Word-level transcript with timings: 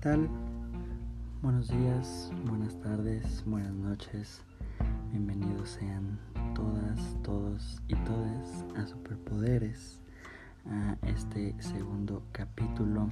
tal? 0.00 0.28
Buenos 1.42 1.68
días, 1.68 2.30
buenas 2.44 2.78
tardes, 2.80 3.42
buenas 3.46 3.72
noches. 3.72 4.42
Bienvenidos 5.10 5.70
sean 5.70 6.20
todas, 6.54 7.16
todos 7.24 7.82
y 7.88 7.96
todas 7.96 8.64
a 8.76 8.86
Superpoderes, 8.86 10.00
a 10.66 10.96
este 11.08 11.60
segundo 11.60 12.22
capítulo 12.30 13.08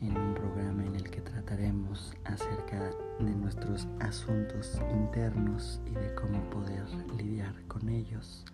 en 0.00 0.16
un 0.16 0.34
programa 0.34 0.84
en 0.84 0.94
el 0.94 1.10
que 1.10 1.22
trataremos 1.22 2.14
acerca 2.24 2.92
de 3.18 3.34
nuestros 3.34 3.88
asuntos 3.98 4.80
internos 4.92 5.80
y 5.86 5.90
de 5.90 6.14
cómo 6.14 6.38
poder 6.50 6.84
lidiar 7.18 7.54
con 7.66 7.88
ellos. 7.88 8.44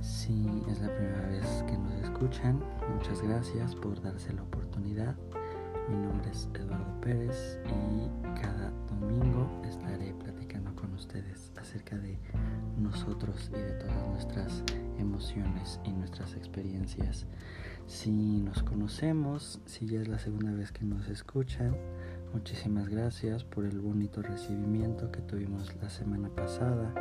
Si 0.00 0.48
es 0.68 0.80
la 0.80 0.92
primera 0.96 1.28
vez 1.28 1.64
que 1.68 1.78
nos 1.78 1.92
escuchan, 2.02 2.60
muchas 2.92 3.22
gracias 3.22 3.76
por 3.76 4.02
darse 4.02 4.32
la 4.32 4.42
oportunidad. 4.42 5.14
Mi 5.88 5.96
nombre 5.96 6.30
es 6.30 6.48
Eduardo 6.54 7.00
Pérez 7.02 7.58
y 7.66 8.08
cada 8.40 8.70
domingo 8.88 9.60
estaré 9.64 10.14
platicando 10.14 10.74
con 10.74 10.94
ustedes 10.94 11.52
acerca 11.60 11.98
de 11.98 12.18
nosotros 12.78 13.50
y 13.52 13.58
de 13.58 13.72
todas 13.72 14.08
nuestras 14.08 14.62
emociones 14.98 15.78
y 15.84 15.92
nuestras 15.92 16.34
experiencias. 16.36 17.26
Si 17.86 18.10
nos 18.40 18.62
conocemos, 18.62 19.60
si 19.66 19.86
ya 19.86 20.00
es 20.00 20.08
la 20.08 20.18
segunda 20.18 20.52
vez 20.52 20.72
que 20.72 20.86
nos 20.86 21.06
escuchan, 21.08 21.76
muchísimas 22.32 22.88
gracias 22.88 23.44
por 23.44 23.66
el 23.66 23.78
bonito 23.78 24.22
recibimiento 24.22 25.12
que 25.12 25.20
tuvimos 25.20 25.74
la 25.82 25.90
semana 25.90 26.30
pasada. 26.30 26.94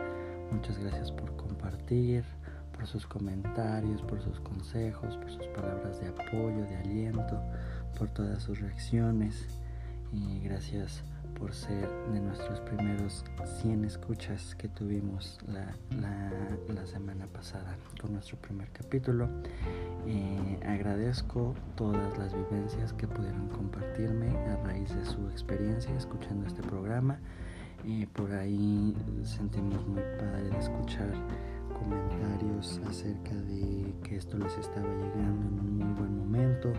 Muchas 0.51 0.77
gracias 0.77 1.09
por 1.09 1.33
compartir, 1.37 2.25
por 2.73 2.85
sus 2.85 3.07
comentarios, 3.07 4.01
por 4.01 4.21
sus 4.21 4.41
consejos, 4.41 5.15
por 5.15 5.31
sus 5.31 5.47
palabras 5.47 6.01
de 6.01 6.07
apoyo, 6.07 6.65
de 6.65 6.75
aliento, 6.75 7.39
por 7.97 8.09
todas 8.09 8.43
sus 8.43 8.59
reacciones. 8.59 9.47
Y 10.11 10.39
gracias 10.41 11.03
por 11.33 11.53
ser 11.53 11.89
de 12.11 12.19
nuestros 12.19 12.59
primeros 12.61 13.25
100 13.61 13.85
escuchas 13.85 14.55
que 14.55 14.67
tuvimos 14.67 15.39
la, 15.47 15.73
la, 16.69 16.85
semana 16.85 17.25
pasada 17.27 17.75
con 17.99 18.13
nuestro 18.13 18.37
primer 18.37 18.69
capítulo. 18.69 19.27
Eh, 20.05 20.59
agradezco 20.65 21.55
todas 21.75 22.17
las 22.17 22.33
vivencias 22.33 22.93
que 22.93 23.07
pudieron 23.07 23.47
compartirme 23.49 24.29
a 24.47 24.57
raíz 24.63 24.93
de 24.95 25.05
su 25.05 25.29
experiencia 25.29 25.95
escuchando 25.95 26.45
este 26.45 26.61
programa. 26.61 27.19
y 27.85 28.05
por 28.05 28.31
ahí 28.31 28.95
sentimos 29.23 29.85
muy 29.87 30.03
padre 30.17 30.49
de 30.49 30.59
escuchar 30.59 31.11
comentarios 31.73 32.79
acerca 32.87 33.35
de 33.35 33.93
que 34.03 34.15
esto 34.15 34.37
les 34.37 34.57
estaba 34.57 34.87
llegando 34.87 35.47
en 35.47 35.59
un 35.59 35.77
muy 35.77 35.93
buen 35.93 36.17
momento. 36.17 36.71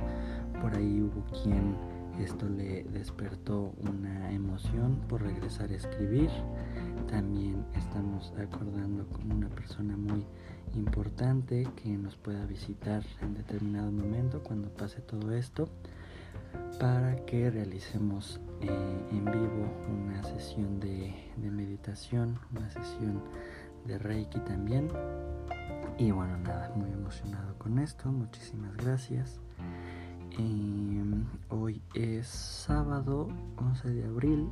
Por 0.61 0.77
ahí 0.77 1.01
hubo 1.01 1.25
quien 1.43 1.77
esto 2.21 2.49
le 2.49 2.85
despertó 2.85 3.73
una 3.81 4.31
emoción 4.33 5.01
por 5.09 5.23
regresar 5.23 5.71
a 5.71 5.75
escribir. 5.75 6.31
También 7.09 7.65
estamos 7.75 8.33
acordando 8.39 9.07
con 9.09 9.33
una 9.33 9.49
persona 9.49 9.97
muy 9.97 10.25
importante 10.75 11.69
que 11.77 11.91
nos 11.97 12.17
pueda 12.17 12.47
visitar 12.47 13.03
en 13.21 13.35
determinado 13.35 13.91
momento 13.91 14.43
cuando 14.43 14.69
pase 14.69 15.01
todo 15.01 15.33
esto 15.33 15.69
para 16.79 17.17
que 17.25 17.51
realicemos 17.51 18.41
eh, 18.61 18.69
en 19.11 19.25
vivo 19.25 19.73
una 19.89 20.23
sesión 20.25 20.81
de, 20.81 21.15
de 21.37 21.51
meditación, 21.51 22.39
una 22.53 22.71
sesión 22.71 23.23
de 23.85 23.99
Reiki 23.99 24.41
también. 24.41 24.89
Y 25.99 26.11
bueno, 26.11 26.37
nada, 26.39 26.73
muy 26.75 26.91
emocionado 26.91 27.57
con 27.59 27.79
esto. 27.79 28.11
Muchísimas 28.11 28.77
gracias. 28.77 29.44
Em, 30.37 31.27
hoy 31.49 31.81
es 31.95 32.27
sábado 32.27 33.29
11 33.57 33.89
de 33.91 34.05
abril. 34.05 34.49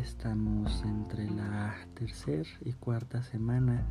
Estamos 0.00 0.82
entre 0.82 1.28
la 1.30 1.74
tercera 1.92 2.48
y 2.64 2.72
cuarta 2.72 3.22
semana 3.22 3.84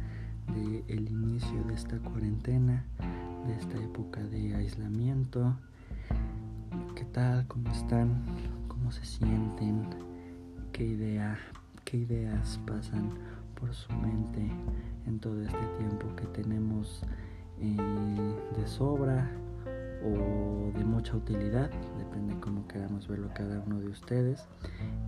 del 0.48 0.84
el 0.88 1.08
inicio 1.08 1.64
de 1.66 1.76
esta 1.76 2.00
cuarentena, 2.00 2.84
de 3.46 3.54
esta 3.54 3.78
época 3.78 4.24
de 4.24 4.56
aislamiento. 4.56 5.56
¿Qué 6.96 7.06
tal? 7.06 7.46
¿Cómo 7.48 7.70
están? 7.70 8.24
¿Cómo 8.68 8.92
se 8.92 9.06
sienten? 9.06 9.86
¿Qué 10.72 10.84
idea, 10.84 11.38
qué 11.86 11.98
ideas 11.98 12.60
pasan 12.66 13.12
por 13.54 13.72
su 13.76 13.94
mente 13.94 14.50
en 15.06 15.20
todo 15.20 15.40
este 15.44 15.66
tiempo 15.78 16.08
que 16.16 16.26
tenemos 16.28 17.04
eh, 17.60 17.78
de 18.58 18.68
sobra 18.68 19.30
o 20.04 20.72
de 20.78 20.84
mucha 20.84 21.16
utilidad, 21.16 21.70
depende 21.98 22.36
cómo 22.40 22.68
queramos 22.68 23.08
verlo 23.08 23.30
cada 23.34 23.62
uno 23.62 23.80
de 23.80 23.88
ustedes. 23.88 24.48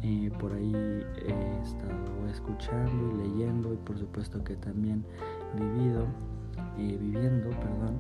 Eh, 0.02 0.32
por 0.40 0.54
ahí 0.54 0.74
he 0.74 1.62
estado 1.62 2.28
escuchando 2.30 3.16
y 3.16 3.28
leyendo 3.30 3.74
y 3.74 3.78
por 3.78 3.98
supuesto 3.98 4.44
que 4.44 4.56
también 4.56 5.06
vivido, 5.58 6.06
eh, 6.78 6.98
viviendo, 7.00 7.50
perdón, 7.50 8.00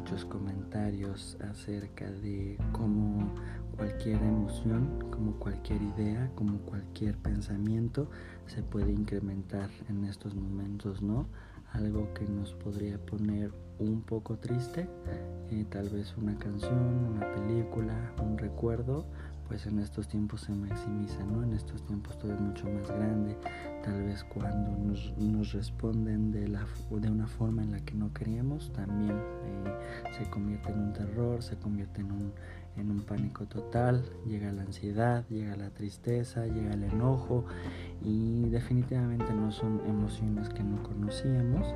muchos 0.00 0.24
comentarios 0.24 1.36
acerca 1.40 2.10
de 2.10 2.56
cómo 2.72 3.32
cualquier 3.76 4.20
emoción, 4.22 5.08
como 5.10 5.32
cualquier 5.38 5.80
idea, 5.82 6.30
como 6.34 6.58
cualquier 6.62 7.16
pensamiento, 7.18 8.10
se 8.46 8.62
puede 8.62 8.92
incrementar 8.92 9.70
en 9.88 10.04
estos 10.06 10.34
momentos, 10.34 11.00
¿no? 11.00 11.26
Algo 11.72 12.12
que 12.14 12.24
nos 12.24 12.54
podría 12.54 12.98
poner 12.98 13.52
un 13.88 14.02
poco 14.02 14.36
triste, 14.36 14.88
eh, 15.50 15.64
tal 15.70 15.88
vez 15.88 16.14
una 16.16 16.38
canción, 16.38 17.06
una 17.14 17.32
película, 17.34 17.94
un 18.22 18.36
recuerdo, 18.38 19.06
pues 19.48 19.66
en 19.66 19.80
estos 19.80 20.06
tiempos 20.06 20.42
se 20.42 20.52
maximiza, 20.52 21.24
¿no? 21.24 21.42
En 21.42 21.54
estos 21.54 21.84
tiempos 21.84 22.16
todo 22.18 22.32
es 22.32 22.40
mucho 22.40 22.66
más 22.70 22.88
grande, 22.88 23.36
tal 23.82 24.04
vez 24.04 24.22
cuando 24.22 24.70
nos, 24.76 25.52
responden 25.52 26.30
de, 26.30 26.46
la, 26.46 26.64
de 26.90 27.10
una 27.10 27.26
forma 27.26 27.62
en 27.62 27.72
la 27.72 27.80
que 27.80 27.94
no 27.94 28.12
queríamos, 28.12 28.72
también 28.72 29.16
eh, 29.16 30.12
se 30.16 30.30
convierte 30.30 30.70
en 30.70 30.78
un 30.78 30.92
terror, 30.92 31.42
se 31.42 31.56
convierte 31.56 32.00
en 32.02 32.12
un, 32.12 32.32
en 32.76 32.90
un 32.90 33.02
pánico 33.02 33.46
total, 33.46 34.04
llega 34.26 34.52
la 34.52 34.62
ansiedad, 34.62 35.24
llega 35.28 35.56
la 35.56 35.70
tristeza, 35.70 36.46
llega 36.46 36.72
el 36.72 36.84
enojo 36.84 37.44
y 38.02 38.48
definitivamente 38.48 39.32
no 39.34 39.52
son 39.52 39.80
emociones 39.86 40.48
que 40.48 40.62
no 40.62 40.82
conocíamos, 40.82 41.66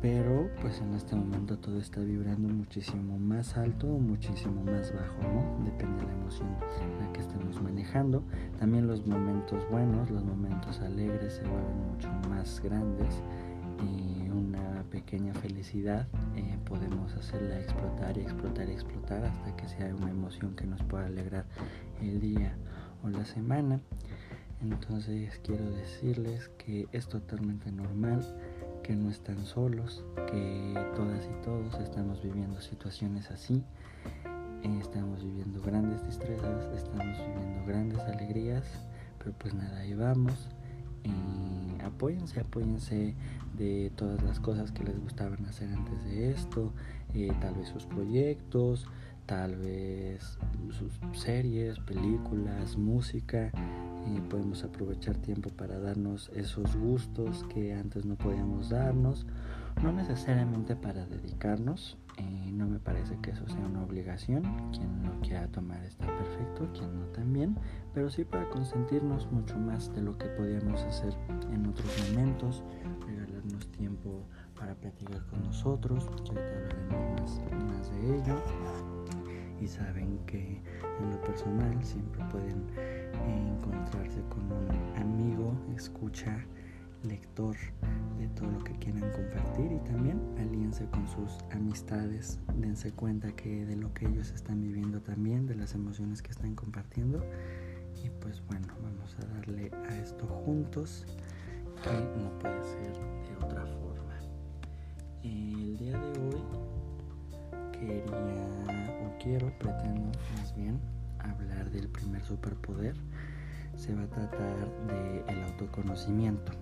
pero 0.00 0.48
pues 0.60 0.80
en 0.80 0.94
este 0.94 1.16
momento 1.16 1.58
todo 1.58 1.78
está 1.78 2.00
vibrando 2.00 2.48
muchísimo 2.48 3.18
más 3.18 3.56
alto 3.56 3.88
o 3.88 3.98
muchísimo 3.98 4.62
más 4.64 4.92
bajo, 4.94 5.22
¿no? 5.22 5.64
Depende 5.64 5.98
de 5.98 6.06
la 6.06 6.12
emoción 6.12 6.48
la 7.00 7.12
que 7.12 7.20
estemos 7.20 7.60
manejando. 7.62 8.22
También 8.58 8.86
los 8.86 9.06
momentos 9.06 9.68
buenos, 9.70 10.10
los 10.10 10.24
momentos 10.24 10.80
alegres 10.80 11.34
se 11.34 11.42
vuelven 11.42 11.92
mucho 11.92 12.08
más 12.28 12.60
grandes 12.60 13.22
y 13.82 14.23
pequeña 14.84 15.34
felicidad 15.34 16.06
eh, 16.36 16.58
podemos 16.64 17.14
hacerla 17.14 17.60
explotar 17.60 18.16
y 18.16 18.20
explotar 18.20 18.68
y 18.68 18.72
explotar 18.72 19.24
hasta 19.24 19.56
que 19.56 19.68
sea 19.68 19.94
una 19.94 20.10
emoción 20.10 20.54
que 20.54 20.66
nos 20.66 20.82
pueda 20.82 21.06
alegrar 21.06 21.44
el 22.00 22.20
día 22.20 22.54
o 23.02 23.08
la 23.08 23.24
semana. 23.24 23.80
Entonces 24.62 25.40
quiero 25.44 25.70
decirles 25.70 26.48
que 26.58 26.88
es 26.92 27.06
totalmente 27.08 27.70
normal, 27.70 28.24
que 28.82 28.94
no 28.94 29.10
están 29.10 29.44
solos, 29.44 30.04
que 30.30 30.74
todas 30.96 31.24
y 31.26 31.44
todos 31.44 31.80
estamos 31.80 32.22
viviendo 32.22 32.60
situaciones 32.60 33.30
así. 33.30 33.62
estamos 34.80 35.22
viviendo 35.24 35.60
grandes 35.60 36.02
destrezas, 36.04 36.72
estamos 36.74 37.18
viviendo 37.18 37.66
grandes 37.66 38.00
alegrías, 38.00 38.64
pero 39.18 39.32
pues 39.38 39.54
nada, 39.54 39.80
ahí 39.80 39.94
vamos. 39.94 40.48
Y 41.04 41.82
apóyense, 41.82 42.40
apóyense 42.40 43.14
de 43.56 43.92
todas 43.96 44.22
las 44.22 44.40
cosas 44.40 44.72
que 44.72 44.84
les 44.84 44.98
gustaban 45.00 45.44
hacer 45.46 45.68
antes 45.72 46.04
de 46.04 46.30
esto, 46.32 46.72
eh, 47.14 47.32
tal 47.40 47.54
vez 47.54 47.68
sus 47.68 47.86
proyectos, 47.86 48.86
tal 49.26 49.56
vez 49.56 50.38
sus 50.70 51.00
series, 51.18 51.78
películas, 51.80 52.76
música. 52.76 53.50
y 54.06 54.20
podemos 54.20 54.62
aprovechar 54.64 55.16
tiempo 55.16 55.48
para 55.48 55.78
darnos 55.78 56.30
esos 56.34 56.76
gustos 56.76 57.42
que 57.44 57.72
antes 57.72 58.04
no 58.04 58.16
podíamos 58.16 58.68
darnos, 58.68 59.24
no 59.82 59.92
necesariamente 59.92 60.76
para 60.76 61.06
dedicarnos, 61.06 61.96
eh, 62.18 62.50
no 62.52 62.66
me 62.66 62.78
parece 62.78 63.16
que 63.22 63.30
eso 63.30 63.48
sea 63.48 63.64
una 63.64 63.82
obligación, 63.82 64.42
quien 64.72 65.04
lo 65.04 65.18
quiera 65.20 65.48
tomar 65.48 65.82
está 65.84 66.06
perfecto, 66.06 66.70
quien 66.74 67.00
no 67.00 67.06
también, 67.06 67.56
pero 67.94 68.10
sí 68.10 68.24
para 68.24 68.48
consentirnos 68.48 69.30
mucho 69.30 69.56
más 69.56 69.94
de 69.94 70.02
lo 70.02 70.18
que 70.18 70.26
podíamos 70.26 70.82
hacer 70.82 71.14
en 71.52 71.64
otros 71.66 71.86
momentos, 72.10 72.64
regalarnos 73.06 73.68
tiempo 73.68 74.26
para 74.58 74.74
platicar 74.74 75.24
con 75.26 75.44
nosotros, 75.44 76.04
que 76.04 76.36
ahorita 76.36 76.40
hablaremos 76.40 77.40
más 77.68 77.90
de 77.92 78.16
ello. 78.16 78.36
Y 79.60 79.68
saben 79.68 80.18
que 80.26 80.60
en 81.00 81.10
lo 81.10 81.20
personal 81.22 81.82
siempre 81.82 82.22
pueden 82.30 82.66
encontrarse 83.28 84.20
con 84.28 84.44
un 84.52 84.96
amigo, 84.96 85.54
escucha 85.74 86.44
lector 87.04 87.54
de 88.18 88.28
todo 88.28 88.50
lo 88.50 88.58
que 88.64 88.72
quieran 88.78 89.10
compartir 89.12 89.72
y 89.72 89.78
también 89.84 90.20
alíense 90.38 90.86
con 90.86 91.06
sus 91.06 91.38
amistades, 91.52 92.40
dense 92.56 92.92
cuenta 92.92 93.30
que 93.32 93.64
de 93.66 93.76
lo 93.76 93.92
que 93.94 94.06
ellos 94.06 94.30
están 94.30 94.60
viviendo 94.60 95.00
también, 95.00 95.46
de 95.46 95.54
las 95.54 95.74
emociones 95.74 96.22
que 96.22 96.32
están 96.32 96.54
compartiendo 96.54 97.22
y 98.04 98.10
pues 98.20 98.44
bueno, 98.46 98.66
vamos 98.82 99.16
a 99.18 99.34
darle 99.34 99.70
a 99.88 99.96
esto 99.96 100.26
juntos 100.26 101.06
que 101.82 101.90
no 101.90 102.38
puede 102.38 102.62
ser 102.62 102.92
de 102.92 103.36
otra 103.44 103.64
forma. 103.64 104.14
El 105.22 105.76
día 105.78 105.98
de 105.98 106.20
hoy 106.20 106.42
quería 107.72 109.04
o 109.04 109.18
quiero, 109.22 109.50
pretendo 109.58 110.10
más 110.36 110.54
bien 110.54 110.78
hablar 111.18 111.70
del 111.70 111.88
primer 111.88 112.22
superpoder. 112.22 112.94
Se 113.74 113.94
va 113.94 114.02
a 114.02 114.08
tratar 114.08 114.86
del 114.86 115.24
el 115.28 115.42
autoconocimiento. 115.44 116.52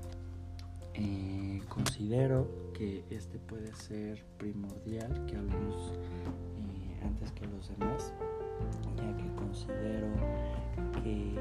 Eh, 0.94 1.60
considero 1.68 2.72
que 2.72 3.04
este 3.10 3.38
puede 3.38 3.74
ser 3.74 4.24
primordial 4.38 5.26
que 5.26 5.36
hablemos 5.36 5.92
eh, 6.58 7.00
antes 7.04 7.32
que 7.32 7.46
los 7.46 7.68
demás, 7.68 8.12
ya 8.96 9.16
que 9.16 9.34
considero 9.36 10.06
que 11.02 11.34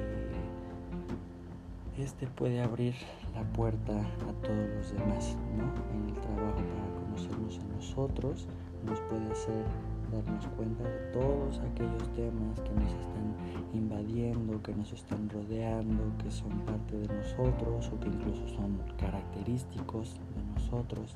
este 1.97 2.27
puede 2.27 2.61
abrir 2.61 2.95
la 3.35 3.43
puerta 3.53 3.93
a 3.93 4.33
todos 4.41 4.69
los 4.75 4.93
demás, 4.93 5.37
¿no? 5.57 5.63
En 5.93 6.09
el 6.09 6.21
trabajo 6.21 6.55
para 6.55 7.05
conocernos 7.05 7.59
a 7.59 7.75
nosotros, 7.75 8.47
nos 8.85 8.99
puede 9.01 9.31
hacer 9.31 9.65
darnos 10.11 10.45
cuenta 10.57 10.83
de 10.83 10.99
todos 11.13 11.59
aquellos 11.59 12.09
temas 12.13 12.59
que 12.59 12.71
nos 12.71 12.91
están 12.91 13.35
invadiendo, 13.73 14.61
que 14.61 14.73
nos 14.73 14.91
están 14.91 15.29
rodeando, 15.29 16.03
que 16.21 16.31
son 16.31 16.51
parte 16.61 16.97
de 16.97 17.07
nosotros 17.07 17.89
o 17.93 17.99
que 17.99 18.07
incluso 18.09 18.47
son 18.49 18.77
característicos 18.97 20.15
de 20.35 20.43
nosotros. 20.53 21.15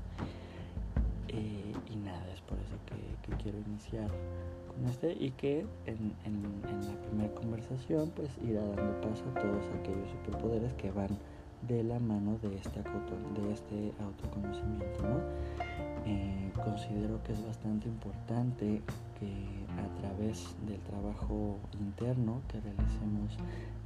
Y 1.36 1.96
nada, 1.98 2.26
es 2.34 2.42
por 2.42 2.58
eso 2.60 2.76
que 2.86 3.36
quiero 3.44 3.58
iniciar 3.60 4.10
este 4.84 5.14
y 5.14 5.32
que 5.32 5.66
en, 5.86 6.14
la 6.26 7.02
primera 7.08 7.34
conversación 7.34 8.12
pues 8.16 8.30
irá 8.44 8.62
dando 8.62 9.02
paso 9.02 9.24
a 9.30 9.40
todos 9.40 9.64
aquellos 9.80 10.10
superpoderes 10.12 10.74
que 10.74 10.92
van 10.92 11.10
de 11.68 11.84
la 11.84 12.00
mano 12.00 12.38
de 12.42 12.56
este, 12.56 12.82
de 12.82 13.54
este 13.54 13.94
autoconocimiento. 14.04 15.04
Eh, 16.06 16.52
considero 16.64 17.24
que 17.24 17.34
es 17.34 17.46
bastante 17.48 17.88
importante 17.88 18.82
que 19.20 19.66
a 19.82 20.02
través 20.02 20.56
del 20.68 20.80
trabajo 20.82 21.58
interno 21.80 22.42
que 22.50 22.60
realicemos 22.60 23.38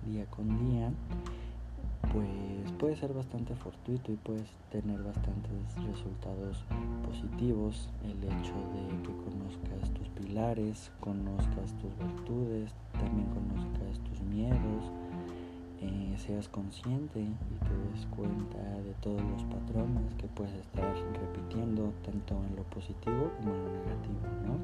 día 0.06 0.26
con 0.26 0.48
día, 0.70 0.92
pues 2.14 2.72
puede 2.80 2.96
ser 2.96 3.14
bastante 3.14 3.56
fortuito 3.56 4.12
y 4.12 4.16
puedes 4.16 4.50
tener 4.72 5.02
bastantes 5.04 5.52
resultados 5.86 6.64
positivos 7.06 7.90
el 8.04 8.24
hecho 8.24 8.54
de 8.74 9.02
que 9.04 9.14
conozcas 9.30 9.90
tus 9.94 10.08
pilares, 10.10 10.92
conozcas 11.00 11.74
tus 11.82 11.96
virtudes, 11.98 12.72
también 12.94 13.28
conozcas 13.28 14.00
tus 14.00 14.22
miedos, 14.22 14.92
eh, 15.82 16.16
seas 16.18 16.50
consciente 16.50 17.20
y 17.20 17.66
te 17.66 17.92
des 17.92 18.06
cuenta 18.08 18.58
de 18.58 18.94
todos 19.02 19.22
los 19.22 19.44
patrones 19.44 20.14
que 20.16 20.28
puedes 20.28 20.54
estar 20.54 20.94
repitiendo 21.14 21.94
tanto 22.04 22.36
en 22.50 22.56
lo 22.56 22.64
positivo 22.64 23.32
como 23.38 23.54
en 23.54 23.64
lo 23.64 23.72
negativo, 23.72 24.20
¿no? 24.46 24.56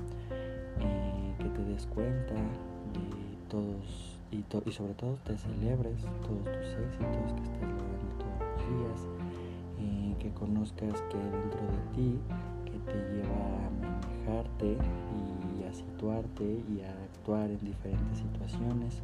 Eh, 0.82 1.36
que 1.40 1.50
te 1.50 1.64
des 1.64 1.86
cuenta 1.88 2.34
de 2.34 3.50
todos 3.50 4.15
y, 4.32 4.72
sobre 4.72 4.94
todo 4.94 5.18
te 5.24 5.38
celebres 5.38 6.02
todos 6.22 6.44
tus 6.44 6.68
éxitos 6.68 7.34
que 7.34 7.44
estás 7.44 7.62
logrando 7.62 8.12
todos 8.18 8.40
los 8.42 8.60
días, 8.70 9.08
eh, 9.80 10.16
que 10.20 10.32
conozcas 10.32 11.02
que 11.04 11.18
dentro 11.18 11.62
de 11.62 11.82
ti, 11.96 12.20
que 12.66 12.80
te 12.80 12.98
lleva 13.14 13.66
a 13.66 13.70
manejarte 13.82 14.78
y 15.60 15.64
a 15.64 15.74
situarte 15.74 16.44
y 16.44 16.82
a 16.82 16.92
actuar 17.04 17.50
en 17.50 17.60
diferentes 17.60 18.18
situaciones, 18.18 19.02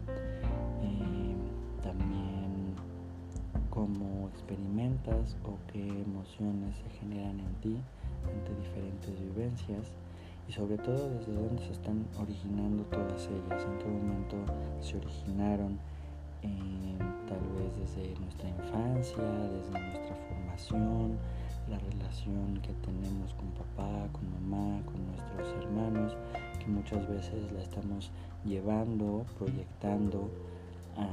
eh, 0.82 1.36
también 1.84 2.76
cómo 3.70 4.30
experimentas 4.30 5.38
o 5.46 5.58
qué 5.72 5.88
emociones 5.88 6.76
se 6.76 6.90
generan 7.00 7.40
en 7.40 7.54
ti 7.62 7.78
ante 8.28 8.54
diferentes 8.56 9.20
vivencias 9.20 9.94
y 10.52 10.54
sobre 10.54 10.78
todo 10.80 11.10
desde 11.12 11.32
dónde 11.32 11.64
se 11.64 11.72
están 11.72 12.06
originando 12.20 12.84
todas 12.86 13.26
ellas, 13.28 13.64
en 13.64 13.78
qué 13.78 13.88
momento 13.88 14.36
se 14.82 14.98
originaron, 14.98 15.80
eh, 16.44 16.98
tal 17.30 17.40
vez 17.56 17.72
desde 17.80 18.20
nuestra 18.20 18.50
infancia, 18.50 19.24
desde 19.24 19.80
nuestra 19.80 20.16
formación, 20.28 21.18
la 21.70 21.80
relación 21.80 22.60
que 22.62 22.74
tenemos 22.86 23.34
con 23.36 23.48
papá, 23.52 24.10
con 24.12 24.30
mamá, 24.50 24.82
con 24.84 25.08
nuestros 25.08 25.64
hermanos, 25.64 26.18
que 26.60 26.68
muchas 26.68 27.08
veces 27.08 27.50
la 27.54 27.62
estamos 27.62 28.12
llevando, 28.44 29.26
proyectando 29.38 30.30
a 30.98 31.08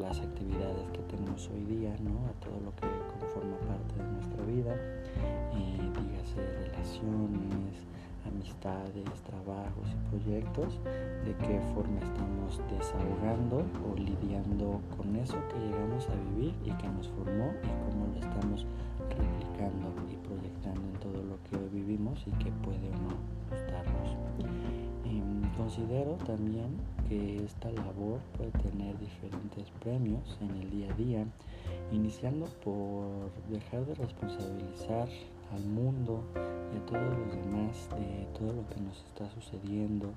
las 0.00 0.20
actividades 0.20 0.88
que 0.92 1.02
tenemos 1.14 1.50
hoy 1.50 1.64
día, 1.64 1.94
¿no? 2.00 2.26
a 2.28 2.32
todo 2.40 2.58
lo 2.64 2.74
que 2.76 2.88
conforma 3.20 3.58
parte 3.58 3.94
de 4.02 4.10
nuestra 4.10 4.44
vida 4.46 5.03
dígase 5.54 6.40
relaciones, 6.62 7.84
amistades, 8.26 9.22
trabajos 9.22 9.86
y 9.92 10.08
proyectos, 10.10 10.80
de 11.24 11.34
qué 11.46 11.60
forma 11.74 12.00
estamos 12.00 12.60
desahogando 12.70 13.64
o 13.84 13.96
lidiando 13.96 14.80
con 14.96 15.14
eso 15.16 15.36
que 15.48 15.58
llegamos 15.60 16.08
a 16.08 16.14
vivir 16.30 16.54
y 16.64 16.70
que 16.70 16.88
nos 16.88 17.08
formó 17.08 17.52
y 17.62 17.90
cómo 17.90 18.06
lo 18.12 18.20
estamos 18.20 18.66
replicando 19.08 19.92
y 20.10 20.16
proyectando 20.26 20.80
en 20.80 21.00
todo 21.00 21.22
lo 21.22 21.36
que 21.44 21.56
hoy 21.56 21.68
vivimos 21.72 22.24
y 22.26 22.30
que 22.42 22.50
puede 22.64 22.88
o 22.88 22.96
no 23.02 23.14
gustarnos. 23.50 24.16
Em, 25.04 25.42
considero 25.56 26.12
también 26.26 26.76
que 27.08 27.44
esta 27.44 27.70
labor 27.70 28.20
puede 28.36 28.50
tener 28.52 28.98
diferentes 28.98 29.70
premios 29.82 30.38
en 30.40 30.50
el 30.62 30.70
día 30.70 30.90
a 30.92 30.96
día 30.96 31.26
iniciando 31.92 32.46
por 32.64 33.30
dejar 33.48 33.84
de 33.86 33.94
responsabilizar 33.94 35.08
al 35.54 35.64
mundo 35.64 36.22
y 36.34 36.78
a 36.78 36.86
todos 36.86 37.18
los 37.18 37.30
demás 37.30 37.88
de 37.90 38.26
todo 38.38 38.52
lo 38.52 38.68
que 38.68 38.80
nos 38.80 39.04
está 39.04 39.30
sucediendo, 39.30 40.10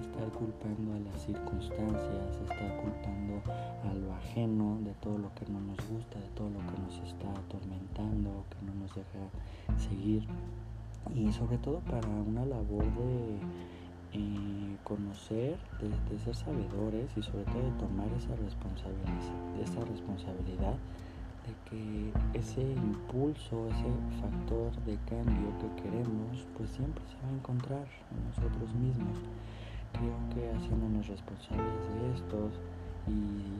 estar 0.00 0.28
culpando 0.30 0.94
a 0.94 0.98
las 1.10 1.22
circunstancias, 1.22 2.36
estar 2.42 2.76
culpando 2.82 3.42
a 3.84 3.94
lo 3.94 4.12
ajeno 4.14 4.78
de 4.82 4.92
todo 4.94 5.18
lo 5.18 5.34
que 5.34 5.50
no 5.50 5.60
nos 5.60 5.76
gusta, 5.88 6.18
de 6.18 6.28
todo 6.34 6.50
lo 6.50 6.58
que 6.58 6.80
nos 6.80 6.98
está 7.08 7.30
atormentando, 7.32 8.44
que 8.50 8.66
no 8.66 8.74
nos 8.74 8.94
deja 8.94 9.88
seguir. 9.88 10.24
Y 11.14 11.32
sobre 11.32 11.58
todo 11.58 11.78
para 11.80 12.08
una 12.08 12.44
labor 12.44 12.84
de 12.84 13.38
eh, 14.12 14.76
conocer, 14.84 15.56
de, 15.80 16.18
ser 16.18 16.34
sabedores 16.34 17.10
y 17.16 17.22
sobre 17.22 17.44
todo 17.44 17.62
de 17.62 17.70
tomar 17.78 18.08
esa 18.16 18.34
responsabilidad, 18.36 19.62
esa 19.62 19.84
responsabilidad 19.84 20.74
de 21.46 21.54
que 21.70 22.12
ese 22.38 22.62
impulso, 22.62 23.68
ese 23.68 23.90
factor 24.20 24.72
de 24.84 24.96
cambio 25.08 25.48
que 25.60 25.82
queremos, 25.82 26.46
pues 26.56 26.70
siempre 26.70 27.02
se 27.06 27.16
va 27.22 27.28
a 27.30 27.36
encontrar 27.38 27.86
en 28.10 28.18
nosotros 28.28 28.74
mismos. 28.74 29.18
Creo 29.92 30.18
que 30.34 30.50
haciéndonos 30.56 31.06
responsables 31.06 31.82
de 31.94 32.14
estos 32.14 32.60
y, 33.08 33.56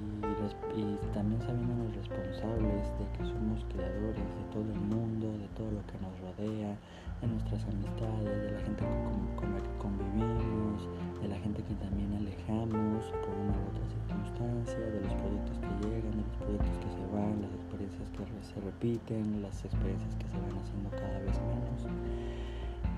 también 1.15 1.41
sabiéndonos 1.41 1.95
responsables 1.95 2.85
de 2.99 3.07
que 3.17 3.25
somos 3.25 3.65
creadores 3.73 4.27
de 4.37 4.45
todo 4.53 4.67
el 4.67 4.81
mundo, 4.81 5.33
de 5.39 5.49
todo 5.57 5.71
lo 5.71 5.83
que 5.87 5.97
nos 6.03 6.13
rodea, 6.21 6.77
de 7.23 7.27
nuestras 7.27 7.65
amistades, 7.65 8.27
de 8.27 8.51
la 8.53 8.61
gente 8.61 8.85
con, 8.85 9.37
con 9.37 9.55
la 9.55 9.61
que 9.63 9.73
convivimos, 9.79 10.89
de 11.23 11.29
la 11.29 11.39
gente 11.39 11.63
que 11.63 11.75
también 11.81 12.13
alejamos 12.13 13.07
por 13.25 13.33
una 13.33 13.57
u 13.57 13.65
otra 13.73 13.87
circunstancia, 13.89 14.79
de 14.79 15.01
los 15.01 15.15
proyectos 15.15 15.57
que 15.63 15.73
llegan, 15.89 16.13
de 16.13 16.25
los 16.27 16.37
proyectos 16.37 16.77
que 16.77 16.91
se 16.93 17.05
van, 17.15 17.41
las 17.41 17.53
experiencias 17.95 18.41
que 18.41 18.55
se 18.55 18.61
repiten, 18.61 19.43
las 19.43 19.65
experiencias 19.65 20.15
que 20.15 20.27
se 20.29 20.39
van 20.39 20.59
haciendo 20.59 20.91
cada 20.91 21.19
vez 21.21 21.37
menos. 21.41 21.81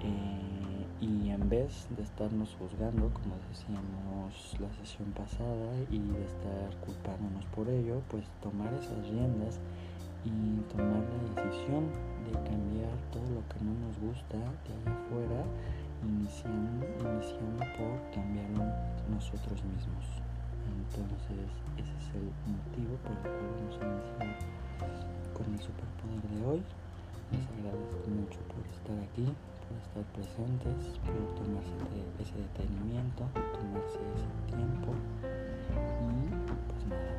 Eh, 0.02 0.86
y 1.00 1.30
en 1.30 1.48
vez 1.48 1.86
de 1.96 2.02
estarnos 2.02 2.56
juzgando, 2.58 3.10
como 3.14 3.36
decíamos 3.48 4.56
la 4.58 4.70
sesión 4.82 5.12
pasada, 5.12 5.70
y 5.90 5.98
de 5.98 6.24
estar 6.24 6.70
culpándonos 6.84 7.44
por 7.54 7.68
ello, 7.68 8.02
pues 8.08 8.24
tomar 8.42 8.72
esas 8.74 8.98
riendas 9.08 9.60
y 10.24 10.60
tomar 10.74 10.98
la 10.98 11.42
decisión 11.42 11.86
de 12.26 12.32
cambiar 12.50 12.92
todo 13.12 13.28
lo 13.30 13.42
que 13.48 13.62
no 13.62 13.72
nos 13.86 13.98
gusta 14.00 14.36
de 14.36 14.74
allá 14.74 14.92
afuera, 14.98 15.40
iniciando, 16.02 16.86
iniciando 16.98 17.64
por 17.78 17.94
cambiarlo 18.10 18.64
nosotros 19.08 19.62
mismos. 19.64 20.04
Entonces, 20.66 21.46
ese 21.78 21.94
es 21.94 22.06
el 22.14 22.26
motivo 22.50 22.96
por 23.06 23.12
el 23.12 23.22
cual 23.22 23.50
vamos 23.54 23.78
a 23.78 23.86
iniciar 23.86 24.57
con 25.34 25.46
el 25.52 25.60
superpoder 25.60 26.22
de 26.30 26.46
hoy. 26.46 26.62
Les 27.32 27.44
agradezco 27.44 28.08
mucho 28.08 28.38
por 28.48 28.64
estar 28.72 28.96
aquí, 29.04 29.28
por 29.68 29.76
estar 29.76 30.04
presentes, 30.16 30.98
por 31.04 31.20
tomarse 31.36 31.76
ese 32.18 32.36
detenimiento, 32.40 33.28
tomarse 33.52 34.00
ese 34.16 34.56
tiempo. 34.56 34.94
Y 35.20 36.32
pues 36.70 36.86
nada, 36.88 37.17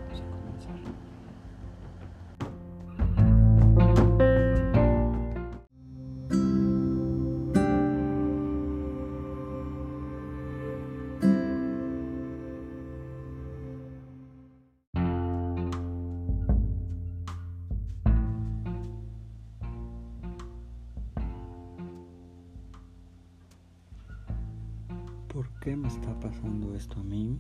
pasando 26.19 26.75
esto 26.75 26.99
a 26.99 27.03
mí? 27.03 27.37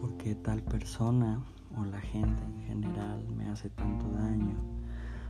¿Por 0.00 0.16
qué 0.16 0.34
tal 0.34 0.62
persona 0.62 1.42
o 1.76 1.84
la 1.84 2.00
gente 2.00 2.42
en 2.44 2.60
general 2.62 3.26
me 3.36 3.48
hace 3.48 3.68
tanto 3.70 4.08
daño? 4.10 4.54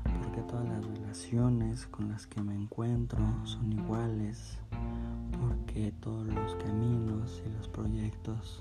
¿Por 0.05 0.33
qué 0.33 0.43
todas 0.43 0.69
las 0.69 0.85
relaciones 0.85 1.87
con 1.87 2.11
las 2.11 2.27
que 2.27 2.43
me 2.43 2.55
encuentro 2.55 3.19
son 3.45 3.73
iguales? 3.73 4.59
¿Por 5.41 5.57
qué 5.67 5.93
todos 6.01 6.27
los 6.27 6.55
caminos 6.57 7.43
y 7.47 7.51
los 7.51 7.69
proyectos 7.69 8.61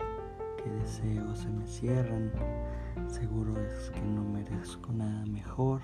que 0.63 0.69
deseo 0.69 1.35
se 1.35 1.49
me 1.49 1.67
cierran? 1.67 2.31
Seguro 3.07 3.59
es 3.59 3.89
que 3.89 4.01
no 4.01 4.23
merezco 4.23 4.91
nada 4.93 5.25
mejor. 5.25 5.81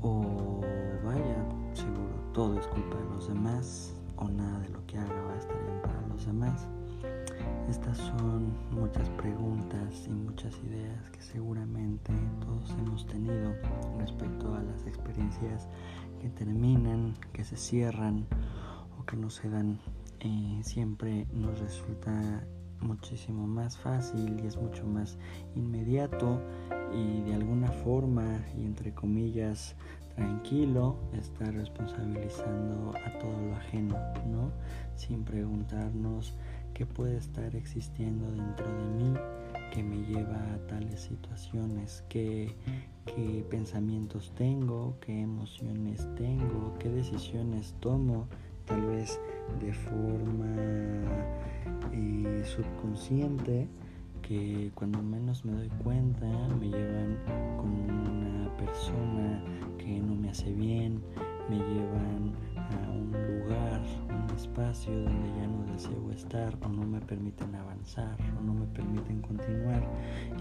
O 0.00 0.60
vaya, 1.04 1.48
seguro 1.74 2.14
todo 2.32 2.58
es 2.58 2.66
culpa 2.68 2.96
de 2.96 3.04
los 3.14 3.28
demás 3.28 3.97
o 4.18 4.28
nada 4.28 4.60
de 4.60 4.68
lo 4.70 4.84
que 4.86 4.98
haga 4.98 5.22
va 5.22 5.32
a 5.32 5.38
estar 5.38 5.56
bien 5.66 5.80
para 5.82 6.00
los 6.08 6.26
demás. 6.26 6.66
Estas 7.68 7.98
son 7.98 8.54
muchas 8.70 9.08
preguntas 9.10 10.06
y 10.06 10.10
muchas 10.10 10.56
ideas 10.64 11.10
que 11.10 11.20
seguramente 11.20 12.12
todos 12.40 12.70
hemos 12.78 13.06
tenido 13.06 13.54
respecto 13.98 14.54
a 14.54 14.62
las 14.62 14.86
experiencias 14.86 15.68
que 16.20 16.30
terminan, 16.30 17.14
que 17.32 17.44
se 17.44 17.56
cierran 17.56 18.26
o 18.98 19.04
que 19.04 19.16
no 19.16 19.28
se 19.30 19.50
dan. 19.50 19.78
Eh, 20.20 20.60
siempre 20.64 21.26
nos 21.32 21.60
resulta 21.60 22.42
muchísimo 22.80 23.46
más 23.46 23.76
fácil 23.76 24.40
y 24.42 24.46
es 24.46 24.56
mucho 24.56 24.86
más 24.86 25.18
inmediato 25.54 26.40
y 26.92 27.20
de 27.22 27.34
alguna 27.34 27.68
forma 27.68 28.44
y 28.56 28.64
entre 28.64 28.94
comillas 28.94 29.76
tranquilo 30.18 30.96
estar 31.12 31.54
responsabilizando 31.54 32.92
a 33.06 33.18
todo 33.20 33.40
lo 33.40 33.54
ajeno, 33.54 33.96
¿no? 34.26 34.50
Sin 34.96 35.22
preguntarnos 35.22 36.34
qué 36.74 36.84
puede 36.86 37.18
estar 37.18 37.54
existiendo 37.54 38.28
dentro 38.32 38.66
de 38.66 38.84
mí 38.96 39.14
que 39.72 39.82
me 39.84 39.96
lleva 40.06 40.54
a 40.54 40.66
tales 40.66 41.02
situaciones, 41.02 42.02
qué, 42.08 42.52
qué 43.06 43.44
pensamientos 43.48 44.32
tengo, 44.34 44.96
qué 45.00 45.22
emociones 45.22 46.04
tengo, 46.16 46.74
qué 46.80 46.88
decisiones 46.88 47.74
tomo, 47.78 48.26
tal 48.64 48.86
vez 48.86 49.20
de 49.60 49.72
forma 49.72 50.56
eh, 51.92 52.42
subconsciente 52.44 53.68
que 54.22 54.70
cuando 54.74 55.02
menos 55.02 55.44
me 55.44 55.52
doy 55.52 55.68
cuenta 55.82 56.26
me 56.60 56.68
llevan 56.68 57.18
con 57.56 57.70
una 57.70 58.56
persona 58.56 59.42
que 59.78 60.00
no 60.00 60.14
me 60.14 60.30
hace 60.30 60.52
bien, 60.52 61.02
me 61.48 61.56
llevan 61.56 62.32
a 62.56 62.90
un 62.90 63.10
lugar, 63.12 63.82
un 64.08 64.36
espacio 64.36 64.92
donde 64.92 65.28
ya 65.28 65.46
no 65.46 65.72
deseo 65.72 66.10
estar 66.10 66.56
o 66.62 66.68
no 66.68 66.84
me 66.84 67.00
permiten 67.00 67.54
avanzar 67.54 68.16
o 68.38 68.42
no 68.42 68.54
me 68.54 68.66
permiten 68.66 69.22
continuar. 69.22 69.82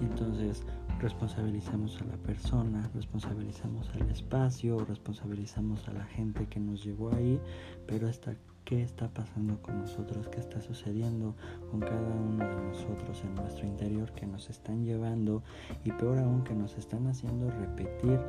Y 0.02 0.06
entonces 0.06 0.64
responsabilizamos 1.00 2.02
a 2.02 2.06
la 2.06 2.18
persona, 2.18 2.90
responsabilizamos 2.94 3.90
al 3.96 4.10
espacio, 4.10 4.84
responsabilizamos 4.86 5.88
a 5.88 5.94
la 5.94 6.06
gente 6.06 6.46
que 6.48 6.60
nos 6.60 6.84
llevó 6.84 7.14
ahí, 7.14 7.40
pero 7.86 8.08
esta 8.08 8.36
qué 8.68 8.84
está 8.84 9.08
pasando 9.08 9.62
con 9.62 9.80
nosotros, 9.80 10.28
qué 10.28 10.42
está 10.42 10.60
sucediendo 10.60 11.34
con 11.72 11.80
cada 11.80 12.14
uno 12.14 12.46
de 12.46 12.64
nosotros 12.68 13.24
en 13.24 13.34
nuestro 13.36 13.66
interior 13.66 14.12
que 14.12 14.28
nos 14.28 14.50
están 14.50 14.84
llevando 14.84 15.42
y 15.86 15.92
peor 15.94 16.18
aún 16.18 16.44
que 16.44 16.54
nos 16.54 16.78
están 16.78 17.08
haciendo 17.08 17.50
repetir 17.50 18.20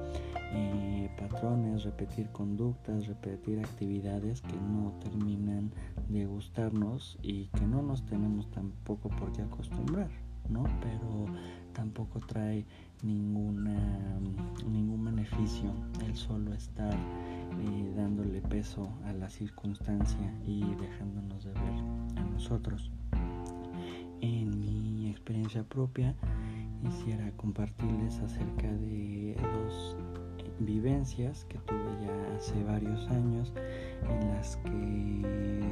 eh, 0.52 1.10
patrones, 1.18 1.82
repetir 1.82 2.28
conductas, 2.28 3.08
repetir 3.08 3.58
actividades 3.58 4.40
que 4.42 4.54
no 4.54 4.92
terminan 5.02 5.72
de 6.08 6.24
gustarnos 6.26 7.18
y 7.20 7.46
que 7.48 7.66
no 7.66 7.82
nos 7.82 8.06
tenemos 8.06 8.48
tampoco 8.52 9.08
por 9.08 9.32
qué 9.32 9.42
acostumbrar, 9.42 10.10
¿no? 10.48 10.62
Pero 10.80 11.26
tampoco 11.72 12.20
trae 12.20 12.64
ninguna, 13.02 14.18
ningún 14.66 15.04
beneficio 15.04 15.72
el 16.04 16.16
solo 16.16 16.52
estar 16.54 16.94
eh, 16.94 17.92
dándole 17.96 18.40
peso 18.42 18.92
a 19.04 19.12
la 19.12 19.28
circunstancia 19.28 20.32
y 20.46 20.60
dejándonos 20.76 21.44
de 21.44 21.52
ver 21.52 22.16
a 22.16 22.24
nosotros. 22.32 22.90
En 24.20 24.60
mi 24.60 25.10
experiencia 25.10 25.62
propia 25.64 26.14
quisiera 26.82 27.30
compartirles 27.36 28.18
acerca 28.20 28.68
de 28.68 29.36
dos 29.40 29.96
vivencias 30.60 31.44
que 31.44 31.58
tuve 31.58 32.04
ya 32.04 32.36
hace 32.36 32.62
varios 32.64 33.06
años 33.08 33.52
en 34.08 34.28
las 34.30 34.56
que 34.56 35.62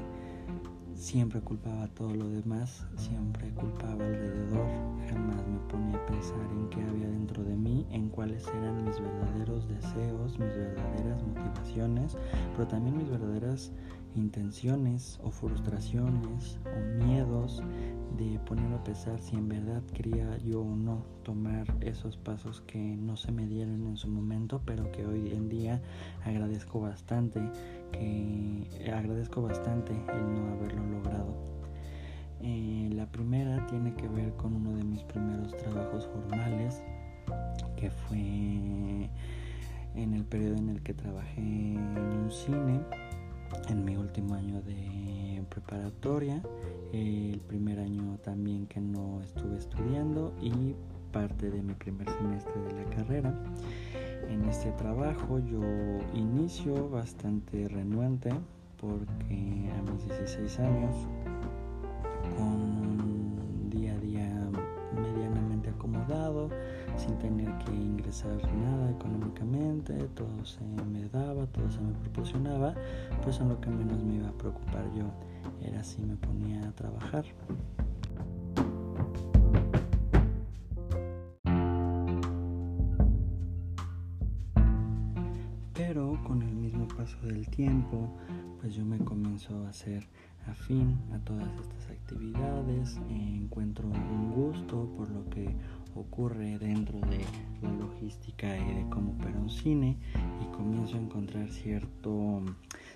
siempre 0.97 1.41
culpaba 1.41 1.89
todo 1.89 2.15
lo 2.15 2.29
demás, 2.29 2.87
siempre 2.97 3.51
culpaba 3.51 4.05
alrededor, 4.05 4.67
jamás 5.09 5.47
me 5.47 5.59
ponía 5.69 5.97
a 5.97 6.07
pensar 6.07 6.41
en 6.51 6.69
qué 6.71 6.83
había 6.83 7.09
dentro 7.09 7.45
de 7.45 7.55
mí, 7.55 7.87
en 7.91 8.09
cuáles 8.09 8.47
eran 8.49 8.85
mis 8.85 8.99
verdaderos 8.99 9.69
deseos, 9.69 10.39
mis 10.39 10.57
verdaderas 10.57 11.23
motivaciones, 11.23 12.17
pero 12.55 12.67
también 12.67 12.97
mis 12.97 13.11
verdaderas 13.11 13.73
intenciones 14.15 15.21
o 15.23 15.31
frustraciones 15.31 16.59
o 16.65 17.05
miedos 17.05 17.63
de 18.17 18.39
poner 18.41 18.73
a 18.73 18.83
pesar 18.83 19.21
si 19.21 19.37
en 19.37 19.49
verdad 19.49 19.83
quería 19.93 20.39
yo 20.39 20.63
o 20.63 20.77
no 20.77 21.05
tomar 21.23 21.67
esos 21.81 22.17
pasos 22.17 22.63
que 22.63 22.79
no 22.79 23.17
se 23.17 23.31
me 23.31 23.47
dieron 23.47 23.87
en 23.87 23.97
su 23.97 24.09
momento, 24.09 24.63
pero 24.65 24.91
que 24.91 25.05
hoy 25.05 25.31
en 25.33 25.49
día 25.49 25.83
agradezco 26.25 26.81
bastante, 26.81 27.41
que 27.99 28.91
agradezco 28.93 29.43
bastante 29.43 29.93
el 29.93 30.35
no 30.35 30.53
haberlo 30.53 30.85
logrado. 30.87 31.35
Eh, 32.41 32.91
la 32.93 33.07
primera 33.07 33.67
tiene 33.67 33.95
que 33.95 34.09
ver 34.09 34.33
con 34.35 34.55
uno 34.55 34.77
de 34.77 34.85
mis 34.85 35.03
primeros 35.05 35.57
trabajos 35.57 36.07
formales, 36.07 36.83
que 37.77 37.91
fue 37.91 38.19
en 38.19 40.13
el 40.15 40.25
periodo 40.25 40.57
en 40.57 40.69
el 40.69 40.83
que 40.83 40.95
trabajé 40.95 41.41
en 41.41 41.99
un 41.99 42.31
cine 42.31 42.81
en 43.69 43.85
mi 43.85 43.97
último 43.97 44.35
año 44.35 44.61
de 44.63 45.43
preparatoria, 45.49 46.43
el 46.93 47.41
primer 47.47 47.81
año 47.81 48.19
también 48.23 48.67
que 48.67 48.81
no 48.81 49.23
estuve 49.23 49.57
estudiando 49.57 50.35
y 50.41 50.75
parte 51.13 51.51
de 51.51 51.63
mi 51.63 51.75
primer 51.75 52.09
semestre 52.11 52.53
de 52.63 52.73
la 52.75 52.91
carrera. 52.91 53.35
En 54.29 54.45
este 54.49 54.71
trabajo 54.73 55.39
yo 55.39 55.61
inicio 56.15 56.89
bastante 56.91 57.69
renuente 57.69 58.31
porque 58.81 59.71
a 59.77 59.91
mis 59.91 60.05
16 60.07 60.61
años 60.61 60.95
con 62.37 62.47
un 62.47 63.71
día 63.71 63.95
a 63.95 63.99
día 63.99 64.51
medianamente 64.95 65.71
acomodado, 65.71 66.49
sin 66.97 67.17
tener 67.19 67.53
que 67.59 67.73
ingresar 67.73 68.37
nada 68.55 68.91
económicamente, 68.91 69.95
todo 70.15 70.45
se 70.45 70.65
me 70.91 71.09
daba, 71.09 71.47
todo 71.47 71.71
se 71.71 71.81
me 71.81 71.93
proporcionaba, 71.93 72.75
pues 73.23 73.41
en 73.41 73.49
lo 73.49 73.61
que 73.61 73.71
menos 73.71 74.03
me 74.03 74.17
iba 74.17 74.29
a 74.29 74.33
preocupar 74.33 74.85
yo 74.95 75.05
era 75.67 75.83
si 75.85 76.03
me 76.03 76.17
ponía 76.17 76.69
a 76.69 76.73
trabajar. 76.73 77.25
Del 87.27 87.49
tiempo, 87.49 88.17
pues 88.61 88.75
yo 88.75 88.85
me 88.85 88.99
comienzo 88.99 89.65
a 89.65 89.71
hacer 89.71 90.09
afín 90.47 90.99
a 91.13 91.19
todas 91.19 91.49
estas 91.61 91.91
actividades, 91.91 92.99
encuentro 93.11 93.89
un 93.89 94.33
gusto 94.33 94.89
por 94.97 95.11
lo 95.11 95.29
que 95.29 95.55
ocurre 95.95 96.59
dentro 96.59 97.01
de 97.01 97.21
la 97.63 97.73
logística 97.73 98.57
y 98.57 98.75
de 98.75 98.89
cómo 98.91 99.13
opera 99.13 99.39
un 99.39 99.51
cine 99.51 99.97
y 100.43 100.57
comienzo 100.57 100.97
a 100.97 101.01
encontrar 101.01 101.49
cierto, 101.51 102.43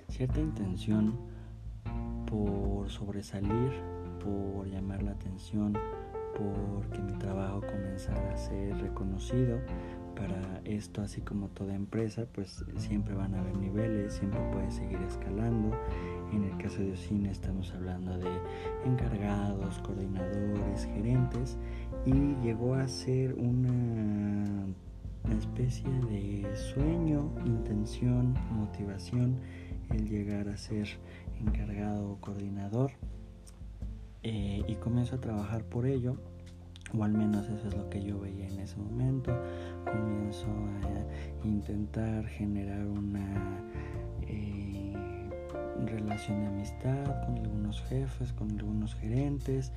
cierta 0.09 0.41
intención 0.41 1.15
por 2.27 2.89
sobresalir, 2.91 3.73
por 4.23 4.69
llamar 4.69 5.03
la 5.03 5.13
atención, 5.13 5.73
porque 6.37 6.99
mi 7.01 7.19
trabajo 7.19 7.61
comenzara 7.61 8.35
a 8.35 8.37
ser 8.37 8.77
reconocido. 8.79 9.59
Para 10.21 10.61
esto, 10.65 11.01
así 11.01 11.23
como 11.23 11.49
toda 11.49 11.75
empresa, 11.75 12.27
pues 12.35 12.63
siempre 12.77 13.15
van 13.15 13.35
a 13.35 13.41
haber 13.41 13.57
niveles, 13.57 14.13
siempre 14.13 14.39
puede 14.53 14.71
seguir 14.71 14.99
escalando. 15.09 15.75
En 16.31 16.45
el 16.45 16.59
caso 16.59 16.83
de 16.83 16.95
cine 16.95 17.31
estamos 17.31 17.73
hablando 17.73 18.19
de 18.19 18.29
encargados, 18.85 19.79
coordinadores, 19.79 20.85
gerentes 20.85 21.57
y 22.05 22.35
llegó 22.45 22.75
a 22.75 22.87
ser 22.87 23.33
una 23.33 24.67
especie 25.39 25.89
de 26.11 26.55
sueño, 26.55 27.33
intención, 27.47 28.35
motivación 28.51 29.39
el 29.89 30.07
llegar 30.07 30.49
a 30.51 30.59
ser 30.59 30.87
encargado 31.41 32.11
o 32.13 32.21
coordinador 32.21 32.91
eh, 34.23 34.63
y 34.69 34.75
comienzo 34.75 35.17
a 35.17 35.21
trabajar 35.21 35.65
por 35.65 35.87
ello 35.87 36.19
o 36.97 37.05
al 37.05 37.13
menos 37.13 37.47
eso 37.49 37.69
es 37.69 37.77
lo 37.77 37.89
que 37.89 38.03
yo 38.03 38.19
veía 38.21 38.49
en 38.49 38.59
ese 38.61 38.77
momento. 38.77 39.37
Comienzo 39.85 40.47
a 40.47 41.47
intentar 41.47 42.27
generar 42.27 42.87
una 42.87 43.61
eh, 44.23 44.95
relación 45.87 46.41
de 46.41 46.47
amistad 46.49 47.27
con 47.27 47.39
algunos 47.39 47.83
jefes, 47.83 48.33
con 48.33 48.51
algunos 48.59 48.95
gerentes, 48.95 49.73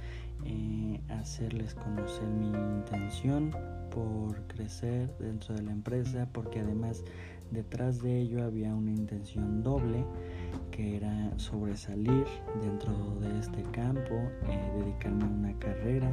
eh, 0.46 1.00
hacerles 1.10 1.76
conocer 1.76 2.28
mi 2.28 2.48
intención 2.48 3.56
por 3.92 4.42
crecer 4.48 5.16
dentro 5.20 5.56
de 5.56 5.64
la 5.64 5.72
empresa, 5.72 6.28
porque 6.32 6.60
además 6.60 7.04
detrás 7.52 8.02
de 8.02 8.20
ello 8.20 8.44
había 8.44 8.74
una 8.74 8.92
intención 8.92 9.62
doble 9.62 10.04
que 10.72 10.98
era 10.98 11.32
sobresalir 11.38 12.26
dentro 12.62 13.20
de 13.20 13.40
este 13.40 13.62
campo, 13.72 14.16
eh, 14.50 14.72
dedicarme 14.80 15.24
a 15.26 15.28
una 15.28 15.60
carrera 15.60 16.12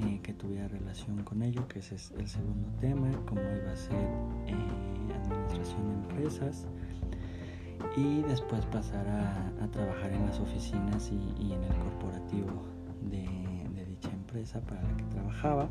eh, 0.00 0.20
que 0.22 0.32
tuviera 0.32 0.68
relación 0.68 1.22
con 1.24 1.42
ello, 1.42 1.66
que 1.68 1.80
ese 1.80 1.96
es 1.96 2.12
el 2.12 2.28
segundo 2.28 2.68
tema, 2.80 3.10
como 3.26 3.40
iba 3.40 3.72
a 3.72 3.76
ser 3.76 4.08
administración 5.14 5.88
de 5.88 5.94
empresas 5.94 6.66
y 7.96 8.22
después 8.22 8.64
pasar 8.66 9.06
a, 9.08 9.66
trabajar 9.70 10.12
en 10.12 10.26
las 10.26 10.40
oficinas 10.40 11.10
y, 11.12 11.52
en 11.52 11.62
el 11.62 11.74
corporativo 11.76 12.64
de, 13.02 13.28
dicha 13.86 14.10
empresa 14.10 14.60
para 14.60 14.82
la 14.82 14.96
que 14.96 15.04
trabajaba. 15.04 15.68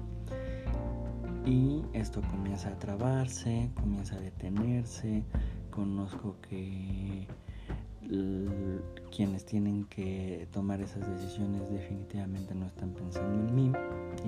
Y 1.46 1.84
esto 1.94 2.22
comienza 2.30 2.70
a 2.70 2.80
trabarse, 2.80 3.70
comienza 3.76 4.16
a 4.16 4.20
detenerse. 4.20 5.24
Conozco 5.72 6.36
que 6.42 7.28
quienes 9.12 9.46
tienen 9.46 9.86
que 9.86 10.48
tomar 10.52 10.82
esas 10.82 11.08
decisiones 11.08 11.70
definitivamente 11.70 12.56
no 12.56 12.66
están 12.66 12.92
pensando 12.92 13.48
en 13.48 13.56
mí. 13.56 13.72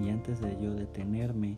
Y 0.04 0.10
antes 0.10 0.42
de 0.42 0.58
yo 0.62 0.74
detenerme 0.74 1.58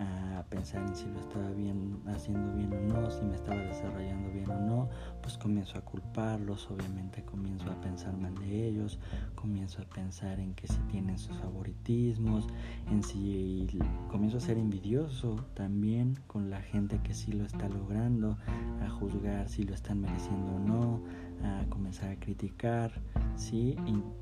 a 0.00 0.44
pensar 0.48 0.82
en 0.82 0.96
si 0.96 1.06
lo 1.06 1.20
estaba 1.20 1.50
bien, 1.50 2.00
haciendo 2.06 2.54
bien 2.54 2.72
o 2.72 2.80
no, 2.80 3.10
si 3.10 3.22
me 3.22 3.34
estaba 3.34 3.60
desarrollando 3.60 4.30
bien 4.30 4.50
o 4.50 4.58
no, 4.58 4.88
pues 5.20 5.36
comienzo 5.36 5.76
a 5.78 5.82
culparlos, 5.82 6.70
obviamente 6.70 7.22
comienzo 7.22 7.70
a 7.70 7.78
pensar 7.82 8.16
mal 8.16 8.34
de 8.36 8.68
ellos, 8.68 8.98
comienzo 9.34 9.82
a 9.82 9.84
pensar 9.84 10.40
en 10.40 10.54
que 10.54 10.66
si 10.66 10.78
tienen 10.90 11.18
sus 11.18 11.36
favoritismos, 11.36 12.46
en 12.90 13.02
si 13.02 13.68
comienzo 14.08 14.38
a 14.38 14.40
ser 14.40 14.56
envidioso 14.56 15.36
también 15.52 16.18
con 16.26 16.48
la 16.48 16.62
gente 16.62 17.00
que 17.02 17.12
sí 17.12 17.32
lo 17.32 17.44
está 17.44 17.68
logrando, 17.68 18.38
a 18.82 18.88
juzgar 18.88 19.48
si 19.50 19.64
lo 19.64 19.74
están 19.74 20.00
mereciendo 20.00 20.54
o 20.54 20.58
no, 20.58 21.00
a 21.44 21.64
comenzar 21.68 22.10
a 22.10 22.16
criticar, 22.16 22.92
¿sí? 23.36 23.76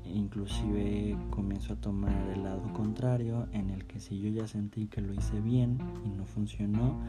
inclusive 0.05 1.17
comienzo 1.29 1.73
a 1.73 1.75
tomar 1.75 2.15
el 2.33 2.43
lado 2.43 2.71
contrario 2.73 3.47
en 3.51 3.69
el 3.69 3.85
que 3.85 3.99
si 3.99 4.19
yo 4.19 4.29
ya 4.29 4.47
sentí 4.47 4.87
que 4.87 5.01
lo 5.01 5.13
hice 5.13 5.39
bien 5.41 5.77
y 6.05 6.09
no 6.09 6.25
funcionó, 6.25 6.99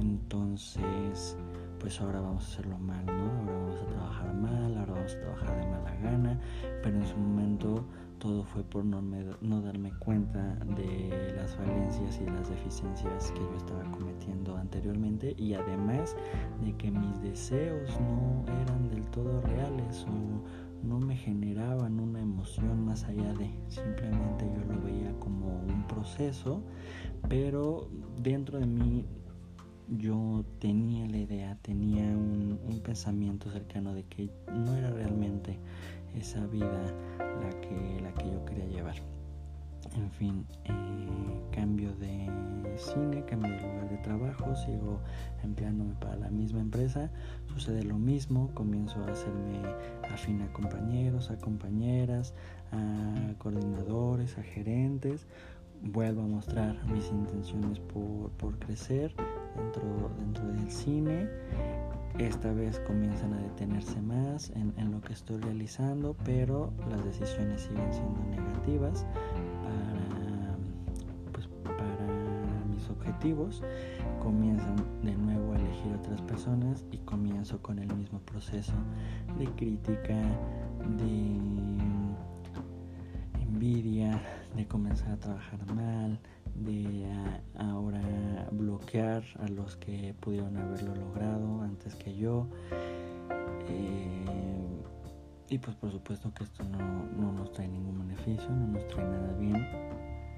entonces 0.00 1.36
pues 1.78 2.00
ahora 2.00 2.20
vamos 2.20 2.44
a 2.44 2.48
hacerlo 2.48 2.78
mal, 2.78 3.04
¿no? 3.04 3.12
Ahora 3.12 3.52
vamos 3.52 3.80
a 3.82 3.86
trabajar 3.86 4.34
mal, 4.34 4.78
ahora 4.78 4.92
vamos 4.94 5.14
a 5.14 5.20
trabajar 5.20 5.60
de 5.60 5.66
mala 5.66 5.94
gana, 6.02 6.40
pero 6.82 6.96
en 6.96 7.06
su 7.06 7.16
momento 7.16 7.84
todo 8.18 8.44
fue 8.44 8.62
por 8.62 8.84
no, 8.84 9.02
no 9.02 9.60
darme 9.60 9.92
cuenta 9.98 10.56
de 10.76 11.34
las 11.36 11.54
falencias 11.56 12.20
y 12.20 12.26
las 12.26 12.48
deficiencias 12.48 13.32
que 13.32 13.40
yo 13.40 13.56
estaba 13.56 13.82
cometiendo 13.90 14.56
anteriormente 14.56 15.34
y 15.36 15.54
además 15.54 16.16
de 16.64 16.74
que 16.76 16.90
mis 16.90 17.20
deseos 17.20 17.90
no 18.00 18.44
eran 18.62 18.88
del 18.88 19.06
todo 19.08 19.40
reales 19.42 20.06
o 20.08 20.86
no 20.86 20.98
me 20.98 21.16
generaban 21.16 21.98
una 21.98 22.20
emoción 22.20 22.84
más 22.84 23.04
allá 23.04 23.32
de 23.34 23.50
simplemente 23.68 24.50
yo 24.54 24.74
lo 24.74 24.80
veía 24.82 25.12
como 25.18 25.60
un 25.60 25.86
proceso 25.86 26.62
pero 27.28 27.88
dentro 28.22 28.58
de 28.58 28.66
mí 28.66 29.06
yo 29.88 30.44
tenía 30.60 31.06
la 31.06 31.18
idea, 31.18 31.58
tenía 31.60 32.04
un, 32.04 32.58
un 32.66 32.80
pensamiento 32.80 33.50
cercano 33.50 33.94
de 33.94 34.04
que 34.04 34.30
no 34.50 34.74
era 34.74 34.90
realmente 34.90 35.58
esa 36.18 36.46
vida 36.46 36.82
la 37.18 37.60
que, 37.60 38.00
la 38.02 38.12
que 38.14 38.30
yo 38.30 38.44
quería 38.44 38.66
llevar. 38.66 38.96
En 39.96 40.10
fin, 40.10 40.46
eh, 40.64 41.40
cambio 41.52 41.94
de 41.96 42.28
cine, 42.76 43.24
cambio 43.26 43.52
de 43.52 43.60
lugar 43.60 43.88
de 43.90 43.98
trabajo, 43.98 44.56
sigo 44.56 44.98
empleándome 45.42 45.94
para 46.00 46.16
la 46.16 46.30
misma 46.30 46.60
empresa, 46.60 47.10
sucede 47.52 47.84
lo 47.84 47.98
mismo, 47.98 48.50
comienzo 48.54 49.04
a 49.04 49.12
hacerme 49.12 49.60
afín 50.10 50.42
a 50.42 50.52
compañeros, 50.52 51.30
a 51.30 51.36
compañeras, 51.36 52.34
a 52.72 53.34
coordinadores, 53.38 54.36
a 54.38 54.42
gerentes, 54.42 55.26
vuelvo 55.92 56.22
a 56.22 56.26
mostrar 56.26 56.84
mis 56.86 57.08
intenciones 57.10 57.78
por, 57.80 58.30
por 58.32 58.58
crecer 58.58 59.14
dentro, 59.56 60.10
dentro 60.18 60.46
del 60.48 60.70
cine 60.70 61.28
esta 62.18 62.52
vez 62.52 62.78
comienzan 62.86 63.34
a 63.34 63.38
detenerse 63.38 64.00
más 64.00 64.50
en, 64.50 64.92
lo 64.92 65.00
que 65.00 65.12
estoy 65.12 65.38
realizando, 65.38 66.14
pero 66.24 66.72
las 66.88 67.04
decisiones 67.04 67.62
siguen 67.62 67.92
siendo 67.92 68.22
negativas 68.30 69.04
para, 69.64 70.56
pues, 71.32 71.48
para 71.64 72.06
mis 72.70 72.88
objetivos. 72.88 73.64
Comienzan 74.22 74.76
de 75.02 75.16
nuevo 75.16 75.54
a 75.54 75.56
elegir 75.56 75.92
otras 75.92 76.22
personas 76.22 76.84
y 76.92 76.98
comienzo 76.98 77.60
con 77.60 77.80
el 77.80 77.92
mismo 77.96 78.20
proceso 78.20 78.74
de 79.36 79.46
crítica, 79.46 80.14
de 80.96 81.38
de 83.64 84.66
comenzar 84.68 85.12
a 85.12 85.16
trabajar 85.16 85.74
mal, 85.74 86.18
de 86.54 87.06
ahora 87.56 88.46
bloquear 88.52 89.24
a 89.40 89.48
los 89.48 89.76
que 89.76 90.14
pudieron 90.20 90.54
haberlo 90.58 90.94
logrado 90.94 91.62
antes 91.62 91.94
que 91.94 92.14
yo. 92.14 92.46
Eh, 93.68 94.82
y 95.48 95.58
pues 95.58 95.76
por 95.76 95.90
supuesto 95.90 96.30
que 96.34 96.44
esto 96.44 96.62
no, 96.64 97.06
no, 97.16 97.32
nos 97.32 97.52
trae 97.52 97.66
ningún 97.66 98.00
beneficio, 98.00 98.50
no 98.50 98.66
nos 98.66 98.86
trae 98.88 99.06
nada 99.06 99.32
bien, 99.38 99.66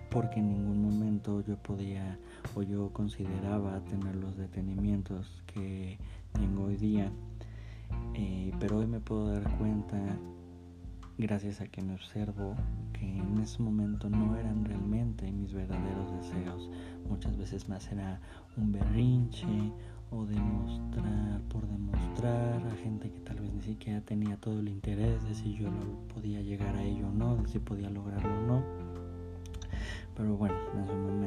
porque 0.08 0.38
en 0.38 0.48
ningún 0.48 0.80
momento 0.80 1.40
yo 1.40 1.56
podía 1.56 2.16
o 2.54 2.62
yo 2.62 2.92
consideraba 2.92 3.80
tener 3.86 4.14
los 4.14 4.36
detenimientos 4.36 5.42
que 5.46 5.98
tengo 6.32 6.66
hoy 6.66 6.76
día. 6.76 7.10
Eh, 8.14 8.52
pero 8.60 8.78
hoy 8.78 8.86
me 8.86 9.00
puedo 9.00 9.32
dar 9.32 9.42
cuenta 9.58 9.98
gracias 11.18 11.60
a 11.60 11.66
que 11.66 11.80
me 11.82 11.94
observo 11.94 12.54
que 12.92 13.06
en 13.06 13.38
ese 13.38 13.62
momento 13.62 14.10
no 14.10 14.36
eran 14.36 14.64
realmente 14.64 15.30
mis 15.32 15.52
verdaderos 15.52 16.12
deseos. 16.12 16.70
Muchas 17.08 17.36
veces 17.36 17.68
más 17.68 17.90
era 17.90 18.20
un 18.56 18.72
berrinche 18.72 19.46
o 20.10 20.24
demostrar 20.26 21.40
por 21.48 21.66
demostrar 21.66 22.62
a 22.66 22.76
gente 22.82 23.10
que 23.10 23.20
tal 23.20 23.40
vez 23.40 23.52
ni 23.52 23.62
siquiera 23.62 24.00
tenía 24.02 24.36
todo 24.36 24.60
el 24.60 24.68
interés 24.68 25.22
de 25.24 25.34
si 25.34 25.54
yo 25.54 25.70
podía 26.14 26.40
llegar 26.42 26.76
a 26.76 26.82
ello 26.82 27.08
o 27.08 27.12
no, 27.12 27.36
de 27.36 27.48
si 27.48 27.58
podía 27.58 27.90
lograrlo 27.90 28.38
o 28.38 28.42
no. 28.42 28.62
Pero 30.16 30.36
bueno, 30.36 30.54
en 30.74 30.86
su 30.86 30.94
momento 30.94 31.25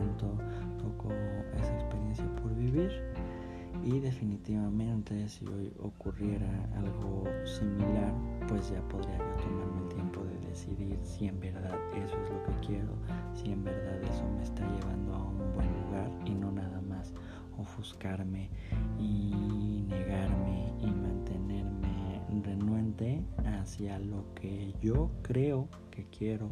y 3.89 3.99
definitivamente 3.99 5.27
si 5.27 5.47
hoy 5.47 5.73
ocurriera 5.79 6.69
algo 6.77 7.23
similar, 7.43 8.13
pues 8.47 8.69
ya 8.69 8.81
podría 8.87 9.17
yo 9.17 9.43
tomarme 9.43 9.81
el 9.81 9.89
tiempo 9.89 10.23
de 10.23 10.47
decidir 10.47 10.99
si 11.01 11.25
en 11.25 11.39
verdad 11.39 11.75
eso 11.95 12.15
es 12.21 12.29
lo 12.29 12.43
que 12.43 12.67
quiero, 12.67 12.93
si 13.33 13.51
en 13.51 13.63
verdad 13.63 13.99
eso 14.03 14.23
me 14.35 14.43
está 14.43 14.63
llevando 14.75 15.15
a 15.15 15.23
un 15.23 15.53
buen 15.55 15.67
lugar 15.83 16.11
y 16.25 16.35
no 16.35 16.51
nada 16.51 16.81
más 16.81 17.13
ofuscarme 17.57 18.51
y 18.99 19.83
negarme 19.87 20.71
y 20.79 20.91
mantenerme 20.91 22.21
renuente 22.43 23.23
hacia 23.43 23.97
lo 23.97 24.33
que 24.35 24.75
yo 24.81 25.09
creo 25.23 25.67
que 25.89 26.05
quiero 26.05 26.51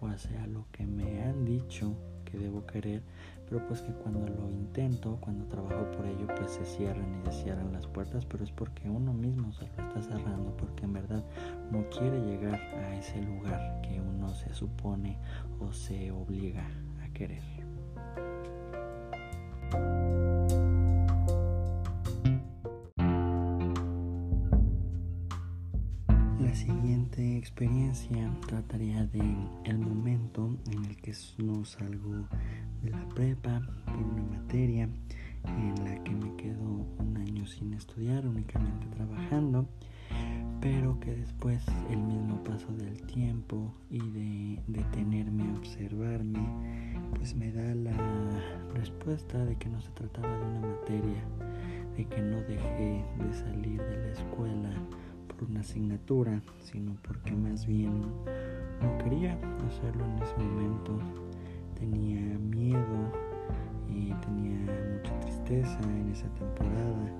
o 0.00 0.08
hacia 0.08 0.46
lo 0.46 0.66
que 0.70 0.86
me 0.86 1.22
han 1.22 1.46
dicho 1.46 1.96
que 2.26 2.36
debo 2.36 2.66
querer 2.66 3.02
pero 3.48 3.66
pues 3.66 3.82
que 3.82 3.92
cuando 3.92 4.26
lo 4.26 4.50
intento, 4.50 5.18
cuando 5.20 5.44
trabajo 5.46 5.90
por 5.92 6.06
ello, 6.06 6.26
pues 6.36 6.52
se 6.52 6.64
cierran 6.64 7.20
y 7.20 7.30
se 7.30 7.44
cierran 7.44 7.72
las 7.72 7.86
puertas, 7.86 8.24
pero 8.24 8.44
es 8.44 8.50
porque 8.50 8.88
uno 8.88 9.12
mismo 9.12 9.52
se 9.52 9.66
lo 9.66 9.88
está 9.88 10.02
cerrando, 10.02 10.56
porque 10.56 10.84
en 10.84 10.92
verdad 10.92 11.24
no 11.70 11.88
quiere 11.90 12.20
llegar 12.20 12.54
a 12.54 12.96
ese 12.96 13.20
lugar 13.22 13.80
que 13.82 14.00
uno 14.00 14.34
se 14.34 14.52
supone 14.54 15.18
o 15.60 15.72
se 15.72 16.10
obliga 16.10 16.66
a 17.02 17.08
querer. 17.12 17.42
Experiencia 27.54 28.28
trataría 28.48 29.06
de 29.06 29.22
el 29.62 29.78
momento 29.78 30.58
en 30.72 30.86
el 30.86 30.96
que 30.96 31.14
no 31.38 31.64
salgo 31.64 32.26
de 32.82 32.90
la 32.90 33.08
prepa 33.10 33.62
por 33.84 33.94
una 33.94 34.24
materia 34.24 34.88
en 35.46 35.84
la 35.84 36.02
que 36.02 36.10
me 36.10 36.34
quedo 36.34 36.84
un 36.98 37.16
año 37.16 37.46
sin 37.46 37.72
estudiar, 37.74 38.26
únicamente 38.26 38.88
trabajando, 38.96 39.68
pero 40.60 40.98
que 40.98 41.14
después 41.14 41.64
el 41.90 41.98
mismo 41.98 42.42
paso 42.42 42.72
del 42.72 43.00
tiempo 43.02 43.72
y 43.88 44.00
de 44.00 44.60
detenerme 44.66 45.44
a 45.44 45.56
observarme, 45.56 46.40
pues 47.14 47.36
me 47.36 47.52
da 47.52 47.72
la 47.72 47.96
respuesta 48.74 49.44
de 49.44 49.54
que 49.54 49.68
no 49.68 49.80
se 49.80 49.92
trataba 49.92 50.36
de 50.38 50.44
una 50.44 50.60
materia, 50.60 51.22
de 51.96 52.04
que 52.04 52.20
no 52.20 52.38
dejé 52.38 53.04
de 53.16 53.32
salir 53.32 53.80
de 53.80 53.96
la 53.96 54.12
escuela 54.12 54.70
por 55.34 55.50
una 55.50 55.60
asignatura, 55.60 56.42
sino 56.62 56.96
porque 57.02 57.32
más 57.32 57.66
bien 57.66 58.00
no 58.80 58.98
quería 59.02 59.38
hacerlo 59.66 60.04
en 60.04 60.22
ese 60.22 60.36
momento. 60.36 60.98
Tenía 61.78 62.38
miedo 62.38 63.12
y 63.88 64.12
tenía 64.14 64.58
mucha 64.92 65.20
tristeza 65.20 65.78
en 65.82 66.10
esa 66.10 66.28
temporada. 66.34 67.12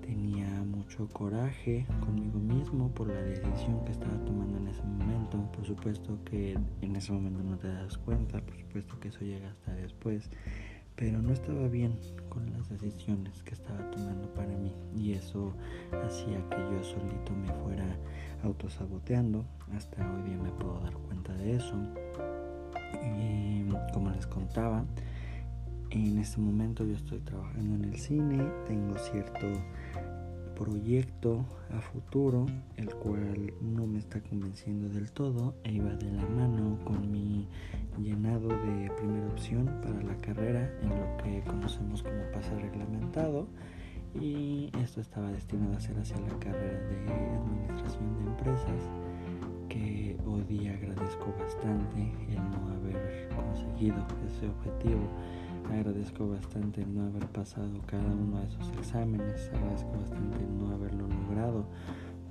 Tenía 0.00 0.46
mucho 0.64 1.08
coraje 1.08 1.86
conmigo 2.00 2.38
mismo 2.38 2.90
por 2.94 3.08
la 3.08 3.20
decisión 3.20 3.84
que 3.84 3.92
estaba 3.92 4.16
tomando 4.24 4.58
en 4.58 4.68
ese 4.68 4.82
momento. 4.82 5.38
Por 5.52 5.64
supuesto 5.64 6.18
que 6.24 6.58
en 6.80 6.96
ese 6.96 7.12
momento 7.12 7.42
no 7.42 7.56
te 7.56 7.68
das 7.68 7.98
cuenta, 7.98 8.40
por 8.40 8.56
supuesto 8.56 8.98
que 8.98 9.08
eso 9.08 9.20
llega 9.20 9.50
hasta 9.50 9.74
después 9.74 10.30
pero 11.00 11.22
no 11.22 11.32
estaba 11.32 11.66
bien 11.66 11.98
con 12.28 12.52
las 12.52 12.68
decisiones 12.68 13.42
que 13.42 13.54
estaba 13.54 13.90
tomando 13.90 14.28
para 14.34 14.54
mí 14.58 14.70
y 14.94 15.12
eso 15.12 15.54
hacía 16.04 16.46
que 16.50 16.58
yo 16.58 16.84
solito 16.84 17.32
me 17.32 17.50
fuera 17.64 17.86
autosaboteando. 18.44 19.46
Hasta 19.74 19.96
hoy 20.12 20.28
día 20.28 20.36
me 20.36 20.50
puedo 20.50 20.78
dar 20.80 20.92
cuenta 20.92 21.32
de 21.32 21.56
eso. 21.56 21.74
Y 23.16 23.64
como 23.94 24.10
les 24.10 24.26
contaba, 24.26 24.84
en 25.88 26.18
este 26.18 26.38
momento 26.38 26.84
yo 26.84 26.96
estoy 26.96 27.20
trabajando 27.20 27.76
en 27.76 27.84
el 27.86 27.98
cine, 27.98 28.46
tengo 28.66 28.98
cierto 28.98 29.46
proyecto 30.60 31.46
a 31.74 31.80
futuro, 31.80 32.44
el 32.76 32.94
cual 32.96 33.54
no 33.62 33.86
me 33.86 33.98
está 33.98 34.20
convenciendo 34.20 34.90
del 34.90 35.10
todo 35.10 35.54
e 35.64 35.72
iba 35.72 35.94
de 35.94 36.12
la 36.12 36.26
mano 36.26 36.78
con 36.84 37.10
mi 37.10 37.48
llenado 37.98 38.48
de 38.48 38.90
primera 38.98 39.26
opción 39.28 39.64
para 39.82 40.02
la 40.02 40.14
carrera 40.18 40.70
en 40.82 40.90
lo 40.90 41.16
que 41.16 41.42
conocemos 41.44 42.02
como 42.02 42.30
pase 42.30 42.54
reglamentado. 42.58 43.48
Y 44.20 44.70
esto 44.82 45.00
estaba 45.00 45.32
destinado 45.32 45.76
a 45.76 45.80
ser 45.80 45.98
hacia 45.98 46.18
la 46.18 46.38
carrera 46.38 46.78
de 46.88 47.08
administración 47.08 48.18
de 48.18 48.30
empresas 48.30 48.82
que 49.70 50.18
hoy 50.26 50.42
día 50.42 50.74
agradezco 50.74 51.34
bastante 51.38 52.12
el 52.28 52.50
no 52.50 52.68
haber 52.68 53.30
conseguido 53.34 54.04
ese 54.26 54.48
objetivo 54.48 55.08
Agradezco 55.72 56.28
bastante 56.28 56.84
no 56.84 57.04
haber 57.04 57.26
pasado 57.28 57.80
cada 57.86 58.12
uno 58.12 58.40
de 58.40 58.48
esos 58.48 58.68
exámenes, 58.78 59.50
agradezco 59.54 59.92
bastante 59.92 60.38
no 60.44 60.74
haberlo 60.74 61.06
logrado, 61.06 61.64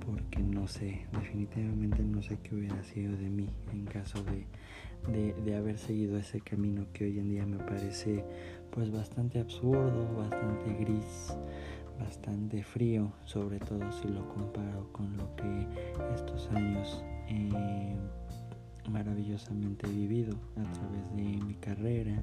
porque 0.04 0.42
no 0.42 0.68
sé, 0.68 1.06
definitivamente 1.12 2.02
no 2.02 2.22
sé 2.22 2.38
qué 2.42 2.54
hubiera 2.54 2.82
sido 2.84 3.16
de 3.16 3.30
mí 3.30 3.48
en 3.72 3.86
caso 3.86 4.22
de, 4.24 5.34
de, 5.34 5.56
haber 5.56 5.78
seguido 5.78 6.18
ese 6.18 6.40
camino 6.40 6.86
que 6.92 7.04
hoy 7.04 7.18
en 7.18 7.30
día 7.30 7.46
me 7.46 7.58
parece 7.58 8.24
pues 8.70 8.90
bastante 8.90 9.40
absurdo, 9.40 10.14
bastante 10.16 10.74
gris, 10.74 11.34
bastante 11.98 12.62
frío, 12.62 13.12
sobre 13.24 13.58
todo 13.58 13.90
si 13.92 14.08
lo 14.08 14.28
comparo 14.28 14.92
con 14.92 15.16
lo 15.16 15.34
que 15.36 15.66
estos 16.14 16.48
años 16.50 17.02
eh, 17.28 17.96
maravillosamente 18.90 19.86
he 19.86 19.90
vivido 19.90 20.36
a 20.56 20.72
través 20.72 21.16
de 21.16 21.44
mi 21.44 21.54
carrera, 21.54 22.22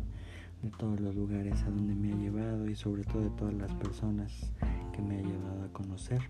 de 0.61 0.69
todos 0.71 0.99
los 0.99 1.15
lugares 1.15 1.61
a 1.63 1.69
donde 1.69 1.95
me 1.95 2.13
ha 2.13 2.15
llevado 2.15 2.69
y 2.69 2.75
sobre 2.75 3.03
todo 3.03 3.23
de 3.23 3.29
todas 3.31 3.53
las 3.53 3.73
personas 3.75 4.51
que 4.93 5.01
me 5.01 5.17
ha 5.17 5.21
llevado 5.21 5.63
a 5.63 5.73
conocer. 5.73 6.21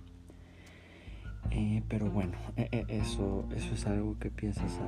Eh, 1.52 1.82
pero 1.88 2.12
bueno, 2.12 2.34
e, 2.58 2.68
e, 2.72 2.86
eso, 2.90 3.46
eso 3.56 3.74
es 3.74 3.88
algo 3.88 4.18
que 4.20 4.30
piensas 4.30 4.80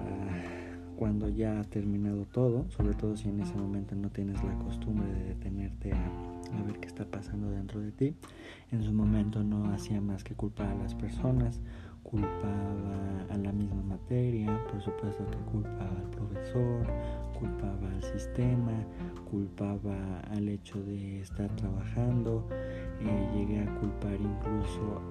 cuando 0.98 1.30
ya 1.30 1.62
ha 1.62 1.64
terminado 1.64 2.26
todo, 2.26 2.70
sobre 2.72 2.94
todo 2.94 3.16
si 3.16 3.30
en 3.30 3.40
ese 3.40 3.56
momento 3.56 3.96
no 3.96 4.10
tienes 4.10 4.44
la 4.44 4.54
costumbre 4.56 5.08
de 5.08 5.24
detenerte 5.24 5.94
a, 5.94 6.06
a 6.58 6.64
ver 6.64 6.80
qué 6.80 6.88
está 6.88 7.06
pasando 7.06 7.50
dentro 7.50 7.80
de 7.80 7.94
ti. 7.94 8.16
En 8.72 8.84
su 8.84 8.92
momento 8.92 9.42
no 9.42 9.72
hacía 9.72 10.02
más 10.02 10.26
que 10.26 10.36
culpar 10.36 10.68
a 10.68 10.76
las 10.76 10.96
personas, 10.96 11.62
culpaba 12.10 13.26
a 13.30 13.38
la 13.38 13.52
misma 13.52 13.84
materia, 13.84 14.60
por 14.72 14.82
supuesto 14.82 15.24
que 15.30 15.38
culpaba 15.52 15.96
al 15.98 16.10
profesor, 16.10 16.88
culpaba 17.38 17.92
al 17.94 18.04
sistema, 18.04 18.74
culpaba 19.30 20.20
al 20.32 20.50
hecho 20.50 20.82
de 20.84 21.22
estar 21.22 21.50
trabajando, 21.56 22.48
eh, 23.00 23.30
llegué 23.36 23.60
a 23.62 23.76
culpar 23.76 24.18
incluso 24.20 25.02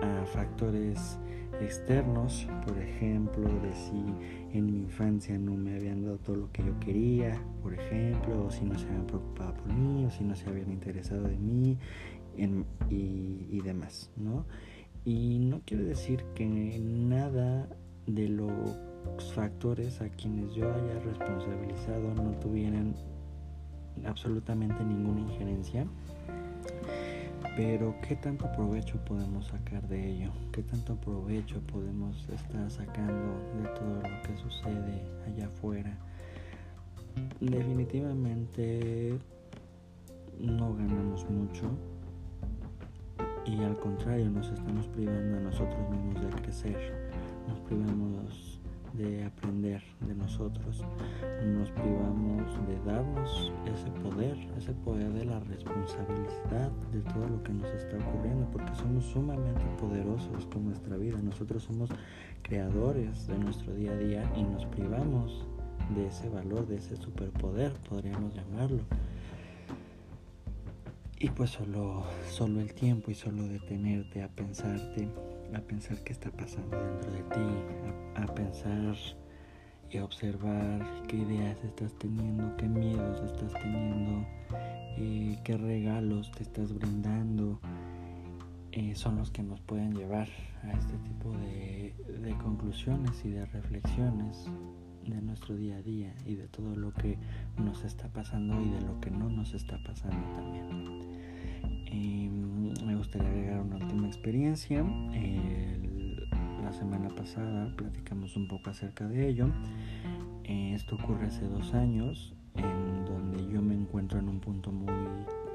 a, 0.00 0.22
a 0.22 0.24
factores 0.26 1.18
externos, 1.60 2.48
por 2.66 2.78
ejemplo, 2.78 3.42
de 3.60 3.72
si 3.72 4.04
en 4.52 4.66
mi 4.66 4.78
infancia 4.78 5.38
no 5.38 5.54
me 5.54 5.74
habían 5.74 6.04
dado 6.04 6.18
todo 6.18 6.36
lo 6.36 6.52
que 6.52 6.64
yo 6.64 6.78
quería, 6.80 7.42
por 7.62 7.74
ejemplo, 7.74 8.46
o 8.46 8.50
si 8.50 8.64
no 8.64 8.78
se 8.78 8.86
habían 8.86 9.06
preocupado 9.06 9.54
por 9.54 9.72
mí, 9.72 10.04
o 10.06 10.10
si 10.10 10.24
no 10.24 10.34
se 10.34 10.48
habían 10.48 10.70
interesado 10.70 11.22
de 11.24 11.36
mí, 11.36 11.76
y, 12.36 13.46
y, 13.50 13.60
demás, 13.60 14.10
¿no? 14.16 14.46
Y 15.04 15.38
no 15.38 15.60
quiero 15.64 15.84
decir 15.84 16.24
que 16.34 16.46
nada 16.46 17.68
de 18.06 18.28
los 18.28 18.76
factores 19.34 20.00
a 20.00 20.08
quienes 20.08 20.54
yo 20.54 20.72
haya 20.72 20.98
responsabilizado 21.00 22.14
no 22.14 22.32
tuvieran 22.40 22.94
absolutamente 24.04 24.82
ninguna 24.84 25.20
injerencia, 25.20 25.86
pero 27.56 27.94
¿qué 28.06 28.16
tanto 28.16 28.50
provecho 28.52 28.96
podemos 29.04 29.46
sacar 29.46 29.86
de 29.88 30.12
ello? 30.12 30.32
¿Qué 30.52 30.62
tanto 30.62 30.96
provecho 30.96 31.60
podemos 31.66 32.28
estar 32.28 32.70
sacando 32.70 33.38
de 33.60 33.68
todo 33.78 33.96
lo 33.96 34.22
que 34.22 34.36
sucede 34.36 35.02
allá 35.26 35.46
afuera? 35.46 35.96
Definitivamente 37.40 39.18
no 40.38 40.74
ganamos 40.74 41.28
mucho, 41.28 41.70
y 43.46 43.62
al 43.62 43.76
contrario 43.78 44.30
nos 44.30 44.48
estamos 44.48 44.86
privando 44.88 45.38
a 45.38 45.40
nosotros 45.40 45.90
mismos 45.90 46.20
de 46.22 46.42
crecer, 46.42 46.92
nos 47.48 47.60
privamos 47.60 48.60
de 48.92 49.24
aprender 49.24 49.82
de 50.00 50.14
nosotros, 50.14 50.84
nos 51.46 51.70
privamos 51.70 52.58
de 52.66 52.78
darnos 52.84 53.52
ese 53.72 53.90
poder, 54.02 54.36
ese 54.58 54.72
poder 54.72 55.12
de 55.12 55.24
la 55.24 55.40
responsabilidad 55.40 56.70
de 56.92 57.00
todo 57.12 57.28
lo 57.28 57.42
que 57.42 57.52
nos 57.52 57.70
está 57.70 57.96
ocurriendo, 57.98 58.46
porque 58.50 58.74
somos 58.74 59.04
sumamente 59.04 59.64
poderosos 59.78 60.46
con 60.46 60.66
nuestra 60.66 60.96
vida, 60.96 61.18
nosotros 61.22 61.62
somos 61.62 61.90
creadores 62.42 63.26
de 63.26 63.38
nuestro 63.38 63.74
día 63.74 63.92
a 63.92 63.96
día 63.96 64.32
y 64.36 64.42
nos 64.42 64.66
privamos 64.66 65.46
de 65.94 66.06
ese 66.06 66.28
valor, 66.28 66.66
de 66.66 66.76
ese 66.76 66.96
superpoder, 66.96 67.72
podríamos 67.88 68.34
llamarlo. 68.34 68.82
Y 71.22 71.28
pues 71.28 71.50
solo, 71.50 72.02
solo 72.30 72.60
el 72.60 72.72
tiempo 72.72 73.10
y 73.10 73.14
solo 73.14 73.46
detenerte 73.46 74.22
a 74.22 74.28
pensarte, 74.28 75.06
a 75.54 75.60
pensar 75.60 75.98
qué 75.98 76.14
está 76.14 76.30
pasando 76.30 76.78
dentro 76.82 77.12
de 77.12 77.22
ti, 77.24 78.22
a, 78.22 78.26
pensar 78.34 78.96
y 79.90 79.98
observar 79.98 80.82
qué 81.08 81.16
ideas 81.18 81.62
estás 81.62 81.92
teniendo, 81.98 82.56
qué 82.56 82.66
miedos 82.66 83.20
estás 83.22 83.52
teniendo, 83.52 84.26
eh, 84.96 85.38
qué 85.44 85.58
regalos 85.58 86.32
te 86.32 86.42
estás 86.42 86.72
brindando, 86.72 87.60
eh, 88.72 88.94
son 88.94 89.18
los 89.18 89.30
que 89.30 89.42
nos 89.42 89.60
pueden 89.60 89.94
llevar 89.94 90.28
a 90.62 90.72
este 90.72 90.96
tipo 91.00 91.32
de 91.32 92.34
conclusiones 92.42 93.22
y 93.26 93.30
de 93.32 93.44
reflexiones 93.44 94.46
de 95.06 95.20
nuestro 95.20 95.56
día 95.56 95.76
a 95.76 95.82
día 95.82 96.14
y 96.24 96.36
de 96.36 96.48
todo 96.48 96.74
lo 96.76 96.92
que 96.94 97.18
nos 97.58 97.84
está 97.84 98.08
pasando 98.08 98.60
y 98.60 98.70
de 98.70 98.80
lo 98.82 99.00
que 99.00 99.10
no 99.10 99.28
nos 99.28 99.54
está 99.54 99.78
pasando 99.84 100.26
también. 100.34 101.09
Em, 101.90 102.72
me 102.86 102.94
gustaría 102.96 103.28
agregar 103.28 103.60
una 103.60 103.76
última 103.76 104.06
experiencia. 104.06 104.84
la 106.62 106.72
semana 106.72 107.08
pasada 107.08 107.74
platicamos 107.76 108.36
un 108.36 108.46
poco 108.46 108.70
acerca 108.70 109.06
de 109.08 109.28
ello. 109.28 109.48
Esto 110.44 110.94
ocurre 110.96 111.26
hace 111.26 111.46
dos 111.46 111.74
años, 111.74 112.32
en 112.54 113.04
donde 113.04 113.52
yo 113.52 113.60
me 113.60 113.74
encuentro 113.74 114.18
en 114.18 114.28
un 114.28 114.40
punto 114.40 114.70
muy 114.70 114.94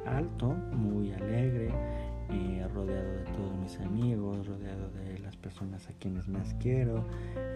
alto, 0.06 0.54
muy 0.74 1.14
alegre, 1.14 1.70
eh, 2.30 2.68
rodeado 2.74 3.12
de 3.12 3.24
todos 3.26 3.56
mis 3.58 3.80
amigos, 3.80 4.46
rodeado 4.46 4.90
de 4.92 5.20
las 5.20 5.36
personas 5.38 5.88
a 5.90 5.94
quienes 5.94 6.28
más 6.28 6.54
quiero. 6.56 7.06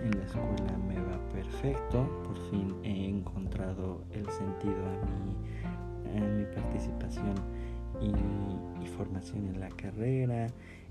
En 0.04 0.18
la 0.18 0.26
escuela 0.26 0.78
me 0.88 0.96
va 1.02 1.20
perfecto, 1.34 2.08
por 2.24 2.50
fin 2.50 2.76
he 2.84 3.10
encontrado 3.10 4.04
el 4.12 4.30
sentido 4.30 4.78
a 4.86 5.06
mi, 5.06 6.18
a 6.18 6.28
mi 6.28 6.46
participación 6.46 7.36
y, 8.01 8.88
formación 8.97 9.47
en 9.47 9.59
la 9.62 9.69
carrera, 9.69 10.47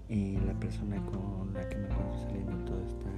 la 0.08 0.54
persona 0.58 0.96
con 1.04 1.52
la 1.52 1.68
que 1.68 1.76
me 1.76 1.88
encuentro 1.88 2.18
saliendo 2.22 2.56
todo 2.64 2.80
está 2.86 3.10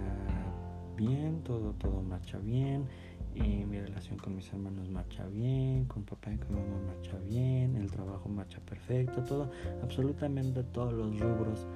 bien, 0.97 1.43
todo, 1.45 1.73
todo 1.75 2.03
marcha 2.03 2.39
bien, 2.39 2.87
mi 3.35 3.79
relación 3.79 4.19
con 4.19 4.35
mis 4.35 4.53
hermanos 4.53 4.89
marcha 4.89 5.27
bien, 5.29 5.85
con 5.85 6.03
papá 6.03 6.33
y 6.33 6.39
con 6.39 6.57
mamá 6.57 6.81
marcha 6.89 7.17
bien, 7.29 7.77
el 7.77 7.91
trabajo 7.91 8.29
marcha 8.29 8.59
perfecto, 8.61 9.23
todo, 9.23 9.51
absolutamente 9.83 10.65
todos 10.65 10.93
los 10.93 11.21
rubros 11.21 11.67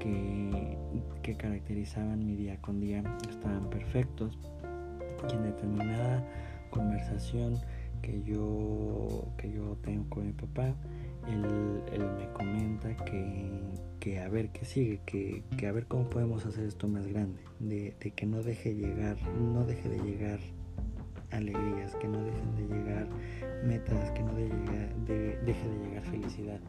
que, 0.00 0.76
que 1.22 1.36
caracterizaban 1.36 2.26
mi 2.26 2.34
día 2.34 2.60
con 2.60 2.80
día 2.80 3.02
estaban 3.30 3.70
perfectos. 3.70 4.38
Y 5.28 5.34
en 5.34 5.42
determinada 5.44 6.24
conversación 6.70 7.58
que 8.02 8.22
yo, 8.22 9.24
que 9.38 9.50
yo 9.50 9.76
tengo 9.82 10.08
con 10.10 10.26
mi 10.26 10.32
papá, 10.32 10.74
él, 11.28 12.06
me 12.18 12.28
comenta 12.32 12.94
que, 13.04 13.60
que 14.00 14.20
a 14.20 14.28
ver 14.28 14.50
qué 14.50 14.64
sigue, 14.64 15.00
que, 15.06 15.42
que, 15.56 15.66
a 15.66 15.72
ver 15.72 15.86
cómo 15.86 16.08
podemos 16.08 16.46
hacer 16.46 16.66
esto 16.66 16.88
más 16.88 17.06
grande, 17.06 17.40
de, 17.58 17.94
que 18.14 18.26
no 18.26 18.42
deje 18.42 18.74
llegar, 18.74 19.16
no 19.38 19.64
deje 19.64 19.88
de 19.88 19.98
llegar 19.98 20.38
alegrías, 21.30 21.94
que 21.96 22.08
no 22.08 22.22
dejen 22.22 22.56
de 22.56 22.66
llegar 22.76 23.08
metas, 23.64 24.10
que 24.12 24.22
no 24.22 24.34
de 24.34 24.48
de, 25.06 25.38
deje 25.44 25.68
de 25.68 25.88
llegar 25.88 26.02
felicidad. 26.04 26.60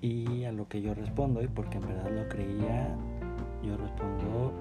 Y 0.00 0.44
a 0.44 0.52
lo 0.52 0.68
que 0.68 0.82
yo 0.82 0.94
respondo, 0.94 1.42
y 1.42 1.48
porque 1.48 1.78
en 1.78 1.86
verdad 1.86 2.10
lo 2.10 2.28
creía, 2.28 2.94
yo 3.62 3.76
respondo, 3.76 4.52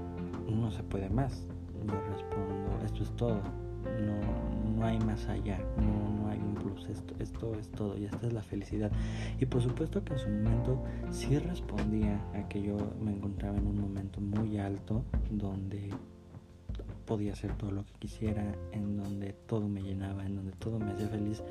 no 0.50 0.72
se 0.72 0.84
puede 0.84 1.10
más. 1.10 1.46
Yo 1.86 2.02
respondo, 2.14 2.86
esto 2.86 3.04
es 3.04 3.12
todo, 3.18 3.42
no, 3.84 4.78
no 4.78 4.86
hay 4.86 4.98
más 5.00 5.28
allá, 5.28 5.60
no, 5.78 6.22
no 6.22 6.30
hay 6.30 6.40
un 6.40 6.53
esto 7.20 7.54
es 7.56 7.70
todo 7.70 7.98
y 7.98 8.06
esta 8.06 8.28
es 8.28 8.34
la 8.34 8.42
felicidad. 8.42 8.92
Y 9.40 9.46
por 9.46 9.62
supuesto 9.62 10.04
que 10.04 10.14
en 10.14 10.20
su 10.20 10.30
momento 10.30 10.84
sí 11.12 11.38
respondía 11.38 12.20
a 12.34 12.48
que 12.48 12.62
yo 12.62 12.78
me 13.00 13.12
encontraba 13.12 13.58
en 13.58 13.68
un 13.68 13.80
momento 13.80 14.22
muy 14.22 14.58
alto 14.58 15.04
donde 15.30 15.90
podía 17.06 17.34
hacer 17.34 17.56
todo 17.58 17.72
lo 17.72 17.86
que 17.86 17.94
quisiera, 18.00 18.56
en 18.72 18.98
donde 18.98 19.34
todo 19.34 19.68
me 19.68 19.82
llenaba, 19.82 20.26
en 20.26 20.36
donde 20.36 20.54
todo 20.54 20.80
me 20.80 20.92
hacía 20.92 21.08
feliz, 21.08 21.44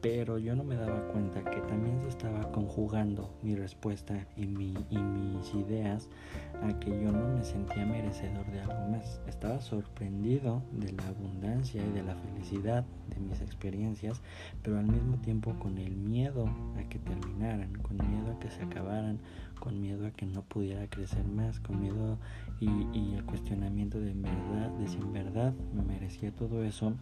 pero 0.00 0.38
yo 0.38 0.54
no 0.54 0.64
me 0.64 0.76
daba 0.76 1.00
cuenta 1.08 1.42
que 1.44 1.60
también 1.62 2.00
se 2.02 2.08
estaba 2.08 2.52
conjugando 2.52 3.34
mi 3.42 3.54
respuesta 3.54 4.26
y, 4.36 4.46
mi, 4.46 4.74
y 4.90 4.98
mis 4.98 5.54
ideas 5.54 6.08
a 6.62 6.78
que 6.78 6.90
yo 6.90 7.12
no 7.12 7.28
me 7.28 7.44
sentía 7.44 7.86
merecedor 7.86 8.46
de 8.50 8.60
algo 8.60 8.88
más. 8.90 9.20
Estaba 9.26 9.60
sorprendido 9.60 10.62
de 10.72 10.92
la 10.92 11.06
abundancia 11.08 11.82
y 11.84 11.92
de 11.92 12.02
la 12.02 12.14
felicidad 12.14 12.84
de 13.08 13.20
mis 13.20 13.40
experiencias, 13.40 14.20
pero 14.62 14.78
al 14.78 14.86
mismo 14.86 15.16
tiempo 15.18 15.54
con 15.58 15.78
el 15.78 15.96
miedo 15.96 16.48
a 16.78 16.88
que 16.88 16.98
terminaran, 16.98 17.72
con 17.82 17.96
miedo 17.96 18.32
a 18.32 18.38
que 18.38 18.50
se 18.50 18.62
acabaran, 18.62 19.20
con 19.60 19.80
miedo 19.80 20.06
a 20.06 20.10
que 20.10 20.26
no 20.26 20.42
pudiera 20.42 20.86
crecer 20.88 21.24
más, 21.26 21.60
con 21.60 21.80
miedo 21.80 22.18
y, 22.60 22.68
y 22.92 23.14
el 23.14 23.24
cuestionamiento 23.24 24.00
de 24.00 24.10
en 24.10 24.22
verdad, 24.22 24.70
de 24.78 24.88
si 24.88 24.96
en 24.96 25.12
verdad 25.12 25.54
me 25.74 25.82
merecía 25.82 26.32
todo 26.32 26.62
eso 26.62 26.94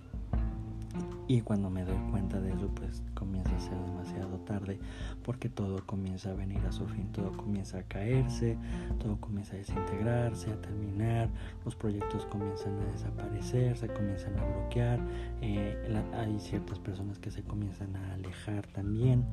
y 1.26 1.40
cuando 1.40 1.70
me 1.70 1.84
doy 1.84 1.96
cuenta 2.10 2.40
de 2.40 2.52
eso, 2.52 2.68
pues 2.74 3.02
comienza 3.14 3.54
a 3.56 3.60
ser 3.60 3.78
demasiado 3.78 4.38
tarde 4.40 4.78
porque 5.24 5.48
todo 5.48 5.84
comienza 5.86 6.30
a 6.30 6.34
venir 6.34 6.60
a 6.66 6.72
su 6.72 6.86
fin, 6.86 7.10
todo 7.12 7.32
comienza 7.32 7.78
a 7.78 7.82
caerse, 7.84 8.58
todo 8.98 9.16
comienza 9.18 9.54
a 9.54 9.58
desintegrarse, 9.58 10.50
a 10.52 10.60
terminar, 10.60 11.30
los 11.64 11.74
proyectos 11.74 12.26
comienzan 12.26 12.78
a 12.78 12.92
desaparecer, 12.92 13.76
se 13.76 13.88
comienzan 13.88 14.38
a 14.38 14.44
bloquear, 14.44 15.00
eh, 15.40 16.02
hay 16.14 16.38
ciertas 16.38 16.78
personas 16.78 17.18
que 17.18 17.30
se 17.30 17.42
comienzan 17.42 17.96
a 17.96 18.14
alejar 18.14 18.66
también. 18.68 19.24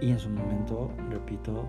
Y 0.00 0.10
en 0.10 0.18
su 0.18 0.30
momento, 0.30 0.92
repito, 1.10 1.68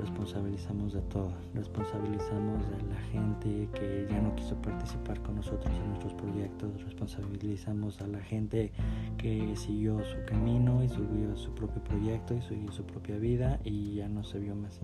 responsabilizamos 0.00 0.92
de 0.92 1.00
todo. 1.02 1.32
Responsabilizamos 1.54 2.68
de 2.70 2.82
la 2.88 3.00
gente 3.12 3.68
que 3.74 4.06
ya 4.10 4.20
no 4.20 4.34
quiso 4.34 4.56
participar 4.60 5.20
con 5.22 5.36
nosotros 5.36 5.72
en 5.74 5.88
nuestros 5.88 6.14
proyectos. 6.14 6.82
Responsabilizamos 6.82 8.00
a 8.00 8.06
la 8.08 8.20
gente 8.20 8.72
que 9.18 9.54
siguió 9.56 10.02
su 10.04 10.16
camino 10.26 10.82
y 10.82 10.88
subió 10.88 11.36
su 11.36 11.54
propio 11.54 11.82
proyecto 11.84 12.34
y 12.34 12.42
su, 12.42 12.72
su 12.72 12.84
propia 12.84 13.16
vida 13.16 13.60
y 13.64 13.94
ya 13.94 14.08
no 14.08 14.24
se 14.24 14.38
vio 14.38 14.54
más 14.54 14.80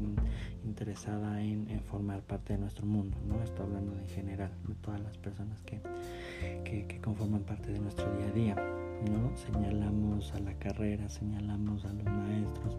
interesada 0.69 1.41
en, 1.43 1.67
formar 1.81 2.21
parte 2.21 2.53
de 2.53 2.59
nuestro 2.61 2.87
mundo. 2.87 3.17
¿no? 3.27 3.43
Estoy 3.43 3.67
hablando 3.67 3.99
en 3.99 4.07
general, 4.09 4.51
de 4.67 4.75
todas 4.75 5.01
las 5.01 5.17
personas 5.17 5.61
que, 5.63 5.81
que, 6.65 6.87
que 6.87 7.01
conforman 7.01 7.43
parte 7.43 7.73
de 7.73 7.81
nuestro 7.81 8.07
día 8.17 8.27
a 8.27 8.33
día. 8.33 8.55
¿no? 9.11 9.37
Señalamos 9.37 10.33
a 10.35 10.41
la 10.41 10.55
carrera, 10.55 11.09
señalamos 11.09 11.85
a 11.85 11.93
los 11.93 12.05
maestros, 12.05 12.77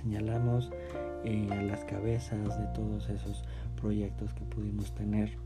señalamos 0.00 0.70
eh, 1.24 1.48
a 1.52 1.62
las 1.62 1.84
cabezas 1.84 2.58
de 2.58 2.66
todos 2.74 3.08
esos 3.08 3.44
proyectos 3.80 4.32
que 4.34 4.44
pudimos 4.44 4.94
tener 4.94 5.36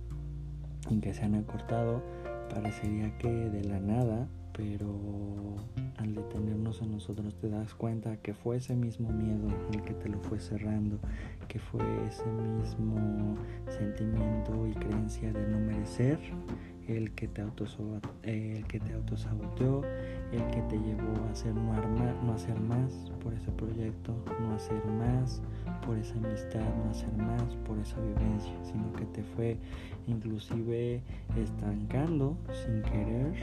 y 0.90 1.00
que 1.00 1.14
se 1.14 1.24
han 1.24 1.34
acortado. 1.34 2.02
Parecería 2.50 3.16
que 3.18 3.28
de 3.28 3.64
la 3.64 3.80
nada, 3.80 4.28
pero 4.52 5.56
al 5.98 6.14
detenernos 6.14 6.82
en 6.82 6.92
nosotros 6.92 7.34
te 7.36 7.48
das 7.48 7.74
cuenta 7.74 8.16
que 8.16 8.34
fue 8.34 8.56
ese 8.56 8.74
mismo 8.74 9.10
miedo 9.10 9.48
el 9.72 9.82
que 9.82 9.94
te 9.94 10.08
lo 10.08 10.18
fue 10.20 10.38
cerrando, 10.38 10.98
que 11.48 11.58
fue 11.58 11.82
ese 12.06 12.26
mismo 12.26 13.36
sentimiento 13.68 14.66
y 14.66 14.72
creencia 14.72 15.32
de 15.32 15.46
no 15.48 15.58
merecer 15.58 16.18
el 16.88 17.12
que 17.12 17.28
te 17.28 17.42
el 17.42 18.66
que 18.66 18.80
te 18.80 18.92
autosaboteó, 18.92 19.82
el 20.32 20.46
que 20.50 20.62
te 20.62 20.78
llevó 20.78 21.24
a 21.26 21.30
hacer 21.30 21.54
no, 21.54 21.72
no 22.24 22.32
hacer 22.32 22.58
más 22.60 23.10
por 23.22 23.32
ese 23.34 23.50
proyecto, 23.52 24.14
no 24.40 24.54
hacer 24.54 24.84
más 24.86 25.42
por 25.86 25.96
esa 25.96 26.14
amistad, 26.14 26.64
no 26.84 26.90
hacer 26.90 27.12
más 27.16 27.54
por 27.66 27.78
esa 27.78 28.00
vivencia, 28.00 28.52
sino 28.64 28.92
que 28.94 29.04
te 29.06 29.22
fue 29.22 29.56
inclusive 30.06 31.02
estancando 31.36 32.36
sin 32.64 32.82
querer 32.82 33.34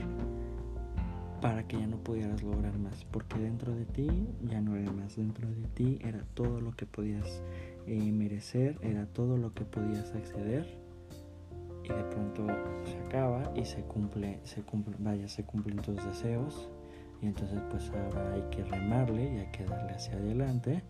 para 1.41 1.67
que 1.67 1.78
ya 1.78 1.88
no 1.88 1.97
pudieras 1.97 2.43
lograr 2.43 2.78
más, 2.78 3.06
porque 3.06 3.39
dentro 3.39 3.73
de 3.73 3.86
ti 3.86 4.28
ya 4.43 4.62
no 4.62 4.75
era 4.75 4.91
más, 4.91 5.15
dentro 5.15 5.47
de 5.47 5.67
ti 5.73 5.99
era 6.04 6.23
todo 6.34 6.62
lo 6.62 6.71
que 6.71 6.86
podías 6.86 7.41
eh, 7.88 8.12
merecer, 8.12 8.78
era 8.82 9.06
todo 9.06 9.38
lo 9.38 9.54
que 9.54 9.65
podías 9.65 10.13
acceder. 10.13 10.65
Y 11.84 11.88
de 11.88 12.04
pronto 12.04 12.45
se 12.86 12.97
acaba 13.08 13.52
y 13.56 13.65
se 13.65 13.82
cumple, 13.82 14.39
se 14.43 14.62
cumple, 14.62 14.95
vaya, 14.99 15.28
se 15.28 15.43
cumplen 15.43 15.78
tus 15.78 15.95
deseos. 16.06 16.69
Y 17.21 17.28
entonces 17.28 17.60
pues 17.71 17.89
ahora 17.89 18.34
hay 18.34 18.43
que 18.52 18.63
remarle 18.63 19.34
y 19.34 19.38
hay 19.39 19.52
que 19.52 19.65
darle 19.65 19.93
hacia 19.93 20.13
adelante 20.13 20.84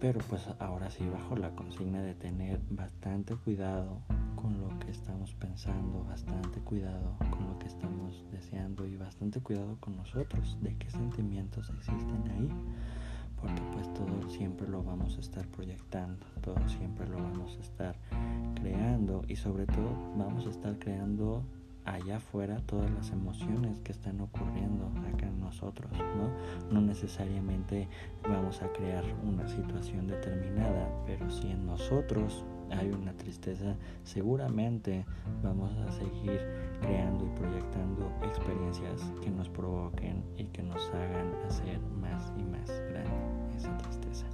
pero 0.00 0.20
pues 0.28 0.48
ahora 0.60 0.90
sí 0.90 1.04
bajo 1.08 1.36
la 1.36 1.50
consigna 1.50 2.00
de 2.02 2.14
tener 2.14 2.60
bastante 2.70 3.34
cuidado 3.36 4.02
con 4.36 4.60
lo 4.60 4.78
que 4.78 4.90
estamos 4.90 5.34
pensando, 5.34 6.04
bastante 6.04 6.60
cuidado 6.60 7.16
con 7.30 7.48
lo 7.48 7.58
que 7.58 7.66
estamos 7.66 8.24
deseando 8.30 8.86
y 8.86 8.96
bastante 8.96 9.40
cuidado 9.40 9.76
con 9.80 9.96
nosotros, 9.96 10.56
de 10.62 10.76
qué 10.76 10.88
sentimientos 10.90 11.70
existen 11.70 12.30
ahí, 12.30 12.48
porque 13.40 13.60
pues 13.72 13.92
todo 13.94 14.30
siempre 14.30 14.68
lo 14.68 14.84
vamos 14.84 15.16
a 15.16 15.20
estar 15.20 15.46
proyectando, 15.48 16.24
todo 16.40 16.68
siempre 16.68 17.08
lo 17.08 17.16
vamos 17.16 17.56
a 17.56 17.60
estar 17.60 17.96
creando 18.54 19.24
y 19.26 19.34
sobre 19.34 19.66
todo 19.66 19.90
vamos 20.16 20.46
a 20.46 20.50
estar 20.50 20.78
creando 20.78 21.42
allá 21.94 22.16
afuera 22.16 22.60
todas 22.66 22.90
las 22.90 23.10
emociones 23.10 23.80
que 23.80 23.92
están 23.92 24.20
ocurriendo 24.20 24.86
acá 25.08 25.26
en 25.26 25.40
nosotros, 25.40 25.90
¿no? 25.92 26.72
No 26.72 26.80
necesariamente 26.80 27.88
vamos 28.22 28.62
a 28.62 28.72
crear 28.72 29.04
una 29.24 29.48
situación 29.48 30.06
determinada, 30.06 30.88
pero 31.06 31.30
si 31.30 31.50
en 31.50 31.66
nosotros 31.66 32.44
hay 32.70 32.90
una 32.90 33.12
tristeza, 33.14 33.74
seguramente 34.04 35.04
vamos 35.42 35.72
a 35.78 35.92
seguir 35.92 36.40
creando 36.82 37.24
y 37.26 37.38
proyectando 37.38 38.12
experiencias 38.22 39.12
que 39.22 39.30
nos 39.30 39.48
provoquen 39.48 40.22
y 40.36 40.44
que 40.44 40.62
nos 40.62 40.88
hagan 40.90 41.34
hacer 41.46 41.80
más 42.00 42.32
y 42.38 42.42
más 42.42 42.68
grande 42.68 43.56
esa 43.56 43.76
tristeza. 43.78 44.26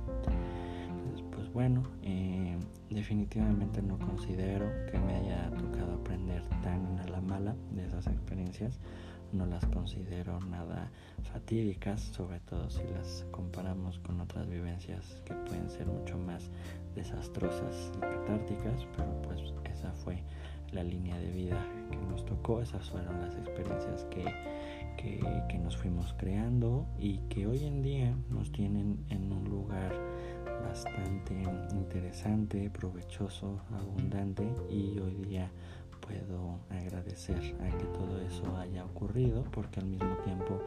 Entonces, 0.91 1.25
pues 1.31 1.53
bueno, 1.53 1.83
eh, 2.03 2.59
definitivamente 2.95 3.83
no 3.83 3.99
considero 3.99 4.67
que 4.91 4.99
me 4.99 5.17
haya 5.17 5.51
tocado 5.51 5.95
aprender 5.95 6.43
tan 6.63 6.99
a 7.01 7.09
la 7.09 7.21
mala 7.21 7.55
de 7.73 7.85
esas 7.85 8.07
experiencias. 8.07 8.79
No 9.33 9.47
las 9.47 9.67
considero 9.67 10.39
nada 10.41 10.91
fatídicas, 11.33 12.01
sobre 12.01 12.39
todo 12.41 12.71
si 12.71 12.83
las 12.85 13.27
comparamos 13.33 13.99
con 13.99 14.21
otras 14.21 14.49
vivencias 14.49 15.21
que 15.25 15.35
pueden 15.35 15.69
ser 15.69 15.87
mucho 15.87 16.17
más 16.17 16.51
desastrosas 16.95 17.91
y 17.97 18.01
catárticas, 18.01 18.87
pero 18.97 19.21
pues 19.23 19.41
esa 19.73 19.93
fue 19.93 20.23
la 20.71 20.85
línea 20.85 21.19
de 21.19 21.31
vida 21.33 21.67
que 21.91 21.97
nos 21.97 22.25
tocó, 22.25 22.61
esas 22.61 22.89
fueron 22.91 23.21
las 23.21 23.35
experiencias 23.35 24.05
que, 24.05 24.25
que, 24.97 25.21
que 25.49 25.59
nos 25.59 25.77
fuimos 25.77 26.15
creando 26.17 26.87
y 26.99 27.19
que 27.29 27.47
hoy 27.49 27.65
en 27.65 27.83
día 27.83 28.15
nos 28.31 28.53
tienen 28.53 29.05
en 29.11 29.33
un 29.33 29.45
lugar 29.45 29.93
bastante 30.63 31.43
interesante, 31.73 32.71
provechoso, 32.71 33.61
abundante 33.73 34.45
y 34.71 34.99
hoy 34.99 35.15
día 35.27 35.51
puedo 36.01 36.59
agradecer 36.71 37.57
a 37.61 37.79
que 37.79 37.85
todo 37.87 38.21
eso 38.21 38.57
haya 38.59 38.85
ocurrido 38.85 39.45
porque 39.53 39.81
al 39.81 39.87
mismo 39.87 40.15
tiempo 40.25 40.61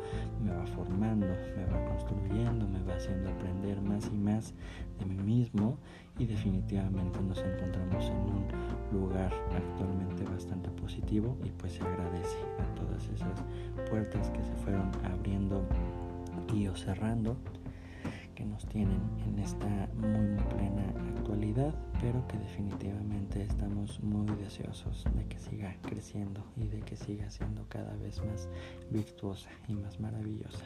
me 0.43 0.52
va 0.52 0.65
formando, 0.67 1.28
me 1.56 1.65
va 1.65 1.86
construyendo, 1.89 2.67
me 2.67 2.82
va 2.84 2.95
haciendo 2.95 3.30
aprender 3.30 3.80
más 3.82 4.08
y 4.08 4.17
más 4.17 4.54
de 5.00 5.06
mí 5.06 5.17
mismo 5.17 5.78
y 6.17 6.26
definitivamente 6.26 7.19
nos 7.21 7.39
encontramos 7.39 8.06
en 8.06 8.17
un 8.17 8.47
lugar 8.91 9.32
actualmente 9.56 10.23
bastante 10.23 10.69
positivo 10.71 11.38
y 11.43 11.50
pues 11.52 11.73
se 11.73 11.84
agradece 11.84 12.38
a 12.60 12.76
todas 12.76 13.08
esas 13.08 13.43
puertas 13.89 14.30
que 14.32 14.43
se 14.43 14.56
fueron 14.63 14.91
abriendo 15.04 15.63
y 16.54 16.67
o 16.67 16.76
cerrando 16.76 17.38
que 18.38 18.45
nos 18.45 18.67
tienen 18.67 19.02
en 19.26 19.39
esta 19.39 19.89
muy, 19.95 20.38
plena 20.54 20.84
actualidad, 21.17 21.73
pero 22.00 22.26
que 22.28 22.38
definitivamente 22.38 23.41
estamos 23.41 24.00
muy 24.04 24.28
deseosos 24.36 25.06
de 25.15 25.26
que 25.26 25.39
siga 25.39 25.76
creciendo 25.82 26.45
y 26.56 26.67
de 26.67 26.82
que 26.82 26.95
siga 26.95 27.32
siendo 27.32 27.65
cada 27.67 27.95
vez 27.95 28.23
más 28.23 28.47
virtuosa 28.91 29.50
y 29.67 29.73
más 29.73 30.00
maravillosa. 30.00 30.65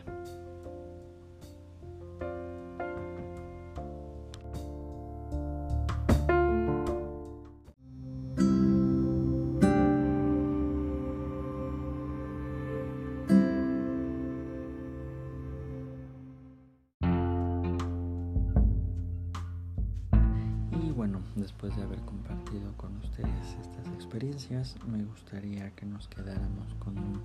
Me 24.86 25.06
gustaría 25.06 25.72
que 25.76 25.86
nos 25.86 26.10
quedáramos 26.10 26.74
con 26.80 26.98
un 26.98 27.22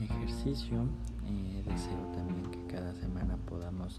ejercicio. 0.00 0.86
Eh, 1.26 1.64
deseo 1.66 1.98
también 2.14 2.48
que 2.52 2.64
cada 2.72 2.94
semana 2.94 3.36
podamos 3.38 3.98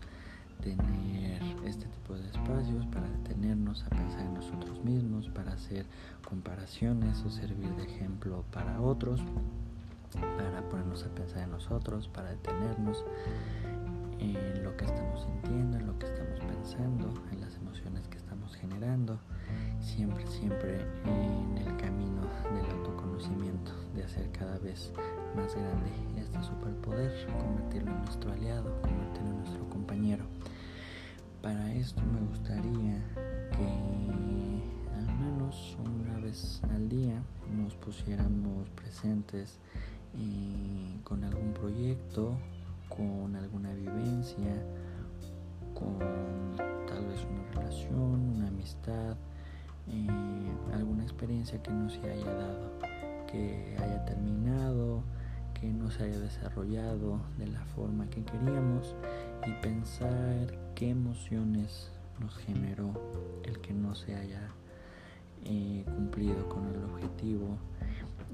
tener 0.61 1.41
este 1.65 1.85
tipo 1.87 2.13
de 2.13 2.29
espacios 2.29 2.85
para 2.85 3.09
detenernos 3.09 3.83
a 3.83 3.89
pensar 3.89 4.21
en 4.21 4.35
nosotros 4.35 4.81
mismos, 4.85 5.27
para 5.29 5.51
hacer 5.51 5.85
comparaciones 6.25 7.21
o 7.25 7.29
servir 7.29 7.75
de 7.75 7.83
ejemplo 7.83 8.45
para 8.53 8.79
otros, 8.79 9.19
para 10.13 10.61
ponernos 10.69 11.03
a 11.03 11.09
pensar 11.09 11.43
en 11.43 11.51
nosotros, 11.51 12.07
para 12.07 12.29
detenernos 12.29 13.03
en 14.19 14.63
lo 14.63 14.77
que 14.77 14.85
estamos 14.85 15.23
sintiendo, 15.23 15.77
en 15.77 15.87
lo 15.87 15.99
que 15.99 16.05
estamos 16.05 16.39
pensando, 16.39 17.13
en 17.33 17.41
las 17.41 17.53
emociones 17.55 18.07
que 18.07 18.17
estamos 18.17 18.55
generando, 18.55 19.19
siempre, 19.81 20.25
siempre 20.27 20.85
en 21.03 21.57
el 21.57 21.75
camino 21.75 21.90
del 22.53 22.69
autoconocimiento, 22.71 23.71
de 23.95 24.03
hacer 24.03 24.31
cada 24.31 24.57
vez 24.59 24.91
más 25.35 25.55
grande 25.55 25.89
este 26.17 26.43
superpoder, 26.43 27.27
convertirlo 27.27 27.91
en 27.91 28.01
nuestro 28.03 28.31
aliado, 28.31 28.81
convertirlo 28.81 29.29
en 29.29 29.37
nuestro 29.39 29.69
compañero. 29.69 30.25
Para 31.41 31.73
esto 31.73 32.01
me 32.01 32.27
gustaría 32.27 32.99
que 33.51 33.91
al 34.93 35.17
menos 35.17 35.77
una 35.83 36.19
vez 36.19 36.61
al 36.69 36.87
día 36.89 37.21
nos 37.55 37.75
pusiéramos 37.75 38.69
presentes 38.69 39.59
eh, 40.17 40.99
con 41.03 41.23
algún 41.23 41.53
proyecto, 41.53 42.37
con 42.89 43.35
alguna 43.35 43.73
vivencia, 43.73 44.63
con 45.73 45.97
tal 46.87 47.05
vez 47.07 47.25
una 47.25 47.51
relación, 47.53 48.35
una 48.35 48.47
amistad, 48.49 49.15
eh, 49.87 50.73
alguna 50.73 51.03
experiencia 51.03 51.61
que 51.61 51.71
no 51.71 51.89
se 51.89 51.99
haya 51.99 52.33
dado, 52.33 52.71
que 53.27 53.75
haya 53.79 54.05
terminado, 54.05 55.03
que 55.53 55.71
no 55.71 55.91
se 55.91 56.03
haya 56.03 56.19
desarrollado 56.19 57.19
de 57.37 57.47
la 57.47 57.63
forma 57.65 58.07
que 58.09 58.23
queríamos 58.23 58.95
y 59.45 59.51
pensar 59.61 60.57
qué 60.75 60.89
emociones 60.89 61.91
nos 62.19 62.35
generó 62.37 62.91
el 63.43 63.59
que 63.59 63.73
no 63.73 63.95
se 63.95 64.15
haya 64.15 64.49
eh, 65.43 65.83
cumplido 65.85 66.47
con 66.49 66.67
el 66.67 66.83
objetivo 66.83 67.57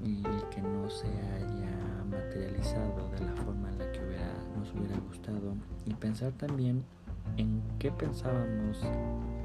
el 0.04 0.48
que 0.50 0.62
no 0.62 0.88
se 0.88 1.06
haya 1.06 2.04
materializado 2.08 3.10
de 3.10 3.24
la 3.24 3.32
forma 3.42 3.68
en 3.70 3.78
la 3.78 3.92
que 3.92 4.00
nos 4.56 4.72
hubiera 4.72 4.96
gustado. 5.00 5.54
Y 5.86 5.94
pensar 5.94 6.32
también 6.32 6.84
en 7.36 7.62
qué 7.78 7.90
pensábamos 7.90 8.82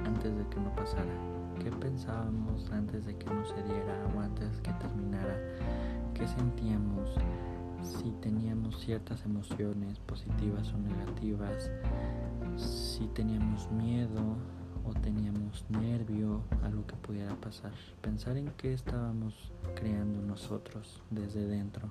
antes 0.05 0.35
de 0.35 0.47
que 0.49 0.59
no 0.59 0.75
pasara, 0.75 1.13
qué 1.59 1.71
pensábamos 1.71 2.69
antes 2.71 3.05
de 3.05 3.15
que 3.15 3.25
no 3.25 3.45
se 3.45 3.61
diera 3.63 4.07
o 4.15 4.19
antes 4.19 4.59
que 4.61 4.71
terminara, 4.73 5.37
qué 6.13 6.27
sentíamos, 6.27 7.15
si 7.81 8.11
teníamos 8.21 8.79
ciertas 8.79 9.23
emociones 9.25 9.99
positivas 9.99 10.73
o 10.73 10.77
negativas, 10.77 11.71
si 12.55 13.07
teníamos 13.07 13.69
miedo 13.71 14.37
o 14.85 14.93
teníamos 14.93 15.65
nervio 15.69 16.41
a 16.63 16.69
lo 16.69 16.85
que 16.85 16.95
pudiera 16.95 17.35
pasar. 17.35 17.71
Pensar 18.01 18.37
en 18.37 18.51
qué 18.57 18.73
estábamos 18.73 19.51
creando 19.75 20.21
nosotros 20.21 21.01
desde 21.09 21.45
dentro. 21.47 21.89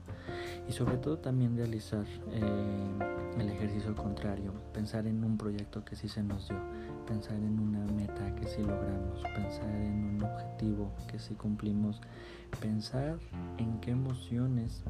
Y 0.68 0.72
sobre 0.72 0.96
todo 0.96 1.18
también 1.18 1.56
realizar 1.56 2.04
eh, 2.30 2.98
el 3.38 3.48
ejercicio 3.48 3.94
contrario. 3.94 4.52
Pensar 4.72 5.06
en 5.06 5.24
un 5.24 5.38
proyecto 5.38 5.84
que 5.84 5.96
sí 5.96 6.08
se 6.08 6.22
nos 6.22 6.48
dio. 6.48 6.58
Pensar 7.06 7.36
en 7.36 7.58
una 7.58 7.84
meta 7.92 8.34
que 8.36 8.46
sí 8.46 8.62
logramos. 8.62 9.22
Pensar 9.34 9.70
en 9.70 10.16
un 10.16 10.22
objetivo 10.22 10.92
que 11.10 11.18
sí 11.18 11.34
cumplimos. 11.34 12.00
Pensar 12.60 13.18
en 13.58 13.80
qué 13.80 13.92
emociones 13.92 14.82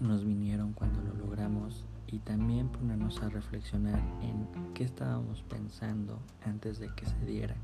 nos 0.00 0.24
vinieron 0.24 0.72
cuando 0.72 1.00
lo 1.02 1.14
logramos 1.14 1.84
y 2.12 2.18
también 2.18 2.68
ponernos 2.68 3.22
a 3.22 3.30
reflexionar 3.30 3.98
en 4.20 4.46
qué 4.74 4.84
estábamos 4.84 5.42
pensando 5.42 6.18
antes 6.44 6.78
de 6.78 6.90
que 6.94 7.06
se 7.06 7.18
diera, 7.24 7.56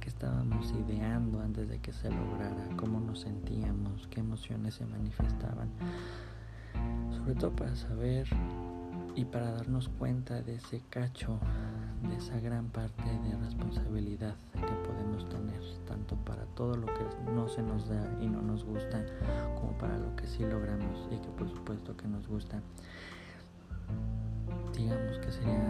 qué 0.00 0.08
estábamos 0.08 0.72
ideando 0.72 1.40
antes 1.40 1.68
de 1.68 1.78
que 1.78 1.92
se 1.92 2.10
lograra, 2.10 2.68
cómo 2.76 2.98
nos 2.98 3.20
sentíamos, 3.20 4.08
qué 4.08 4.20
emociones 4.20 4.74
se 4.74 4.86
manifestaban. 4.86 5.68
Sobre 7.16 7.34
todo 7.36 7.52
para 7.52 7.76
saber 7.76 8.26
y 9.14 9.24
para 9.24 9.52
darnos 9.52 9.88
cuenta 9.88 10.42
de 10.42 10.56
ese 10.56 10.82
cacho, 10.90 11.38
de 12.08 12.16
esa 12.16 12.40
gran 12.40 12.70
parte 12.70 13.04
de 13.04 13.36
responsabilidad 13.36 14.34
que 14.52 14.88
podemos 14.88 15.28
tener, 15.28 15.60
tanto 15.86 16.16
para 16.16 16.44
todo 16.56 16.76
lo 16.76 16.86
que 16.86 17.06
no 17.32 17.48
se 17.48 17.62
nos 17.62 17.88
da 17.88 18.18
y 18.20 18.26
no 18.26 18.42
nos 18.42 18.64
gusta, 18.64 19.04
como 19.60 19.78
para 19.78 19.96
lo 19.96 20.16
que 20.16 20.26
sí 20.26 20.44
logramos 20.44 21.06
y 21.12 21.18
que 21.18 21.28
por 21.28 21.48
supuesto 21.48 21.96
que 21.96 22.08
nos 22.08 22.26
gusta 22.26 22.60
digamos 24.76 25.18
que 25.18 25.32
sería 25.32 25.62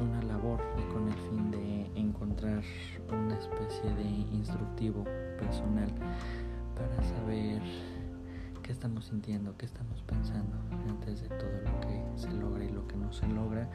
una 0.00 0.22
labor 0.22 0.60
con 0.92 1.08
el 1.08 1.14
fin 1.28 1.50
de 1.50 2.00
encontrar 2.00 2.62
una 3.10 3.36
especie 3.36 3.94
de 3.94 4.08
instructivo 4.34 5.04
personal 5.38 5.90
para 6.74 7.02
saber 7.02 7.62
qué 8.62 8.72
estamos 8.72 9.06
sintiendo, 9.06 9.56
qué 9.56 9.66
estamos 9.66 10.02
pensando 10.02 10.56
antes 10.88 11.22
de 11.22 11.28
todo 11.28 11.50
lo 11.64 11.80
que 11.80 12.20
se 12.20 12.30
logra 12.32 12.64
y 12.64 12.70
lo 12.70 12.86
que 12.86 12.96
no 12.96 13.12
se 13.12 13.26
logra. 13.26 13.68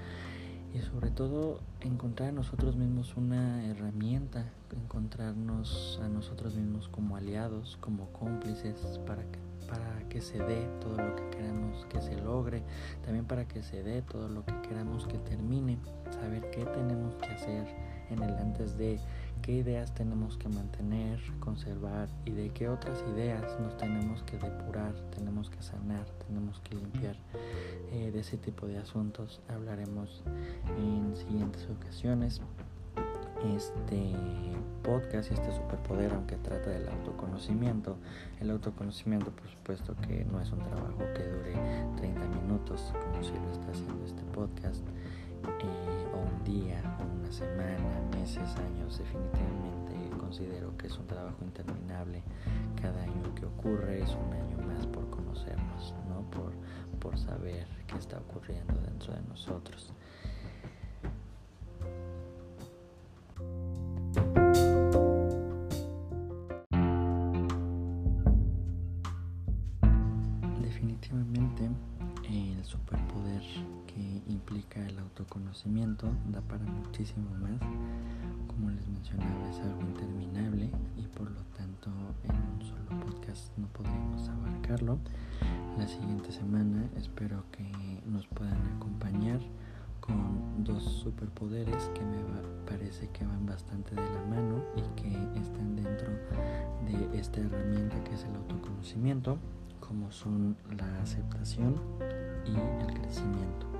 Y 0.74 0.80
sobre 0.80 1.12
todo 1.12 1.60
encontrar 1.82 2.30
a 2.30 2.32
nosotros 2.32 2.78
mismos 2.78 3.18
una 3.18 3.66
herramienta, 3.66 4.46
encontrarnos 4.72 6.00
a 6.02 6.08
nosotros 6.08 6.56
mismos 6.56 6.88
como 6.88 7.18
aliados, 7.18 7.78
como 7.82 8.08
cómplices 8.14 9.00
para 9.06 9.24
que 9.24 9.51
para 9.72 10.10
que 10.10 10.20
se 10.20 10.38
dé 10.38 10.68
todo 10.82 10.98
lo 10.98 11.16
que 11.16 11.30
queramos 11.38 11.86
que 11.86 12.02
se 12.02 12.16
logre, 12.16 12.62
también 13.06 13.26
para 13.26 13.48
que 13.48 13.64
se 13.64 13.82
dé 13.84 14.02
todo 14.02 14.28
lo 14.28 14.44
que 14.44 14.54
queramos 14.68 15.08
que 15.08 15.18
termine, 15.18 15.78
saber 16.10 16.50
qué 16.52 16.66
tenemos 16.66 17.16
que 17.16 17.30
hacer 17.30 17.66
en 18.10 18.22
el 18.22 18.36
antes 18.36 18.78
de, 18.78 19.00
qué 19.42 19.54
ideas 19.54 19.94
tenemos 19.94 20.36
que 20.38 20.50
mantener, 20.50 21.20
conservar 21.40 22.10
y 22.26 22.32
de 22.32 22.50
qué 22.50 22.68
otras 22.68 23.02
ideas 23.16 23.58
nos 23.62 23.78
tenemos 23.78 24.22
que 24.24 24.38
depurar, 24.38 24.94
tenemos 25.16 25.50
que 25.50 25.62
sanar, 25.62 26.06
tenemos 26.28 26.60
que 26.60 26.76
limpiar. 26.76 27.16
Eh, 27.94 28.12
de 28.12 28.20
ese 28.20 28.38
tipo 28.38 28.68
de 28.68 28.78
asuntos 28.78 29.40
hablaremos 29.48 30.22
en 30.78 31.16
siguientes 31.16 31.66
ocasiones 31.70 32.42
este 33.56 34.14
podcast 34.84 35.32
y 35.32 35.34
este 35.34 35.52
superpoder, 35.52 36.14
aunque 36.14 36.36
trata 36.38 36.70
del 36.70 36.88
autoconocimiento. 36.88 37.98
El 38.40 38.52
autoconocimiento, 38.52 39.32
por 39.32 39.48
supuesto, 39.48 39.96
que 40.08 40.26
no 40.26 40.40
es 40.42 40.52
un 40.52 40.60
trabajo 40.60 41.00
que 41.16 41.24
dure 41.24 41.54
30 41.98 42.20
minutos, 42.28 42.94
como 43.02 43.24
si 43.24 43.34
lo 43.34 43.52
está 43.52 43.72
haciendo 43.72 44.06
este 44.06 44.24
podcast, 44.34 44.86
eh, 45.62 46.08
o 46.14 46.20
un 46.20 46.44
día, 46.44 46.82
o 47.00 47.20
una 47.20 47.32
semana, 47.32 48.02
meses, 48.12 48.56
años. 48.58 48.98
Definitivamente 48.98 49.72
considero 50.20 50.78
que 50.78 50.88
es 50.88 50.98
un 50.98 51.08
trabajo 51.08 51.44
interminable. 51.44 52.24
Cada 52.82 53.04
año 53.04 53.36
que 53.36 53.46
ocurre 53.46 54.02
es 54.02 54.10
un 54.12 54.34
año 54.34 54.58
más 54.66 54.88
por 54.88 55.10
conocernos, 55.10 55.94
¿no? 56.08 56.22
por, 56.32 56.54
por 57.00 57.18
saber 57.18 57.68
qué 57.88 57.98
está 57.98 58.18
ocurriendo 58.18 58.74
dentro 58.82 59.14
de 59.14 59.22
nosotros. 59.24 59.94
Autoconocimiento 75.32 76.10
da 76.30 76.42
para 76.42 76.64
muchísimo 76.66 77.30
más. 77.40 77.60
Como 78.48 78.70
les 78.70 78.86
mencionaba 78.88 79.50
es 79.50 79.60
algo 79.60 79.82
interminable 79.82 80.70
y 80.98 81.08
por 81.08 81.32
lo 81.32 81.42
tanto 81.58 81.90
en 82.24 82.36
un 82.36 82.62
solo 82.62 83.06
podcast 83.06 83.58
no 83.58 83.68
podríamos 83.68 84.28
abarcarlo. 84.28 85.00
La 85.78 85.88
siguiente 85.88 86.34
semana 86.34 86.90
espero 86.98 87.46
que 87.52 87.64
nos 88.06 88.28
puedan 88.28 88.60
acompañar 88.76 89.40
con 90.02 90.64
dos 90.66 90.84
superpoderes 90.84 91.90
que 91.96 92.02
me 92.02 92.18
parece 92.70 93.08
que 93.10 93.26
van 93.26 93.46
bastante 93.46 93.96
de 93.96 94.02
la 94.02 94.26
mano 94.26 94.62
y 94.76 95.02
que 95.02 95.08
están 95.40 95.76
dentro 95.78 96.10
de 96.86 97.18
esta 97.18 97.40
herramienta 97.40 98.04
que 98.04 98.16
es 98.16 98.26
el 98.26 98.36
autoconocimiento, 98.36 99.38
como 99.80 100.12
son 100.12 100.58
la 100.76 101.02
aceptación 101.02 101.76
y 102.46 102.84
el 102.84 103.00
crecimiento. 103.00 103.71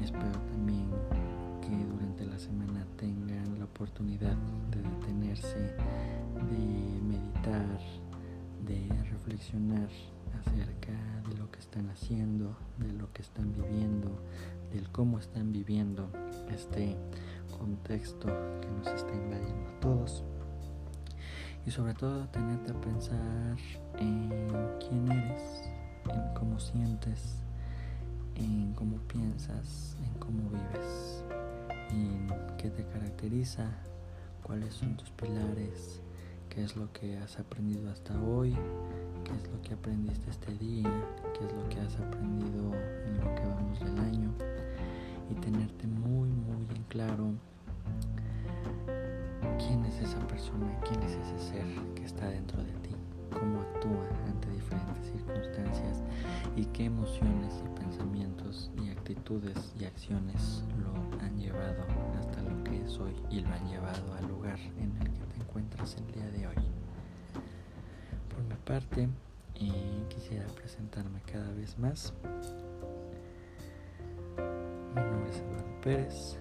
Espero 0.00 0.40
también 0.52 0.88
que 1.60 1.84
durante 1.92 2.24
la 2.24 2.38
semana 2.38 2.86
tengan 2.96 3.58
la 3.58 3.66
oportunidad 3.66 4.34
de 4.70 4.80
detenerse, 4.80 5.74
de 6.48 7.00
meditar, 7.02 7.78
de 8.64 8.88
reflexionar 9.10 9.88
acerca 10.40 10.92
de 11.28 11.36
lo 11.36 11.50
que 11.50 11.58
están 11.58 11.90
haciendo, 11.90 12.56
de 12.78 12.90
lo 12.94 13.12
que 13.12 13.20
están 13.20 13.52
viviendo, 13.52 14.18
del 14.72 14.88
cómo 14.92 15.18
están 15.18 15.52
viviendo 15.52 16.08
este 16.50 16.96
contexto 17.58 18.28
que 18.62 18.68
nos 18.78 18.86
está 18.86 19.14
invadiendo 19.14 19.68
a 19.68 19.80
todos. 19.80 20.24
Y 21.66 21.70
sobre 21.70 21.92
todo 21.92 22.26
tenerte 22.28 22.72
a 22.72 22.80
pensar 22.80 23.58
en 23.98 24.30
quién 24.80 25.12
eres, 25.12 25.68
en 26.08 26.34
cómo 26.34 26.58
sientes, 26.58 27.44
en 28.38 28.72
cómo 28.74 28.96
piensas, 29.08 29.96
en 30.04 30.18
cómo 30.20 30.48
vives, 30.50 31.24
en 31.90 32.28
qué 32.56 32.70
te 32.70 32.84
caracteriza, 32.86 33.70
cuáles 34.42 34.74
son 34.74 34.96
tus 34.96 35.10
pilares, 35.10 36.00
qué 36.48 36.64
es 36.64 36.76
lo 36.76 36.92
que 36.92 37.18
has 37.18 37.38
aprendido 37.38 37.90
hasta 37.90 38.20
hoy, 38.22 38.56
qué 39.24 39.32
es 39.32 39.52
lo 39.52 39.60
que 39.62 39.74
aprendiste 39.74 40.30
este 40.30 40.54
día, 40.54 40.90
qué 41.38 41.44
es 41.44 41.52
lo 41.52 41.68
que 41.68 41.80
has 41.80 41.96
aprendido 41.96 42.72
en 43.06 43.18
lo 43.18 43.34
que 43.34 43.42
vamos 43.42 43.80
del 43.80 43.98
año. 43.98 44.32
Y 45.30 45.34
tenerte 45.34 45.86
muy 45.86 46.30
muy 46.30 46.66
en 46.74 46.82
claro 46.84 47.32
quién 49.58 49.84
es 49.84 50.00
esa 50.00 50.18
persona, 50.26 50.78
quién 50.88 51.02
es 51.02 51.12
ese 51.12 51.38
ser 51.50 51.66
que 51.94 52.04
está 52.04 52.28
dentro 52.28 52.62
de 52.62 52.72
ti, 52.72 52.87
cómo 53.30 53.60
actúa 53.60 54.08
ante 54.26 54.50
diferentes 54.50 55.06
circunstancias 55.12 56.02
y 56.56 56.64
qué 56.66 56.84
emociones 56.86 57.62
y 57.64 57.78
pensamientos 57.78 58.70
y 58.82 58.90
actitudes 58.90 59.72
y 59.78 59.84
acciones 59.84 60.64
lo 60.78 60.92
han 61.20 61.38
llevado 61.38 61.84
hasta 62.18 62.42
lo 62.42 62.62
que 62.64 62.82
es 62.82 62.98
hoy 62.98 63.14
y 63.30 63.40
lo 63.40 63.48
han 63.48 63.68
llevado 63.68 64.14
al 64.14 64.28
lugar 64.28 64.58
en 64.78 64.96
el 65.00 65.10
que 65.12 65.26
te 65.26 65.40
encuentras 65.40 65.96
el 65.96 66.06
día 66.12 66.28
de 66.30 66.46
hoy. 66.46 66.64
Por 68.34 68.42
mi 68.44 68.54
parte, 68.64 69.08
eh, 69.56 70.04
quisiera 70.08 70.46
presentarme 70.46 71.20
cada 71.22 71.50
vez 71.52 71.78
más. 71.78 72.12
Mi 74.94 75.02
nombre 75.02 75.30
es 75.30 75.38
Eduardo 75.38 75.80
Pérez, 75.82 76.38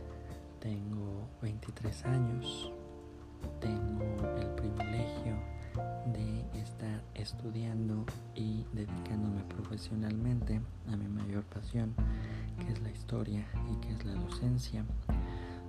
tengo 0.59 1.27
23 1.41 2.05
años, 2.05 2.71
tengo 3.59 4.03
el 4.39 4.47
privilegio 4.55 5.56
de 6.13 6.59
estar 6.59 7.03
estudiando 7.15 8.05
y 8.35 8.65
dedicándome 8.73 9.43
profesionalmente 9.43 10.61
a 10.87 10.95
mi 10.95 11.07
mayor 11.07 11.43
pasión, 11.45 11.93
que 12.59 12.71
es 12.71 12.81
la 12.81 12.91
historia 12.91 13.45
y 13.71 13.75
que 13.81 13.93
es 13.93 14.05
la 14.05 14.13
docencia. 14.13 14.85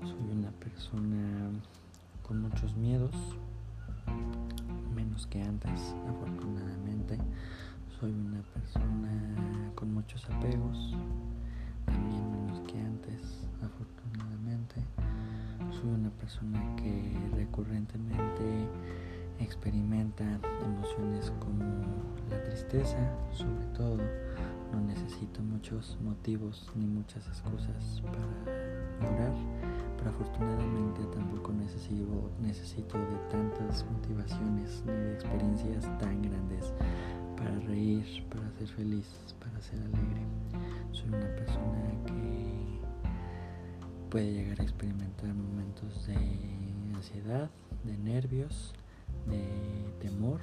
Soy 0.03 0.39
una 0.39 0.51
persona 0.53 1.51
con 2.23 2.43
muchos 2.43 2.77
miedos, 2.77 3.15
menos 4.95 5.27
que 5.27 5.43
antes, 5.43 5.95
afortunadamente. 6.09 7.19
Soy 7.99 8.13
una 8.13 8.43
persona 8.43 9.73
con 9.75 9.93
muchos 9.93 10.25
apegos, 10.31 10.95
también 11.85 12.31
menos 12.31 12.61
que 12.61 12.79
antes, 12.79 13.49
afortunadamente. 13.63 14.77
Soy 15.73 15.91
una 15.91 16.11
persona 16.11 16.77
que 16.77 17.19
recurrentemente 17.35 18.69
experimenta 19.41 20.25
emociones 20.65 21.33
como 21.41 21.65
la 22.31 22.43
tristeza, 22.45 22.99
sobre 23.33 23.65
todo. 23.77 23.99
No 24.73 24.81
necesito 24.83 25.41
muchos 25.43 25.97
motivos 26.03 26.71
ni 26.75 26.87
muchas 26.87 27.27
excusas 27.27 28.03
para 28.03 29.11
llorar, 29.11 29.33
pero 29.97 30.11
afortunadamente 30.11 31.01
tampoco 31.15 31.53
necesito, 31.53 32.31
necesito 32.43 32.99
de 32.99 33.17
tantas 33.31 33.87
motivaciones 33.91 34.83
ni 34.85 34.93
de 34.93 35.15
experiencias 35.15 35.85
tan 35.99 36.21
grandes 36.21 36.75
para 37.37 37.59
reír, 37.61 38.05
para 38.29 38.51
ser 38.59 38.69
feliz, 38.69 39.07
para 39.41 39.59
ser 39.63 39.81
alegre. 39.81 40.23
Soy 40.93 41.09
una 41.09 41.35
persona 41.37 41.91
que 42.05 42.81
puede 44.11 44.33
llegar 44.33 44.61
a 44.61 44.65
experimentar 44.65 45.33
momentos 45.35 46.07
de 46.07 46.17
ansiedad, 46.95 47.51
de 47.85 47.97
nervios, 47.97 48.75
de 49.31 49.93
temor 50.01 50.41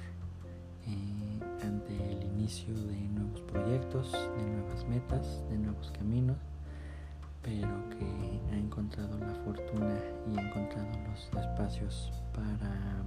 eh, 0.86 1.40
ante 1.64 2.12
el 2.12 2.22
inicio 2.24 2.74
de 2.74 3.08
nuevos 3.08 3.40
proyectos, 3.42 4.12
de 4.12 4.44
nuevas 4.44 4.88
metas, 4.88 5.42
de 5.50 5.58
nuevos 5.58 5.90
caminos, 5.92 6.36
pero 7.42 7.68
que 7.90 8.54
ha 8.54 8.58
encontrado 8.58 9.18
la 9.18 9.34
fortuna 9.44 9.98
y 10.32 10.38
ha 10.38 10.48
encontrado 10.48 10.88
los 11.08 11.44
espacios 11.44 12.10
para 12.34 13.02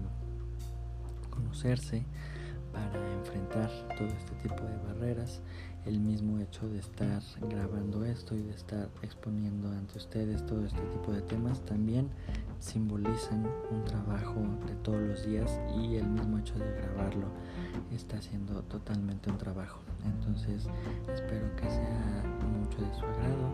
conocerse, 1.29 2.03
para 2.91 3.13
enfrentar 3.13 3.69
todo 3.97 4.07
este 4.07 4.35
tipo 4.47 4.63
de 4.63 4.77
barreras 4.87 5.41
el 5.85 5.99
mismo 5.99 6.39
hecho 6.39 6.67
de 6.69 6.79
estar 6.79 7.21
grabando 7.49 8.05
esto 8.05 8.35
y 8.35 8.41
de 8.41 8.51
estar 8.51 8.89
exponiendo 9.01 9.69
ante 9.69 9.97
ustedes 9.97 10.45
todo 10.45 10.65
este 10.65 10.81
tipo 10.81 11.11
de 11.11 11.21
temas 11.21 11.61
también 11.61 12.09
simbolizan 12.59 13.47
un 13.71 13.83
trabajo 13.85 14.41
de 14.67 14.75
todos 14.83 15.01
los 15.01 15.25
días 15.25 15.59
y 15.77 15.95
el 15.95 16.07
mismo 16.07 16.37
hecho 16.37 16.55
de 16.59 16.71
grabarlo 16.73 17.27
está 17.91 18.21
siendo 18.21 18.61
totalmente 18.63 19.31
un 19.31 19.37
trabajo. 19.37 19.79
Entonces 20.05 20.67
espero 21.13 21.55
que 21.55 21.69
sea 21.69 22.23
mucho 22.59 22.81
de 22.81 22.93
su 22.95 23.05
agrado, 23.05 23.49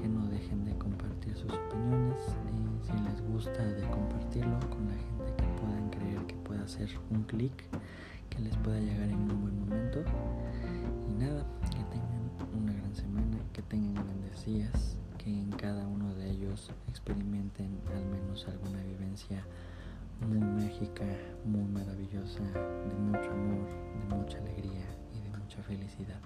que 0.00 0.08
no 0.08 0.26
dejen 0.28 0.64
de 0.64 0.76
compartir 0.78 1.36
sus 1.36 1.52
opiniones, 1.52 2.22
y 2.52 2.86
si 2.86 2.92
les 3.04 3.20
gusta 3.30 3.62
de 3.62 3.82
compartirlo 3.90 4.58
con 4.70 4.88
la 4.88 4.94
gente 4.94 5.34
que 5.36 5.60
puedan 5.60 5.90
creer 5.90 6.26
que 6.26 6.34
pueda 6.36 6.62
hacer 6.62 6.88
un 7.10 7.22
clic, 7.24 7.64
que 8.30 8.40
les 8.40 8.56
pueda 8.58 8.78
llegar 8.78 9.08
en 9.08 9.30
un 9.30 9.40
buen 9.42 9.60
momento. 9.60 10.02
Y 11.08 11.12
nada, 11.14 11.44
que 11.70 11.82
tengan 11.84 12.30
una 12.56 12.72
gran 12.72 12.94
semana, 12.94 13.38
que 13.52 13.62
tengan 13.62 13.94
grandes 13.94 14.44
días, 14.44 14.96
que 15.18 15.30
en 15.30 15.50
cada 15.50 15.86
uno 15.86 16.14
de 16.14 16.30
ellos 16.30 16.70
experimenten 16.88 17.80
al 17.94 18.04
menos 18.06 18.46
alguna 18.48 18.82
vivencia 18.82 19.44
muy 20.20 20.38
mágica, 20.38 21.04
muy 21.44 21.64
maravillosa, 21.64 22.42
de 22.42 22.94
mucho 22.94 23.30
amor, 23.30 23.68
de 24.08 24.16
mucha 24.16 24.38
alegría 24.38 24.86
y 25.14 25.20
de 25.20 25.38
mucha 25.38 25.62
felicidad. 25.62 26.20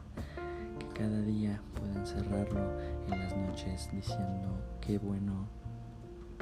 Que 0.79 0.87
cada 0.89 1.21
día 1.23 1.61
puedan 1.75 2.07
cerrarlo 2.07 2.81
en 3.07 3.19
las 3.19 3.37
noches 3.37 3.89
diciendo 3.93 4.61
qué 4.81 4.99
bueno 4.99 5.47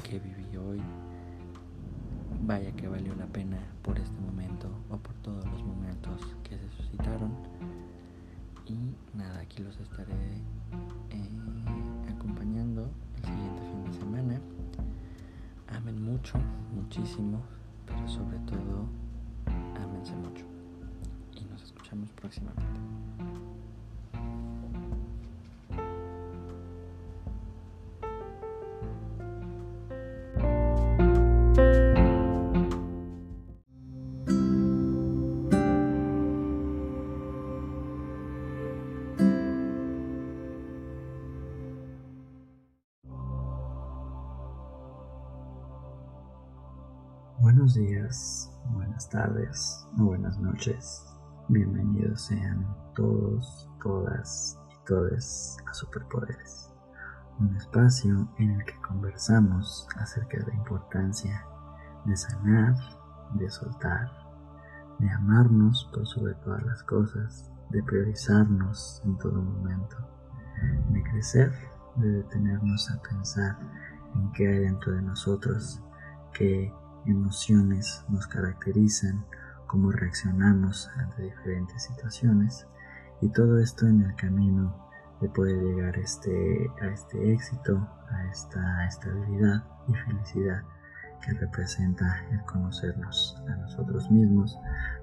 que 0.02 0.18
viví 0.18 0.56
hoy. 0.56 0.82
Vaya 2.40 2.72
que 2.72 2.88
valió 2.88 3.14
la 3.14 3.26
pena 3.26 3.58
por 3.82 3.98
este 3.98 4.18
momento 4.20 4.68
o 4.90 4.96
por 4.96 5.14
todos 5.16 5.44
los 5.46 5.62
momentos 5.62 6.36
que 6.44 6.56
se 6.56 6.70
suscitaron 6.76 7.32
y 8.68 8.94
nada, 9.16 9.40
aquí 9.40 9.62
los 9.62 9.78
estaré 9.80 10.12
eh, 11.10 12.10
acompañando 12.14 12.90
el 13.16 13.24
siguiente 13.24 13.62
fin 13.62 13.84
de 13.84 13.92
semana. 13.98 14.40
Amen 15.68 16.02
mucho, 16.02 16.38
muchísimo, 16.74 17.40
pero 17.86 18.06
sobre 18.08 18.38
todo, 18.40 18.86
amense 19.82 20.14
mucho. 20.16 20.44
Y 21.40 21.44
nos 21.46 21.62
escuchamos 21.62 22.10
próximamente. 22.12 23.27
Días, 47.78 48.50
buenas 48.72 49.08
tardes 49.08 49.86
o 50.00 50.06
buenas 50.06 50.36
noches. 50.40 51.06
Bienvenidos 51.46 52.22
sean 52.22 52.66
todos, 52.96 53.68
todas 53.80 54.58
y 54.68 54.84
todes 54.84 55.56
a 55.64 55.72
Superpoderes, 55.74 56.72
un 57.38 57.54
espacio 57.54 58.28
en 58.38 58.50
el 58.50 58.64
que 58.64 58.74
conversamos 58.80 59.86
acerca 59.96 60.38
de 60.38 60.46
la 60.46 60.54
importancia 60.54 61.46
de 62.04 62.16
sanar, 62.16 62.74
de 63.34 63.48
soltar, 63.48 64.10
de 64.98 65.08
amarnos 65.10 65.88
por 65.94 66.04
sobre 66.04 66.34
todas 66.34 66.64
las 66.64 66.82
cosas, 66.82 67.48
de 67.70 67.80
priorizarnos 67.84 69.00
en 69.04 69.16
todo 69.18 69.40
momento, 69.40 69.96
de 70.90 71.02
crecer, 71.04 71.52
de 71.94 72.10
detenernos 72.10 72.90
a 72.90 73.00
pensar 73.02 73.56
en 74.16 74.32
qué 74.32 74.48
hay 74.48 74.58
dentro 74.58 74.94
de 74.94 75.02
nosotros 75.02 75.80
que 76.32 76.72
emociones 77.06 78.04
nos 78.08 78.26
caracterizan, 78.26 79.24
cómo 79.66 79.90
reaccionamos 79.90 80.90
ante 80.96 81.22
diferentes 81.22 81.84
situaciones 81.84 82.66
y 83.20 83.28
todo 83.30 83.58
esto 83.58 83.86
en 83.86 84.02
el 84.02 84.14
camino 84.14 84.88
de 85.20 85.28
poder 85.28 85.56
llegar 85.56 85.98
este, 85.98 86.70
a 86.80 86.86
este 86.86 87.32
éxito, 87.32 87.76
a 88.10 88.24
esta 88.30 88.86
estabilidad 88.86 89.64
y 89.88 89.94
felicidad 89.94 90.62
que 91.24 91.32
representa 91.32 92.24
el 92.30 92.40
conocernos 92.44 93.36
a 93.48 93.56
nosotros 93.56 94.10
mismos, 94.10 94.56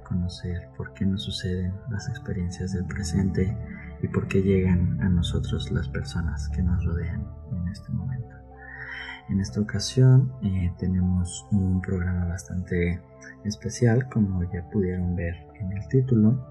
conocer 0.04 0.70
por 0.78 0.94
qué 0.94 1.06
nos 1.06 1.24
suceden 1.24 1.74
las 1.90 2.08
experiencias 2.08 2.72
del 2.72 2.86
presente 2.86 3.58
y 4.02 4.08
por 4.08 4.28
qué 4.28 4.42
llegan 4.42 5.02
a 5.02 5.10
nosotros 5.10 5.72
las 5.72 5.90
personas 5.90 6.50
que 6.50 6.64
nos 6.64 6.84
rodean 6.86 7.28
en 7.52 7.68
este 7.68 7.92
momento. 7.92 8.35
En 9.30 9.40
esta 9.40 9.60
ocasión 9.60 10.32
eh, 10.44 10.72
tenemos 10.78 11.48
un 11.52 11.82
programa 11.82 12.26
bastante 12.26 13.02
especial, 13.44 14.08
como 14.10 14.44
ya 14.52 14.70
pudieron 14.70 15.16
ver 15.16 15.36
en 15.60 15.72
el 15.72 15.88
título 15.88 16.46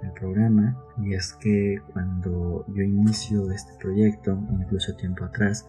del 0.00 0.12
programa, 0.12 0.76
y 0.98 1.14
es 1.14 1.34
que 1.34 1.80
cuando 1.92 2.64
yo 2.68 2.82
inicio 2.82 3.50
este 3.50 3.74
proyecto, 3.78 4.38
incluso 4.50 4.94
tiempo 4.96 5.24
atrás, 5.24 5.66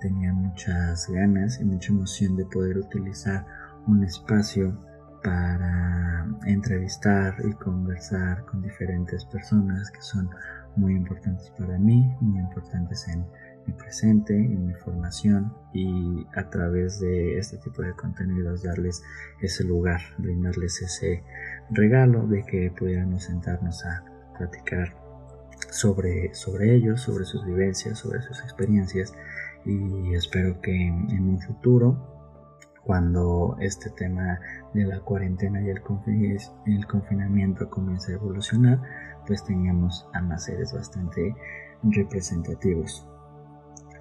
tenía 0.00 0.32
muchas 0.32 1.08
ganas 1.10 1.60
y 1.60 1.64
mucha 1.64 1.92
emoción 1.92 2.36
de 2.36 2.46
poder 2.46 2.78
utilizar 2.78 3.44
un 3.86 4.04
espacio 4.04 4.78
para 5.22 6.26
entrevistar 6.46 7.34
y 7.44 7.52
conversar 7.54 8.44
con 8.46 8.62
diferentes 8.62 9.24
personas 9.24 9.90
que 9.90 10.00
son 10.00 10.30
muy 10.76 10.94
importantes 10.94 11.50
para 11.58 11.78
mí, 11.78 12.16
muy 12.20 12.38
importantes 12.38 13.08
en 13.08 13.26
mi 13.68 13.74
presente, 13.74 14.34
en 14.34 14.66
mi 14.66 14.74
formación 14.74 15.52
y 15.74 16.26
a 16.34 16.48
través 16.48 17.00
de 17.00 17.38
este 17.38 17.58
tipo 17.58 17.82
de 17.82 17.92
contenidos 17.92 18.62
darles 18.62 19.02
ese 19.42 19.64
lugar, 19.64 20.00
brindarles 20.16 20.80
ese 20.80 21.22
regalo 21.70 22.26
de 22.26 22.44
que 22.44 22.70
pudiéramos 22.70 23.24
sentarnos 23.24 23.84
a 23.84 24.04
platicar 24.38 24.96
sobre, 25.70 26.34
sobre 26.34 26.74
ellos, 26.74 27.02
sobre 27.02 27.24
sus 27.24 27.44
vivencias, 27.44 27.98
sobre 27.98 28.22
sus 28.22 28.40
experiencias. 28.40 29.12
Y 29.66 30.14
espero 30.14 30.60
que 30.62 30.74
en 30.74 31.28
un 31.28 31.40
futuro 31.40 32.16
cuando 32.84 33.58
este 33.60 33.90
tema 33.90 34.40
de 34.72 34.86
la 34.86 35.00
cuarentena 35.00 35.60
y 35.60 35.68
el, 35.68 35.82
el 36.66 36.86
confinamiento 36.86 37.68
comience 37.68 38.12
a 38.12 38.14
evolucionar, 38.14 38.80
pues 39.26 39.44
teníamos 39.44 40.08
a 40.14 40.22
más 40.22 40.44
seres 40.44 40.72
bastante 40.72 41.34
representativos 41.82 43.06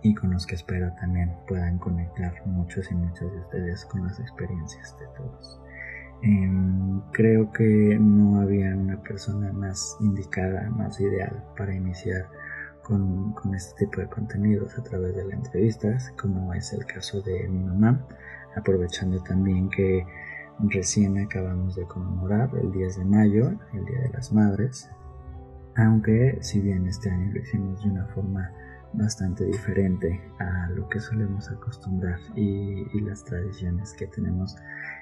y 0.08 0.16
con 0.16 0.32
los 0.32 0.46
que 0.46 0.56
espero 0.56 0.92
también 0.94 1.36
puedan 1.48 1.78
conectar 1.80 2.34
muchos 2.46 2.90
y 2.92 2.96
muchos 2.96 3.30
de 3.30 3.40
ustedes 3.40 3.86
con 3.86 4.06
las 4.06 4.20
experiencias 4.20 4.98
de 5.00 5.06
todos. 5.18 5.62
Em, 6.22 7.02
creo 7.12 7.52
que 7.52 7.98
no 8.00 8.40
había 8.40 8.76
una 8.76 9.02
persona 9.04 9.52
más 9.52 9.98
indicada, 10.00 10.70
más 10.70 11.00
ideal 11.02 11.44
para 11.58 11.76
iniciar 11.76 12.26
con, 12.84 13.34
con, 13.34 13.54
este 13.54 13.86
tipo 13.86 14.00
de 14.00 14.08
contenidos 14.08 14.78
a 14.80 14.84
través 14.84 15.14
de 15.14 15.26
las 15.26 15.34
entrevistas, 15.34 16.14
como 16.20 16.54
es 16.54 16.72
el 16.72 16.86
caso 16.86 17.22
de 17.22 17.48
mi 17.50 17.60
mamá, 17.60 18.08
aprovechando 18.56 19.22
también 19.24 19.70
que 19.70 20.06
recién 20.70 21.18
acabamos 21.18 21.76
de 21.76 21.84
conmemorar 21.84 22.50
el 22.62 22.72
10 22.72 23.00
de 23.00 23.06
mayo, 23.06 23.52
el 23.74 23.86
Día 23.86 24.02
de 24.04 24.10
las 24.14 24.32
Madres, 24.32 24.90
aunque 25.76 26.38
si 26.42 26.62
bien 26.62 26.88
este 26.88 27.10
año 27.12 27.34
lo 27.34 27.42
hicimos 27.42 27.84
de 27.84 27.90
una 27.90 28.06
forma 28.08 28.52
bastante 28.94 29.46
diferente 29.46 30.22
a 30.40 30.70
lo 30.70 30.88
que 30.90 31.00
solemos 31.00 31.50
acostumbrar 31.50 32.20
y, 32.36 33.00
las 33.02 33.24
tradiciones 33.24 33.94
que 33.94 34.08
tenemos 34.08 34.56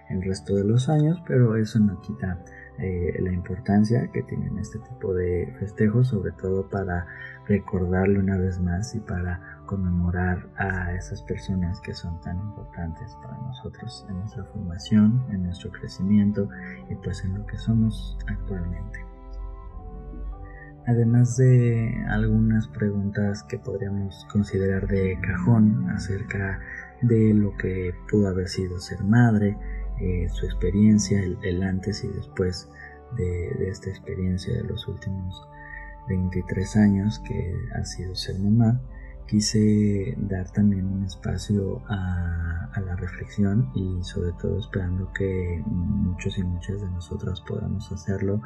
el 0.10 0.22
resto 0.22 0.56
de 0.56 0.64
los 0.64 0.90
años, 0.90 1.20
pero 1.28 1.56
eso 1.56 1.80
no 1.80 2.00
quita 2.02 2.40
eh, 2.78 3.18
la 3.20 3.32
importancia 3.32 4.12
que 4.12 4.22
tienen 4.24 4.60
este 4.60 4.80
tipo 4.80 5.14
de 5.14 5.56
festejos, 5.60 6.10
sobre 6.10 6.34
todo 6.34 6.70
para 6.70 7.08
recordarlo 7.48 8.20
una 8.20 8.38
vez 8.38 8.60
más 8.60 8.94
y 8.94 9.00
para 9.00 9.62
conmemorar 9.66 10.50
a 10.58 10.94
esas 10.94 11.24
personas 11.24 11.80
que 11.82 11.94
son 11.94 12.20
tan 12.22 12.38
importantes 12.38 13.16
para 13.24 13.38
nosotros 13.38 14.06
en 14.10 14.20
nuestra 14.20 14.44
formación, 14.46 15.26
en 15.32 15.44
nuestro 15.44 15.72
crecimiento 15.72 16.48
y 16.90 16.96
pues 16.96 17.24
en 17.24 17.40
lo 17.40 17.46
que 17.46 17.58
somos 17.58 18.18
actualmente. 18.28 19.15
Además 20.88 21.36
de 21.38 22.06
algunas 22.10 22.68
preguntas 22.68 23.42
que 23.44 23.58
podríamos 23.58 24.26
considerar 24.32 24.88
de 24.88 25.20
cajón 25.20 25.90
acerca 25.90 26.60
de 27.02 27.34
lo 27.34 27.58
que 27.58 27.96
pudo 28.10 28.28
haber 28.28 28.48
sido 28.48 28.80
ser 28.80 29.04
madre, 29.04 29.58
eh, 30.00 30.28
su 30.30 30.46
experiencia, 30.46 31.20
el, 31.24 31.64
antes 31.64 32.04
y 32.04 32.08
después 32.10 32.70
de, 33.18 33.70
esta 33.70 33.90
experiencia 33.90 34.54
de 34.54 34.64
los 34.64 34.88
últimos 34.88 35.48
23 36.08 36.76
años 36.78 37.20
que 37.20 37.56
ha 37.74 37.84
sido 37.84 38.14
ser 38.14 38.38
mamá, 38.40 38.80
quise 39.26 40.14
dar 40.18 40.52
también 40.52 40.86
un 40.86 41.06
espacio 41.06 41.82
a, 41.88 42.70
a, 42.74 42.82
la 42.82 42.96
reflexión 42.96 43.72
y 43.74 44.04
sobre 44.04 44.34
todo 44.34 44.60
esperando 44.60 45.12
que 45.14 45.64
muchos 45.66 46.38
y 46.38 46.44
muchas 46.44 46.80
de 46.80 46.92
nosotras 46.92 47.42
podamos 47.42 47.92
hacerlo 47.92 48.40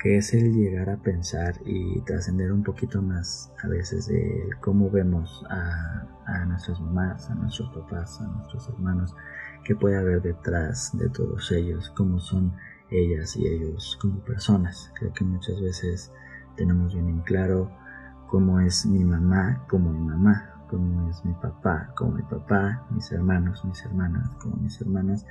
que 0.00 0.16
es 0.16 0.32
el 0.32 0.54
llegar 0.54 0.88
a 0.88 0.96
pensar 0.96 1.56
y 1.66 2.00
trascender 2.02 2.52
un 2.52 2.62
poquito 2.62 3.02
más 3.02 3.52
a 3.62 3.68
veces 3.68 4.06
de 4.06 4.48
cómo 4.60 4.90
vemos 4.90 5.44
a, 5.50 6.06
a, 6.24 6.44
nuestras 6.46 6.80
mamás, 6.80 7.28
a 7.28 7.34
nuestros 7.34 7.68
papás, 7.74 8.18
a 8.20 8.26
nuestros 8.26 8.66
hermanos, 8.70 9.14
qué 9.62 9.76
puede 9.76 9.98
haber 9.98 10.22
detrás 10.22 10.96
de 10.96 11.10
todos 11.10 11.52
ellos, 11.52 11.92
cómo 11.94 12.18
son 12.18 12.56
ellas 12.90 13.36
y 13.36 13.46
ellos 13.46 13.98
como 14.00 14.20
personas. 14.20 14.90
Creo 14.98 15.12
que 15.12 15.24
muchas 15.24 15.60
veces 15.60 16.10
tenemos 16.56 16.94
bien 16.94 17.08
en 17.08 17.20
claro 17.20 17.70
cómo 18.26 18.58
es 18.60 18.86
mi 18.86 19.04
mamá 19.04 19.66
como 19.68 19.92
mi 19.92 20.06
mamá, 20.06 20.64
cómo 20.70 21.10
es 21.10 21.22
mi 21.26 21.34
papá 21.34 21.92
como 21.94 22.12
mi 22.12 22.22
papá, 22.22 22.86
mis 22.90 23.12
hermanos, 23.12 23.62
mis 23.66 23.84
hermanas 23.84 24.30
como 24.40 24.56
mis 24.56 24.80
hermanas, 24.80 25.26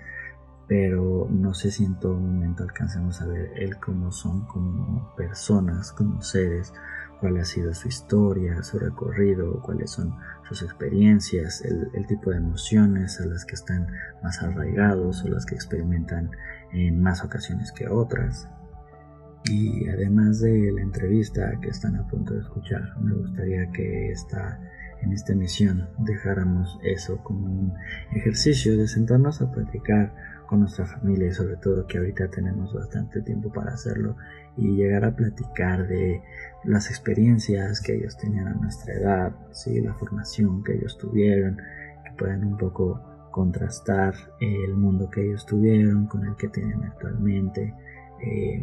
pero 0.69 1.27
no 1.31 1.55
sé 1.55 1.71
si 1.71 1.83
en 1.83 1.99
todo 1.99 2.13
momento 2.13 2.61
alcancemos 2.61 3.19
a 3.21 3.25
ver 3.25 3.53
él 3.55 3.77
cómo 3.79 4.11
son 4.11 4.45
como 4.45 5.15
personas, 5.15 5.91
como 5.91 6.21
seres, 6.21 6.71
cuál 7.19 7.37
ha 7.37 7.43
sido 7.43 7.73
su 7.73 7.87
historia, 7.87 8.61
su 8.61 8.77
recorrido, 8.77 9.59
cuáles 9.63 9.89
son 9.89 10.13
sus 10.47 10.61
experiencias, 10.61 11.63
el, 11.65 12.05
tipo 12.05 12.29
de 12.29 12.37
emociones 12.37 13.19
a 13.19 13.25
las 13.25 13.45
que 13.45 13.55
están 13.55 13.87
más 14.21 14.43
arraigados 14.43 15.23
o 15.23 15.29
las 15.29 15.47
que 15.47 15.55
experimentan 15.55 16.29
en 16.71 17.01
más 17.01 17.23
ocasiones 17.23 17.71
que 17.71 17.87
otras. 17.89 18.47
Y 19.45 19.89
además 19.89 20.39
de 20.39 20.71
la 20.71 20.83
entrevista 20.83 21.51
que 21.61 21.69
están 21.69 21.95
a 21.95 22.07
punto 22.07 22.35
de 22.35 22.41
escuchar, 22.41 22.95
me 23.01 23.15
gustaría 23.15 23.71
que 23.71 24.11
esta, 24.11 24.59
en 25.01 25.13
esta 25.13 25.33
emisión 25.33 25.89
dejáramos 25.97 26.77
eso 26.83 27.17
como 27.23 27.47
un 27.47 27.73
ejercicio 28.11 28.77
de 28.77 28.87
sentarnos 28.87 29.41
a 29.41 29.51
platicar 29.51 30.28
con 30.49 30.61
nuestra 30.61 30.87
familia 30.87 31.27
y 31.27 31.31
sobre 31.31 31.57
todo 31.57 31.85
que 31.85 31.99
ahorita 31.99 32.27
tenemos 32.31 32.73
bastante 32.73 33.21
tiempo 33.21 33.53
para 33.53 33.73
hacerlo 33.73 34.15
y 34.57 34.75
llegar 34.75 35.05
a 35.05 35.15
platicar 35.15 35.87
de 35.87 36.23
las 36.63 36.89
experiencias 36.89 37.79
que 37.81 37.95
ellos 37.95 38.17
tenían 38.17 38.47
a 38.47 38.53
nuestra 38.55 38.95
edad, 38.95 39.31
¿sí? 39.51 39.79
la 39.79 39.93
formación 39.93 40.63
que 40.63 40.73
ellos 40.73 40.97
tuvieron, 40.97 41.57
que 42.03 42.11
puedan 42.17 42.43
un 42.43 42.57
poco 42.57 42.99
contrastar 43.29 44.15
el 44.41 44.73
mundo 44.75 45.07
que 45.11 45.21
ellos 45.21 45.45
tuvieron 45.45 46.07
con 46.07 46.25
el 46.25 46.35
que 46.35 46.47
tienen 46.47 46.83
actualmente. 46.83 47.75
Eh, 48.25 48.59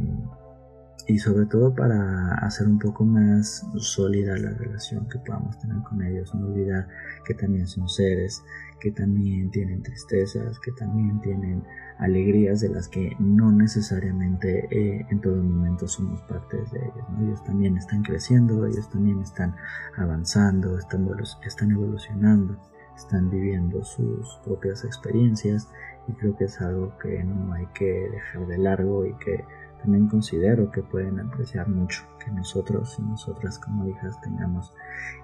y 1.09 1.18
sobre 1.18 1.47
todo 1.47 1.72
para 1.72 2.34
hacer 2.39 2.66
un 2.66 2.80
poco 2.80 3.05
más 3.05 3.64
sólida 3.76 4.37
la 4.37 4.51
relación 4.51 5.09
que 5.09 5.20
podamos 5.20 5.57
tener 5.61 5.80
con 5.84 6.03
ellos, 6.03 6.34
no 6.34 6.49
olvidar 6.49 6.89
que 7.24 7.34
también 7.34 7.68
son 7.68 7.89
seres, 7.89 8.43
que 8.81 8.91
también 8.91 9.51
tienen 9.51 9.83
tristezas, 9.83 10.59
que 10.61 10.72
también 10.72 11.20
tienen 11.20 11.64
alegrías 11.99 12.61
de 12.61 12.68
las 12.68 12.89
que 12.89 13.16
no 13.18 13.51
necesariamente 13.51 14.66
eh, 14.70 15.07
en 15.11 15.20
todo 15.20 15.43
momento 15.43 15.89
somos 15.89 16.20
partes 16.22 16.70
de 16.72 16.81
ellos. 16.81 17.07
Ellos 17.20 17.45
también 17.45 17.77
están 17.77 18.03
creciendo, 18.03 18.66
ellos 18.66 18.89
también 18.91 19.20
están 19.20 19.55
avanzando, 19.97 20.79
están, 20.79 21.09
están 21.45 21.70
evolucionando, 21.70 22.59
están 22.97 23.31
viviendo 23.31 23.83
sus 23.85 24.39
propias 24.45 24.85
experiencias 24.85 25.68
y 26.09 26.12
creo 26.12 26.37
que 26.37 26.45
es 26.45 26.61
algo 26.61 26.97
que 26.99 27.24
no 27.24 27.53
hay 27.53 27.66
que 27.74 28.09
dejar 28.11 28.47
de 28.47 28.59
largo 28.59 29.07
y 29.07 29.14
que 29.14 29.45
también 29.87 30.09
considero 30.09 30.68
que 30.72 30.82
pueden 30.82 31.20
apreciar 31.20 31.68
mucho 31.68 32.03
que 32.18 32.28
nosotros 32.32 32.97
y 32.99 33.03
nosotras 33.03 33.57
como 33.61 33.87
hijas 33.87 34.20
tengamos 34.20 34.74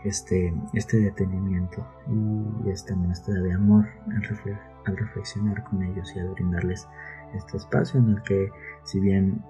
este, 0.04 0.54
este 0.72 1.00
detenimiento 1.00 1.84
y 2.64 2.70
esta 2.70 2.94
muestra 2.94 3.34
de 3.34 3.52
amor 3.54 3.88
al, 4.86 4.96
reflexionar 4.96 5.64
con 5.64 5.82
ellos 5.82 6.14
y 6.14 6.20
al 6.20 6.30
brindarles 6.30 6.86
este 7.34 7.56
espacio 7.56 7.98
en 7.98 8.10
el 8.10 8.22
que 8.22 8.50
si 8.84 9.00
bien 9.00 9.44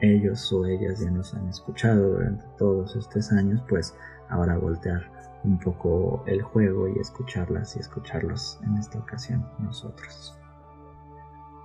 ellos 0.00 0.52
o 0.52 0.66
ellas 0.66 1.00
ya 1.00 1.10
nos 1.10 1.32
han 1.32 1.48
escuchado 1.48 2.10
durante 2.10 2.44
todos 2.58 2.94
estos 2.94 3.32
años, 3.32 3.64
pues 3.70 3.96
ahora 4.28 4.58
voltear 4.58 5.10
un 5.44 5.58
poco 5.58 6.24
el 6.26 6.42
juego 6.42 6.88
y 6.88 6.98
escucharlas 6.98 7.74
y 7.76 7.80
escucharlos 7.80 8.60
en 8.64 8.76
esta 8.76 8.98
ocasión 8.98 9.48
nosotros. 9.60 10.37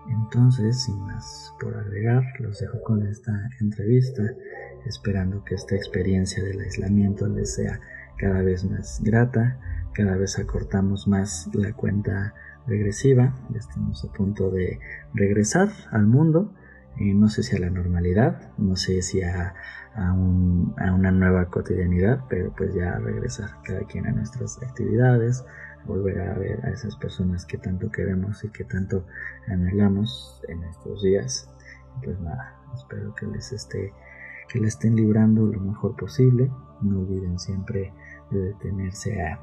Entonces, 0.10 0.84
sin 0.84 1.00
más 1.02 1.54
por 1.60 1.76
agregar, 1.78 2.24
los 2.40 2.60
dejo 2.60 2.82
con 2.82 3.06
esta 3.08 3.32
entrevista, 3.60 4.24
esperando 4.86 5.44
que 5.44 5.56
esta 5.56 5.76
experiencia 5.76 6.44
del 6.44 6.60
aislamiento 6.60 7.28
les 7.28 7.56
sea 7.56 7.80
cada 8.18 8.42
vez 8.42 8.66
más 8.66 9.02
grata, 9.04 9.60
cada 9.94 10.16
vez 10.18 10.40
acortamos 10.40 11.08
más 11.08 11.50
la 11.54 11.74
cuenta 11.74 12.34
regresiva, 12.68 13.36
ya 13.50 13.60
estamos 13.60 14.04
a 14.06 14.12
punto 14.14 14.50
de 14.50 14.80
regresar 15.14 15.70
al 15.92 16.08
mundo, 16.08 16.52
no 16.98 17.30
sé 17.30 17.44
si 17.44 17.56
a 17.56 17.60
la 17.60 17.70
normalidad, 17.70 18.52
no 18.58 18.76
sé 18.76 19.02
si 19.02 19.22
a, 19.24 19.56
a, 19.96 20.14
una 20.14 21.12
nueva 21.12 21.46
cotidianidad, 21.50 22.24
pero 22.30 22.54
pues 22.56 22.74
ya 22.74 22.98
regresar 23.00 23.50
cada 23.64 23.82
quien 23.82 24.08
a 24.08 24.12
nuestras 24.12 24.62
actividades, 24.62 25.44
volver 25.86 26.22
a 26.22 26.38
ver 26.38 26.66
a 26.66 26.70
esas 26.70 26.96
personas 26.96 27.46
que 27.46 27.58
tanto 27.58 27.92
queremos 27.92 28.44
y 28.44 28.50
que 28.50 28.64
tanto 28.64 29.06
anhelamos 29.48 30.42
en 30.48 30.64
estos 30.64 31.02
días. 31.04 31.50
Pues 32.04 32.20
nada, 32.20 32.56
espero 32.76 33.14
que 33.16 33.28
les 33.28 33.52
esté 33.52 33.94
que 34.50 34.60
le 34.60 34.68
estén 34.68 34.96
librando 34.96 35.46
lo 35.46 35.60
mejor 35.60 35.96
posible. 35.96 36.52
No 36.82 37.00
olviden 37.00 37.40
siempre 37.40 37.94
de 38.30 38.40
detenerse 38.40 39.22
a 39.22 39.40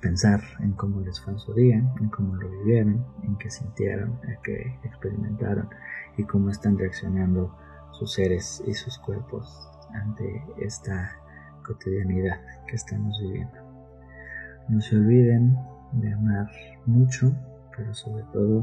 pensar 0.00 0.40
en 0.60 0.72
cómo 0.72 1.00
les 1.00 1.20
fue 1.20 1.38
su 1.38 1.52
día, 1.54 1.76
en 2.00 2.08
cómo 2.08 2.34
lo 2.36 2.48
vivieron, 2.48 3.04
en 3.22 3.36
qué 3.36 3.50
sintieron, 3.50 4.18
en 4.24 4.38
qué 4.42 4.78
experimentaron 4.84 5.68
y 6.16 6.24
cómo 6.24 6.50
están 6.50 6.78
reaccionando 6.78 7.56
sus 7.92 8.14
seres 8.14 8.62
y 8.66 8.74
sus 8.74 8.98
cuerpos 8.98 9.68
ante 9.92 10.42
esta 10.58 11.16
cotidianidad 11.64 12.40
que 12.66 12.76
estamos 12.76 13.18
viviendo. 13.20 13.59
No 14.70 14.80
se 14.80 14.94
olviden 14.94 15.58
de 15.94 16.12
amar 16.12 16.48
mucho, 16.86 17.32
pero 17.76 17.92
sobre 17.92 18.22
todo 18.32 18.62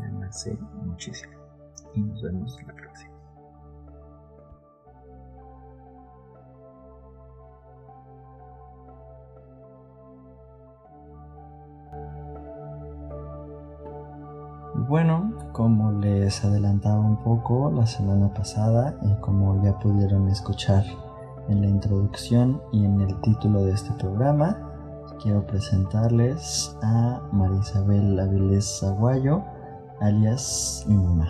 de 0.00 0.06
amarse 0.06 0.56
muchísimo. 0.82 1.34
Y 1.94 2.00
nos 2.00 2.22
vemos 2.22 2.58
la 2.66 2.72
próxima. 2.72 3.12
Bueno, 14.88 15.34
como 15.52 15.92
les 15.92 16.42
adelantaba 16.46 16.98
un 16.98 17.22
poco 17.22 17.70
la 17.70 17.84
semana 17.84 18.32
pasada 18.32 18.96
y 19.02 19.20
como 19.20 19.62
ya 19.62 19.78
pudieron 19.78 20.28
escuchar 20.28 20.84
en 21.48 21.60
la 21.60 21.68
introducción 21.68 22.62
y 22.72 22.86
en 22.86 23.02
el 23.02 23.20
título 23.20 23.64
de 23.64 23.72
este 23.72 23.92
programa, 23.92 24.71
quiero 25.22 25.46
presentarles 25.46 26.76
a 26.82 27.20
Marisabel 27.30 28.18
Avilés 28.18 28.82
Aguayo, 28.82 29.42
alias 30.00 30.84
mi 30.88 30.96
mamá. 30.96 31.28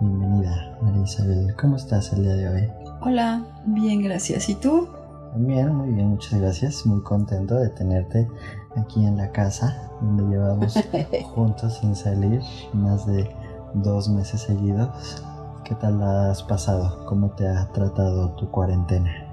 Bienvenida, 0.00 0.76
Marisabel. 0.82 1.54
¿Cómo 1.56 1.76
estás 1.76 2.12
el 2.12 2.24
día 2.24 2.34
de 2.34 2.48
hoy? 2.48 2.72
Hola, 3.00 3.44
bien, 3.66 4.02
gracias. 4.02 4.48
¿Y 4.48 4.56
tú? 4.56 4.88
También, 5.32 5.72
muy 5.74 5.90
bien, 5.90 6.08
muchas 6.08 6.40
gracias. 6.40 6.84
Muy 6.84 7.00
contento 7.02 7.54
de 7.54 7.68
tenerte 7.70 8.28
aquí 8.76 9.04
en 9.04 9.16
la 9.16 9.30
casa 9.30 9.88
donde 10.00 10.24
llevamos 10.24 10.74
juntos 11.34 11.78
sin 11.80 11.94
salir 11.94 12.40
más 12.72 13.06
de 13.06 13.30
dos 13.74 14.08
meses 14.08 14.40
seguidos. 14.40 15.22
¿Qué 15.64 15.76
tal 15.76 16.02
has 16.02 16.42
pasado? 16.42 17.04
¿Cómo 17.06 17.30
te 17.30 17.46
ha 17.46 17.70
tratado 17.72 18.30
tu 18.32 18.50
cuarentena? 18.50 19.25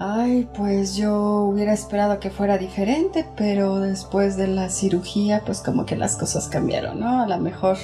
Ay, 0.00 0.48
pues 0.56 0.94
yo 0.94 1.42
hubiera 1.42 1.72
esperado 1.72 2.20
que 2.20 2.30
fuera 2.30 2.56
diferente, 2.56 3.26
pero 3.36 3.80
después 3.80 4.36
de 4.36 4.46
la 4.46 4.70
cirugía, 4.70 5.42
pues 5.44 5.60
como 5.60 5.86
que 5.86 5.96
las 5.96 6.14
cosas 6.14 6.46
cambiaron, 6.46 7.00
¿no? 7.00 7.20
A 7.20 7.26
lo 7.26 7.36
mejor 7.38 7.76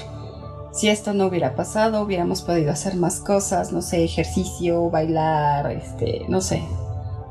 si 0.71 0.89
esto 0.89 1.13
no 1.13 1.27
hubiera 1.27 1.57
pasado, 1.57 2.01
hubiéramos 2.03 2.43
podido 2.43 2.71
hacer 2.71 2.95
más 2.95 3.19
cosas, 3.19 3.73
no 3.73 3.83
sé, 3.83 4.05
ejercicio, 4.05 4.91
bailar, 4.91 5.73
este, 5.73 6.25
no 6.29 6.41
sé, 6.41 6.63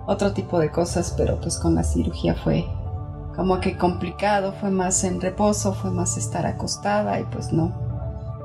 otro 0.05 0.33
tipo 0.33 0.59
de 0.59 0.69
cosas, 0.69 1.13
pero 1.15 1.39
pues 1.39 1.57
con 1.57 1.75
la 1.75 1.85
cirugía 1.85 2.35
fue 2.35 2.65
como 3.37 3.61
que 3.61 3.77
complicado, 3.77 4.51
fue 4.51 4.69
más 4.69 5.05
en 5.05 5.21
reposo, 5.21 5.73
fue 5.73 5.91
más 5.91 6.17
estar 6.17 6.45
acostada 6.45 7.21
y 7.21 7.23
pues 7.23 7.53
no, 7.53 7.71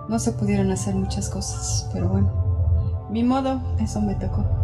no 0.08 0.20
se 0.20 0.30
pudieron 0.30 0.70
hacer 0.70 0.94
muchas 0.94 1.28
cosas, 1.30 1.90
pero 1.92 2.08
bueno, 2.08 3.08
mi 3.10 3.24
modo, 3.24 3.60
eso 3.80 4.00
me 4.00 4.14
tocó. 4.14 4.57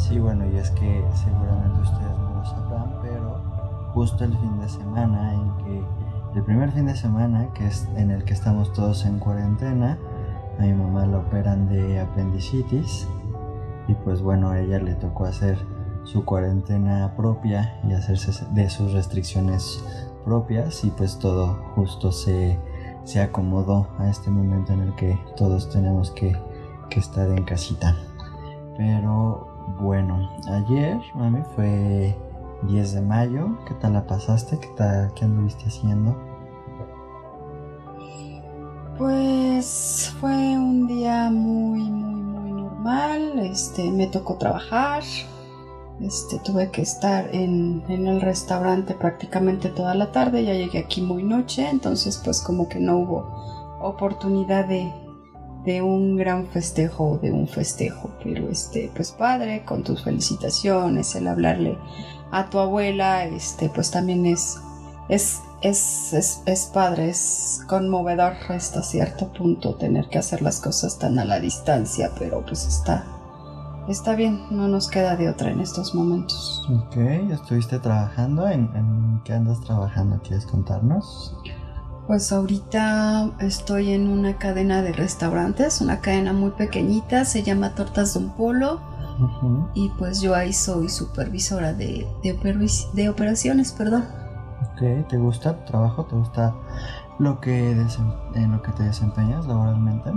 Sí, 0.00 0.18
bueno, 0.18 0.46
y 0.50 0.56
es 0.56 0.70
que 0.70 1.04
seguramente 1.14 1.82
ustedes 1.82 2.18
no 2.18 2.34
lo 2.34 2.44
sabrán, 2.44 2.94
pero 3.02 3.38
justo 3.92 4.24
el 4.24 4.36
fin 4.38 4.58
de 4.58 4.68
semana 4.68 5.34
en 5.34 5.56
que, 5.58 5.84
el 6.34 6.42
primer 6.42 6.72
fin 6.72 6.86
de 6.86 6.96
semana 6.96 7.48
que 7.52 7.66
es 7.66 7.86
en 7.96 8.10
el 8.10 8.24
que 8.24 8.32
estamos 8.32 8.72
todos 8.72 9.04
en 9.04 9.18
cuarentena, 9.18 9.98
a 10.58 10.62
mi 10.62 10.72
mamá 10.72 11.04
la 11.04 11.18
operan 11.18 11.68
de 11.68 12.00
apendicitis 12.00 13.06
y 13.88 13.94
pues 13.94 14.22
bueno, 14.22 14.48
a 14.48 14.58
ella 14.58 14.78
le 14.78 14.94
tocó 14.94 15.26
hacer 15.26 15.58
su 16.04 16.24
cuarentena 16.24 17.12
propia 17.14 17.78
y 17.86 17.92
hacerse 17.92 18.32
de 18.52 18.70
sus 18.70 18.92
restricciones 18.92 19.84
propias 20.24 20.82
y 20.82 20.90
pues 20.90 21.18
todo 21.18 21.58
justo 21.74 22.10
se, 22.10 22.58
se 23.04 23.20
acomodó 23.20 23.86
a 23.98 24.08
este 24.08 24.30
momento 24.30 24.72
en 24.72 24.80
el 24.80 24.94
que 24.94 25.20
todos 25.36 25.68
tenemos 25.68 26.10
que, 26.10 26.34
que 26.88 27.00
estar 27.00 27.28
en 27.28 27.44
casita. 27.44 27.94
Pero 28.78 29.49
bueno, 29.78 30.30
ayer, 30.48 30.98
mami, 31.14 31.42
fue 31.54 32.16
10 32.62 32.94
de 32.94 33.00
mayo. 33.00 33.58
¿Qué 33.66 33.74
tal 33.74 33.94
la 33.94 34.06
pasaste? 34.06 34.58
¿Qué 34.58 34.68
tal? 34.76 35.12
¿Qué 35.14 35.24
anduviste 35.24 35.66
haciendo? 35.66 36.16
Pues 38.98 40.14
fue 40.20 40.58
un 40.58 40.86
día 40.86 41.30
muy, 41.30 41.90
muy, 41.90 42.22
muy 42.22 42.52
normal. 42.52 43.38
Este, 43.40 43.90
me 43.90 44.06
tocó 44.06 44.36
trabajar. 44.36 45.02
Este, 46.00 46.38
tuve 46.38 46.70
que 46.70 46.80
estar 46.80 47.28
en, 47.34 47.84
el 47.88 48.20
restaurante 48.22 48.94
prácticamente 48.94 49.68
toda 49.68 49.94
la 49.94 50.12
tarde, 50.12 50.44
ya 50.44 50.54
llegué 50.54 50.78
aquí 50.78 51.02
muy 51.02 51.22
noche, 51.22 51.68
entonces 51.68 52.18
pues 52.24 52.40
como 52.40 52.70
que 52.70 52.80
no 52.80 52.96
hubo 52.96 53.26
oportunidad 53.80 54.64
de, 54.66 54.90
un 55.82 56.16
gran 56.16 56.46
festejo 56.46 57.12
o 57.12 57.18
de 57.18 57.32
un 57.32 57.46
festejo, 57.46 58.10
pero 58.22 58.48
este, 58.48 58.90
pues 58.94 59.12
padre, 59.12 59.64
con 59.64 59.82
tus 59.82 60.02
felicitaciones, 60.02 61.14
el 61.14 61.28
hablarle 61.28 61.76
a 62.30 62.48
tu 62.48 62.58
abuela, 62.58 63.24
este, 63.24 63.68
pues 63.68 63.90
también 63.90 64.26
es, 64.26 64.58
es, 65.08 65.40
es, 65.62 66.42
es 66.46 66.70
padre, 66.72 67.10
es 67.10 67.60
conmovedor 67.68 68.34
hasta 68.48 68.82
cierto 68.82 69.32
punto 69.32 69.74
tener 69.74 70.08
que 70.08 70.18
hacer 70.18 70.42
las 70.42 70.60
cosas 70.60 70.98
tan 70.98 71.18
a 71.18 71.24
la 71.24 71.40
distancia, 71.40 72.10
pero 72.18 72.44
pues 72.44 72.66
está, 72.66 73.04
Está 73.88 74.14
bien, 74.14 74.46
no 74.52 74.68
nos 74.68 74.86
queda 74.88 75.16
de 75.16 75.28
otra 75.28 75.50
en 75.50 75.58
estos 75.58 75.96
momentos. 75.96 76.62
Ok, 76.70 76.96
¿estuviste 77.32 77.78
trabajando? 77.80 78.46
¿En, 78.46 79.20
qué 79.24 79.32
andas 79.32 79.60
trabajando? 79.62 80.20
¿Quieres 80.22 80.46
contarnos? 80.46 81.34
Pues 82.10 82.32
ahorita 82.32 83.30
estoy 83.38 83.92
en 83.92 84.08
una 84.08 84.36
cadena 84.36 84.82
de 84.82 84.92
restaurantes, 84.92 85.80
una 85.80 86.00
cadena 86.00 86.32
muy 86.32 86.50
pequeñita, 86.50 87.24
se 87.24 87.44
llama 87.44 87.76
Tortas 87.76 88.14
Don 88.14 88.30
Polo. 88.30 88.80
Y 89.74 89.90
pues 89.90 90.20
yo 90.20 90.34
ahí 90.34 90.52
soy 90.52 90.88
supervisora 90.88 91.72
de, 91.72 92.08
de, 92.24 93.08
operaciones, 93.08 93.70
perdón. 93.70 94.06
Ok, 94.72 95.08
¿te 95.08 95.18
gusta 95.18 95.56
tu 95.60 95.70
trabajo? 95.70 96.04
¿Te 96.06 96.16
gusta 96.16 96.52
lo 97.20 97.40
que 97.40 97.70
en 97.70 98.50
lo 98.50 98.60
que 98.60 98.72
te 98.72 98.82
desempeñas 98.82 99.46
laboralmente? 99.46 100.10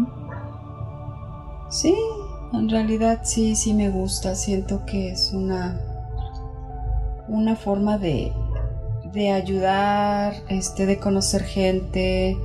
Sí, 1.70 1.96
en 2.54 2.70
realidad 2.70 3.20
sí, 3.22 3.56
sí 3.56 3.72
me 3.76 3.92
gusta. 3.92 4.34
Siento 4.34 4.84
que 4.88 5.12
es 5.12 5.32
una, 5.32 5.80
una 7.28 7.56
forma 7.56 8.00
de, 8.00 8.34
de 9.14 9.32
ayudar, 9.32 10.34
este, 10.50 10.86
de 10.86 11.00
conocer 11.00 11.44
gente. 11.44 12.38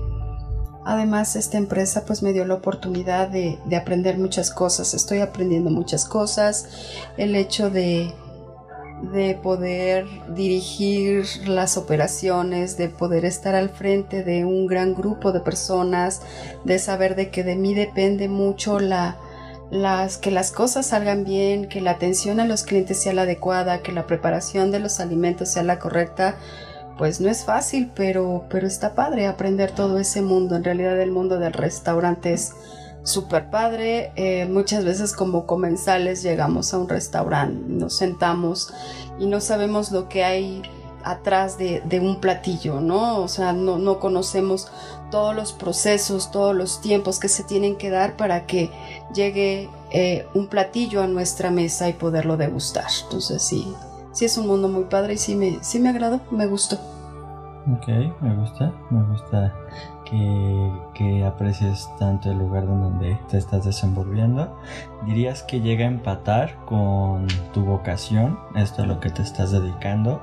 Además, 0.85 1.37
esta 1.37 1.59
empresa 1.59 2.05
pues 2.07 2.23
me 2.23 2.33
dio 2.33 2.45
la 2.45 2.55
oportunidad 2.55 3.29
de, 3.29 3.59
de 3.65 3.77
aprender 3.77 4.19
muchas 4.19 4.51
cosas. 4.51 4.95
Estoy 4.95 5.19
aprendiendo 5.21 5.71
muchas 5.71 6.05
cosas. 6.05 6.69
El 7.17 7.35
hecho 7.35 7.71
de, 7.71 8.13
de 9.13 9.35
poder 9.35 10.07
dirigir 10.35 11.27
las 11.47 11.77
operaciones, 11.77 12.77
de 12.77 12.89
poder 12.89 13.25
estar 13.25 13.55
al 13.55 13.71
frente 13.71 14.23
de 14.23 14.45
un 14.45 14.67
gran 14.67 14.95
grupo 14.95 15.33
de 15.33 15.41
personas, 15.41 16.23
de 16.65 16.79
saber 16.79 17.17
de 17.17 17.31
que 17.31 17.45
de 17.45 17.57
mí 17.57 17.75
depende 17.75 18.29
mucho 18.29 18.79
la, 18.79 19.17
las, 19.71 20.17
que 20.17 20.31
las 20.31 20.51
cosas 20.53 20.87
salgan 20.87 21.25
bien, 21.25 21.69
que 21.69 21.81
la 21.81 21.93
atención 21.93 22.41
a 22.41 22.47
los 22.47 22.63
clientes 22.63 23.03
sea 23.03 23.13
la 23.13 23.23
adecuada, 23.23 23.83
que 23.83 23.93
la 23.93 24.07
preparación 24.07 24.71
de 24.71 24.81
los 24.81 25.01
alimentos 25.01 25.51
sea 25.51 25.63
la 25.63 25.79
correcta, 25.79 26.37
pues 26.97 27.21
no 27.21 27.31
es 27.31 27.45
fácil, 27.45 27.91
pero, 27.95 28.45
pero 28.51 28.67
está 28.67 28.95
padre 28.95 29.27
aprender 29.27 29.71
todo 29.71 29.99
ese 29.99 30.23
mundo. 30.23 30.57
En 30.57 30.65
realidad 30.65 31.01
el 31.01 31.13
mundo 31.13 31.39
del 31.39 31.53
restaurante 31.53 32.33
es 32.33 32.55
súper 33.05 33.51
padre. 33.51 34.13
Eh, 34.17 34.47
muchas 34.47 34.85
veces 34.85 35.13
como 35.13 35.47
comensales 35.47 36.23
llegamos 36.23 36.75
a 36.75 36.79
un 36.79 36.89
restaurante, 36.89 37.63
nos 37.69 37.97
sentamos 37.97 38.73
y 39.19 39.27
no 39.27 39.41
sabemos 39.41 39.93
lo 39.93 40.09
que 40.09 40.25
hay 40.25 40.63
atrás 41.05 41.57
de, 41.59 42.01
un 42.03 42.21
platillo, 42.21 42.81
¿no? 42.81 43.21
O 43.23 43.29
sea, 43.29 43.53
no, 43.53 43.79
no 43.79 43.99
conocemos 44.01 44.69
todos 45.11 45.35
los 45.35 45.53
procesos, 45.53 46.31
todos 46.31 46.55
los 46.55 46.81
tiempos 46.81 47.19
que 47.19 47.29
se 47.29 47.45
tienen 47.45 47.77
que 47.77 47.91
dar 47.91 48.17
para 48.17 48.47
que 48.47 48.71
llegue 49.15 49.69
eh, 49.91 50.27
un 50.35 50.49
platillo 50.49 51.03
a 51.03 51.07
nuestra 51.07 51.51
mesa 51.51 51.89
y 51.89 51.93
poderlo 51.93 52.37
degustar. 52.37 52.87
Entonces 53.05 53.43
sí, 53.43 53.75
sí 54.13 54.25
es 54.25 54.37
un 54.39 54.47
mundo 54.47 54.69
muy 54.69 54.85
padre 54.85 55.15
y 55.15 55.19
sí 55.19 55.35
me, 55.35 55.59
sí 55.63 55.79
me 55.79 55.89
agradó, 55.89 56.21
me 56.31 56.47
gustó. 56.47 56.79
Ok, 57.71 57.89
me 58.21 58.35
gusta, 58.35 58.73
me 58.89 59.03
gusta 59.05 59.55
que, 60.09 60.73
que 60.95 61.25
aprecies 61.25 61.91
tanto 61.99 62.31
el 62.31 62.39
lugar 62.39 62.67
donde 62.67 63.19
te 63.29 63.37
estás 63.37 63.65
desenvolviendo, 63.65 64.57
¿dirías 65.05 65.43
que 65.43 65.61
llega 65.61 65.85
a 65.85 65.89
empatar 65.89 66.57
con 66.65 67.27
tu 67.53 67.65
vocación, 67.65 68.39
esto 68.55 68.83
a 68.83 68.87
lo 68.87 69.01
que 69.01 69.11
te 69.11 69.23
estás 69.23 69.53
dedicando? 69.53 70.23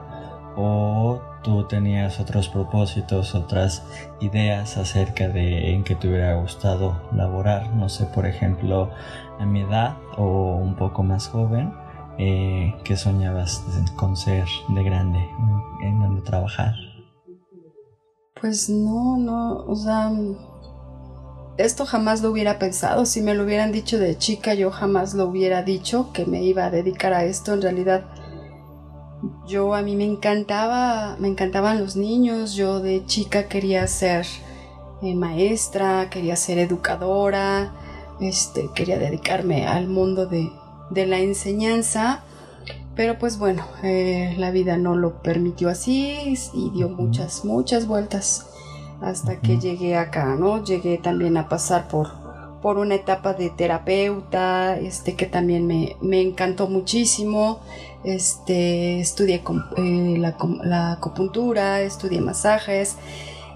¿O 0.56 1.22
tú 1.46 1.68
tenías 1.68 2.20
otros 2.20 2.50
propósitos, 2.50 3.36
otras 3.36 3.84
ideas 4.20 4.78
acerca 4.78 5.30
de 5.30 5.74
en 5.74 5.84
qué 5.84 5.94
te 5.94 6.08
hubiera 6.08 6.34
gustado 6.42 7.00
laborar? 7.14 7.76
No 7.76 7.88
sé, 7.88 8.06
por 8.06 8.26
ejemplo, 8.26 8.90
a 9.40 9.46
mi 9.46 9.62
edad 9.62 9.96
o 10.18 10.56
un 10.56 10.76
poco 10.76 11.04
más 11.04 11.28
joven, 11.28 11.72
eh, 12.18 12.74
¿qué 12.84 12.98
soñabas 12.98 13.64
con 13.96 14.18
ser 14.18 14.46
de 14.70 14.84
grande? 14.84 15.20
¿En 15.84 16.00
dónde 16.00 16.22
trabajar? 16.24 16.74
Pues 18.42 18.68
no, 18.68 19.18
no, 19.18 19.66
o 19.68 19.76
sea, 19.76 20.12
esto 21.58 21.86
jamás 21.86 22.24
lo 22.24 22.32
hubiera 22.32 22.58
pensado. 22.58 23.06
Si 23.06 23.22
me 23.22 23.36
lo 23.36 23.44
hubieran 23.44 23.72
dicho 23.72 24.00
de 24.00 24.18
chica, 24.18 24.56
yo 24.56 24.72
jamás 24.72 25.14
lo 25.14 25.26
hubiera 25.26 25.62
dicho 25.62 26.12
que 26.12 26.26
me 26.26 26.44
iba 26.44 26.66
a 26.66 26.72
dedicar 26.72 27.14
a 27.14 27.24
esto. 27.24 27.54
En 27.54 27.62
realidad, 27.62 28.04
yo 29.48 29.76
a 29.76 29.82
mí 29.82 29.96
me 29.96 30.06
encantaba, 30.06 31.16
me 31.20 31.28
encantaban 31.28 31.80
los 31.80 31.96
niños. 31.96 32.56
Yo 32.56 32.80
de 32.80 33.06
chica 33.06 33.48
quería 33.48 33.86
ser 33.88 34.26
eh, 35.02 35.16
maestra, 35.16 36.10
quería 36.10 36.36
ser 36.36 36.58
educadora, 36.58 37.72
este, 38.20 38.70
quería 38.74 38.98
dedicarme 38.98 39.68
al 39.68 39.88
mundo 39.88 40.26
de, 40.26 40.52
de 40.90 41.06
la 41.06 41.20
enseñanza. 41.20 42.24
Pero 42.96 43.20
pues 43.20 43.38
bueno, 43.38 43.66
eh, 43.84 44.36
la 44.38 44.52
vida 44.52 44.78
no 44.78 44.96
lo 44.96 45.22
permitió 45.22 45.70
así 45.70 46.36
y 46.54 46.70
dio 46.72 46.90
muchas, 46.90 47.44
muchas 47.44 47.88
vueltas 47.88 48.48
hasta 49.02 49.42
que 49.42 49.60
llegué 49.60 49.98
acá, 49.98 50.36
¿no? 50.40 50.64
Llegué 50.64 50.98
también 50.98 51.36
a 51.36 51.50
pasar 51.50 51.90
por, 51.90 52.25
por 52.66 52.80
una 52.80 52.96
etapa 52.96 53.36
de 53.36 53.52
terapeuta, 53.52 54.76
este, 54.80 55.16
que 55.16 55.28
también 55.28 55.68
me, 55.68 55.98
me 56.02 56.20
encantó 56.20 56.68
muchísimo. 56.68 57.60
Este, 58.04 59.00
estudié 59.00 59.44
eh, 59.78 60.16
la, 60.18 60.36
la, 60.64 60.94
acupuntura, 60.94 61.82
estudié 61.82 62.22
masajes. 62.22 62.96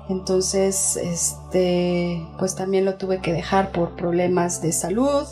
Entonces, 0.09 0.95
este, 0.95 2.23
pues 2.37 2.53
también 2.53 2.85
lo 2.85 2.97
tuve 2.97 3.19
que 3.19 3.33
dejar 3.33 3.71
por 3.71 3.95
problemas 3.95 4.61
de 4.61 4.71
salud 4.71 5.25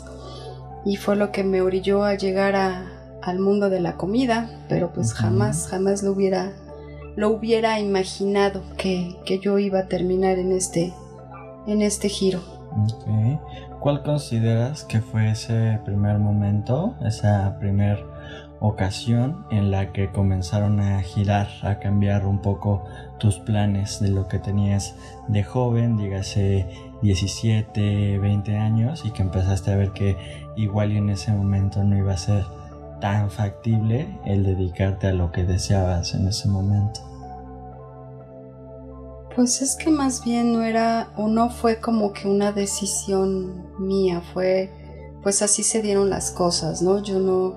y 0.84 0.96
fue 0.96 1.14
lo 1.14 1.30
que 1.30 1.44
me 1.44 1.62
orilló 1.62 2.02
a 2.02 2.14
llegar 2.16 2.56
a, 2.56 2.84
al 3.22 3.38
mundo 3.38 3.70
de 3.70 3.78
la 3.78 3.96
comida, 3.96 4.50
pero 4.68 4.92
pues 4.92 5.12
jamás, 5.12 5.68
jamás 5.68 6.02
lo 6.02 6.10
hubiera, 6.10 6.52
lo 7.14 7.28
hubiera 7.28 7.78
imaginado 7.78 8.60
que, 8.76 9.14
yo 9.40 9.60
iba 9.60 9.78
a 9.78 9.86
terminar 9.86 10.36
en 10.40 10.50
este, 10.50 10.92
en 11.68 11.82
este 11.82 12.08
giro. 12.08 12.58
¿Cuál 13.80 14.02
consideras 14.02 14.82
que 14.82 15.00
fue 15.00 15.30
ese 15.30 15.78
primer 15.84 16.18
momento, 16.18 16.96
esa 17.00 17.58
primera 17.60 18.00
ocasión 18.58 19.46
en 19.50 19.70
la 19.70 19.92
que 19.92 20.10
comenzaron 20.10 20.80
a 20.80 21.00
girar, 21.02 21.48
a 21.62 21.78
cambiar 21.78 22.26
un 22.26 22.42
poco 22.42 22.84
tus 23.18 23.38
planes 23.38 24.00
de 24.00 24.08
lo 24.08 24.26
que 24.26 24.40
tenías 24.40 24.96
de 25.28 25.44
joven, 25.44 25.96
dígase 25.96 26.66
17, 27.02 28.18
20 28.18 28.56
años, 28.56 29.04
y 29.04 29.12
que 29.12 29.22
empezaste 29.22 29.70
a 29.70 29.76
ver 29.76 29.92
que 29.92 30.16
igual 30.56 30.90
y 30.90 30.96
en 30.96 31.10
ese 31.10 31.32
momento 31.32 31.84
no 31.84 31.96
iba 31.96 32.14
a 32.14 32.18
ser 32.18 32.44
tan 33.00 33.30
factible 33.30 34.08
el 34.24 34.42
dedicarte 34.42 35.06
a 35.06 35.12
lo 35.12 35.30
que 35.30 35.44
deseabas 35.44 36.14
en 36.14 36.26
ese 36.26 36.48
momento? 36.48 37.00
Pues 39.38 39.62
es 39.62 39.76
que 39.76 39.88
más 39.88 40.24
bien 40.24 40.52
no 40.52 40.64
era 40.64 41.12
o 41.16 41.28
no 41.28 41.48
fue 41.48 41.78
como 41.78 42.12
que 42.12 42.26
una 42.26 42.50
decisión 42.50 43.68
mía, 43.78 44.20
fue 44.34 44.68
pues 45.22 45.42
así 45.42 45.62
se 45.62 45.80
dieron 45.80 46.10
las 46.10 46.32
cosas, 46.32 46.82
¿no? 46.82 47.00
Yo 47.00 47.20
no, 47.20 47.54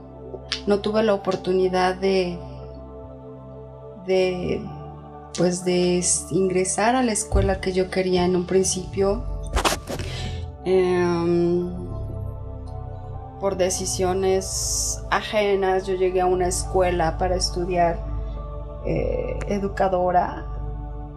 no 0.68 0.80
tuve 0.82 1.02
la 1.02 1.16
oportunidad 1.16 1.96
de 1.96 2.38
de 4.06 4.62
pues 5.36 5.66
de 5.66 6.06
ingresar 6.30 6.96
a 6.96 7.02
la 7.02 7.14
escuela 7.14 7.60
que 7.60 7.74
yo 7.74 7.90
quería 7.90 8.26
en 8.26 8.36
un 8.36 8.46
principio. 8.46 9.24
Em, 10.66 11.74
por 13.40 13.58
decisiones 13.58 15.02
ajenas, 15.10 15.88
yo 15.88 15.96
llegué 15.96 16.22
a 16.22 16.28
una 16.28 16.46
escuela 16.46 17.18
para 17.18 17.38
estudiar 17.38 17.98
eh, 18.86 19.40
educadora, 19.48 20.51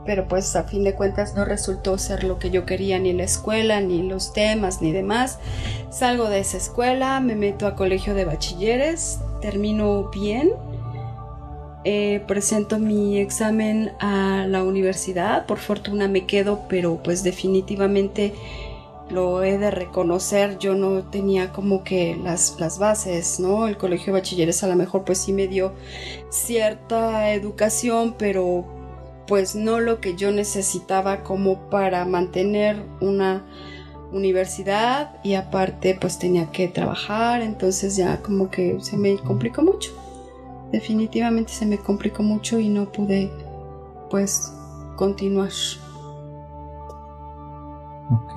pero 0.06 0.28
pues 0.28 0.54
a 0.56 0.64
fin 0.64 0.84
de 0.84 0.94
cuentas 0.94 1.34
no 1.34 1.44
resultó 1.44 1.98
ser 1.98 2.24
lo 2.24 2.38
que 2.38 2.50
yo 2.50 2.66
quería 2.66 2.98
ni 2.98 3.12
la 3.12 3.24
escuela, 3.24 3.80
ni 3.80 4.02
los 4.02 4.32
temas, 4.32 4.82
ni 4.82 4.92
demás. 4.92 5.38
Salgo 5.90 6.28
de 6.28 6.40
esa 6.40 6.56
escuela, 6.56 7.20
me 7.20 7.36
meto 7.36 7.66
a 7.66 7.74
colegio 7.74 8.14
de 8.14 8.24
bachilleres, 8.24 9.20
termino 9.40 10.10
bien. 10.10 10.52
Eh, 11.84 12.22
presento 12.26 12.78
mi 12.78 13.18
examen 13.18 13.92
a 14.00 14.46
la 14.48 14.62
universidad, 14.62 15.44
por 15.46 15.58
fortuna 15.58 16.08
me 16.08 16.26
quedo, 16.26 16.62
pero 16.68 17.02
pues 17.02 17.22
definitivamente 17.22 18.32
lo 19.10 19.42
he 19.42 19.58
de 19.58 19.70
reconocer, 19.70 20.58
yo 20.58 20.74
no 20.74 21.02
tenía 21.02 21.52
como 21.52 21.84
que 21.84 22.16
las, 22.16 22.56
las 22.58 22.78
bases, 22.78 23.38
¿no? 23.38 23.68
El 23.68 23.76
colegio 23.76 24.06
de 24.06 24.20
bachilleres 24.20 24.64
a 24.64 24.66
lo 24.66 24.76
mejor 24.76 25.04
pues 25.04 25.18
sí 25.18 25.34
me 25.34 25.46
dio 25.46 25.72
cierta 26.30 27.32
educación, 27.32 28.14
pero 28.18 28.64
pues 29.26 29.54
no 29.54 29.80
lo 29.80 30.00
que 30.00 30.16
yo 30.16 30.30
necesitaba 30.30 31.22
como 31.22 31.70
para 31.70 32.04
mantener 32.04 32.82
una 33.00 33.44
universidad 34.12 35.16
y 35.24 35.34
aparte 35.34 35.96
pues 36.00 36.18
tenía 36.18 36.50
que 36.50 36.68
trabajar, 36.68 37.42
entonces 37.42 37.96
ya 37.96 38.22
como 38.22 38.50
que 38.50 38.78
se 38.80 38.96
me 38.96 39.16
complicó 39.18 39.62
mucho. 39.62 39.92
Definitivamente 40.72 41.52
se 41.52 41.66
me 41.66 41.78
complicó 41.78 42.22
mucho 42.22 42.58
y 42.58 42.68
no 42.68 42.90
pude 42.90 43.30
pues 44.10 44.52
continuar. 44.96 45.50
Ok, 48.10 48.32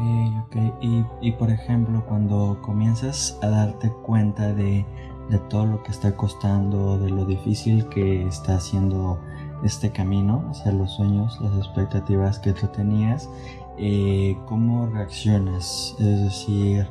ok. 0.46 0.56
Y, 0.82 1.06
y, 1.22 1.32
por 1.34 1.52
ejemplo, 1.52 2.04
cuando 2.08 2.58
comienzas 2.62 3.38
a 3.42 3.50
darte 3.50 3.92
cuenta 3.92 4.54
de, 4.54 4.86
de, 5.30 5.38
todo 5.50 5.66
lo 5.66 5.84
que 5.84 5.92
está 5.92 6.16
costando, 6.16 6.98
de 6.98 7.10
lo 7.10 7.26
difícil 7.26 7.88
que 7.90 8.26
está 8.26 8.56
haciendo 8.56 9.20
este 9.64 9.92
camino 9.92 10.46
hacia 10.50 10.72
los 10.72 10.92
sueños, 10.92 11.40
las 11.42 11.58
expectativas 11.58 12.40
que 12.40 12.54
tú 12.54 12.68
tenías, 12.68 13.30
eh, 13.78 14.38
¿cómo 14.46 14.88
reaccionas? 14.88 15.96
Es 16.00 16.22
decir, 16.22 16.88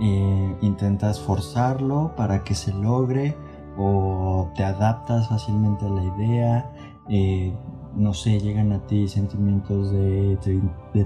eh, 0.00 0.56
¿intentas 0.62 1.20
forzarlo 1.20 2.12
para 2.16 2.44
que 2.44 2.54
se 2.54 2.72
logre? 2.72 3.36
¿O 3.76 4.48
te 4.54 4.64
adaptas 4.64 5.28
fácilmente 5.28 5.84
a 5.86 5.90
la 5.90 6.04
idea? 6.04 6.70
Eh, 7.08 7.52
no 7.96 8.14
sé, 8.14 8.40
llegan 8.40 8.72
a 8.72 8.86
ti 8.86 9.06
sentimientos 9.08 9.92
de, 9.92 10.38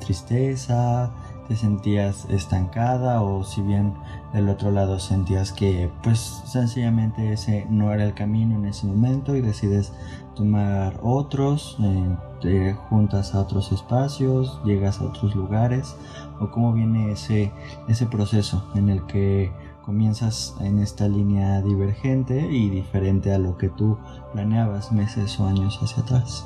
tristeza, 0.01 1.13
te 1.49 1.57
sentías 1.57 2.27
estancada 2.29 3.23
o 3.23 3.43
si 3.43 3.63
bien 3.63 3.95
del 4.35 4.51
otro 4.51 4.71
lado 4.71 4.99
sentías 4.99 5.53
que 5.53 5.91
pues 6.03 6.43
sencillamente 6.45 7.33
ese 7.33 7.67
no 7.71 7.93
era 7.93 8.05
el 8.05 8.15
camino 8.15 8.55
en 8.57 8.67
ese 8.67 8.87
momento 8.87 9.35
y 9.35 9.41
decides 9.41 9.93
tomar 10.37 11.01
otros, 11.03 11.77
eh, 11.83 12.17
te 12.41 12.75
juntas 12.75 13.35
a 13.35 13.41
otros 13.41 13.73
espacios, 13.73 14.61
llegas 14.65 15.01
a 15.01 15.07
otros 15.07 15.35
lugares 15.35 15.97
o 16.39 16.51
cómo 16.51 16.73
viene 16.73 17.11
ese, 17.11 17.51
ese 17.89 18.07
proceso 18.07 18.71
en 18.75 18.91
el 18.91 19.05
que 19.07 19.51
comienzas 19.85 20.55
en 20.61 20.79
esta 20.79 21.09
línea 21.09 21.63
divergente 21.63 22.47
y 22.53 22.69
diferente 22.69 23.33
a 23.33 23.39
lo 23.39 23.57
que 23.57 23.71
tú 23.71 23.99
planeabas 24.33 24.93
meses 24.93 25.41
o 25.41 25.47
años 25.47 25.81
hacia 25.83 26.03
atrás. 26.03 26.45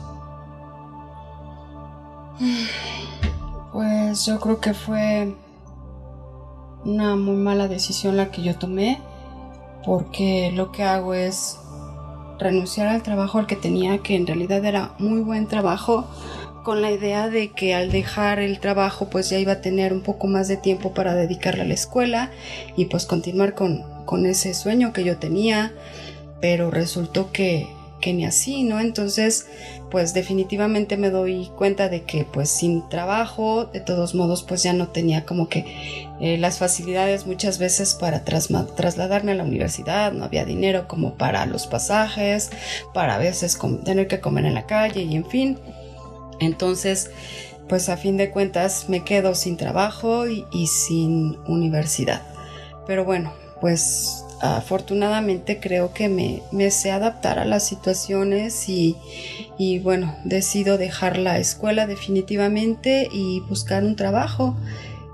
Pues 3.73 4.27
yo 4.27 4.39
creo 4.39 4.61
que 4.61 4.75
fue 4.75 5.35
una 6.85 7.17
muy 7.17 7.37
mala 7.37 7.69
decisión 7.69 8.19
la 8.19 8.31
que 8.31 8.43
yo 8.43 8.57
tomé, 8.57 9.01
porque 9.87 10.53
lo 10.55 10.73
que 10.73 10.83
hago 10.83 11.15
es 11.15 11.59
renunciar 12.39 12.89
al 12.89 13.03
trabajo 13.03 13.39
al 13.39 13.47
que 13.47 13.57
tenía, 13.57 13.99
que 13.99 14.17
en 14.17 14.27
realidad 14.27 14.65
era 14.65 14.93
muy 14.99 15.21
buen 15.21 15.47
trabajo, 15.47 16.07
con 16.65 16.83
la 16.83 16.91
idea 16.91 17.29
de 17.29 17.49
que 17.49 17.75
al 17.75 17.91
dejar 17.91 18.39
el 18.39 18.61
trabajo 18.61 19.09
pues 19.09 19.31
ya 19.31 19.39
iba 19.39 19.53
a 19.53 19.61
tener 19.61 19.93
un 19.93 20.03
poco 20.03 20.27
más 20.27 20.49
de 20.49 20.57
tiempo 20.57 20.93
para 20.93 21.15
dedicarle 21.15 21.63
a 21.63 21.67
la 21.67 21.75
escuela 21.75 22.31
y 22.77 22.85
pues 22.85 23.05
continuar 23.05 23.55
con, 23.55 23.83
con 24.05 24.27
ese 24.27 24.55
sueño 24.55 24.93
que 24.93 25.03
yo 25.03 25.19
tenía, 25.19 25.73
pero 26.41 26.71
resultó 26.71 27.33
que 27.33 27.69
que 28.03 28.13
ni 28.13 28.27
así, 28.27 28.65
¿no? 28.65 28.81
Entonces, 28.81 29.47
pues 29.91 30.13
definitivamente 30.13 30.99
me 30.99 31.09
doy 31.09 31.51
cuenta 31.57 31.89
de 31.89 32.03
que 32.03 32.25
pues 32.25 32.51
sin 32.51 32.87
trabajo, 32.91 33.65
de 33.65 33.81
todos 33.81 34.15
modos, 34.15 34.43
pues 34.43 34.63
ya 34.63 34.75
no 34.75 34.89
tenía 34.89 35.25
como 35.25 35.49
que 35.49 35.65
eh, 36.21 36.37
las 36.37 36.59
facilidades 36.59 37.27
muchas 37.27 37.59
veces 37.59 37.95
para 37.95 38.25
trasladarme 38.25 39.33
a 39.33 39.37
la 39.37 39.45
universidad, 39.45 40.13
no 40.13 40.25
había 40.25 40.45
dinero 40.45 40.87
como 40.87 41.15
para 41.15 41.47
los 41.47 41.67
pasajes, 41.67 42.51
para 42.93 43.15
a 43.15 43.19
veces 43.19 43.59
tener 43.85 44.09
que 44.09 44.21
comer 44.21 44.45
en 44.45 44.55
la 44.55 44.67
calle 44.67 45.03
y 45.03 45.17
en 45.17 45.25
fin. 45.25 45.59
Entonces, 46.41 47.11
pues 47.69 47.89
a 47.89 47.97
fin 47.97 48.19
de 48.19 48.31
cuentas 48.31 48.89
me 48.89 49.05
quedo 49.05 49.35
sin 49.35 49.57
trabajo 49.57 50.29
y, 50.29 50.45
y 50.53 50.67
sin 50.67 51.39
universidad. 51.47 52.23
Pero 52.87 53.05
bueno, 53.05 53.33
pues 53.61 54.22
afortunadamente 54.43 55.61
creo 55.61 55.95
que 55.95 56.09
me, 56.09 56.43
me, 56.51 56.71
sé 56.71 56.91
adaptar 56.91 57.39
a 57.39 57.45
las 57.45 57.67
situaciones 57.67 58.69
y, 58.69 58.97
y, 59.57 59.79
bueno, 59.79 60.17
decido 60.25 60.79
dejar 60.79 61.17
la 61.17 61.39
escuela 61.39 61.87
definitivamente 61.87 63.09
y 63.13 63.41
buscar 63.41 63.85
un 63.85 63.97
trabajo 63.97 64.57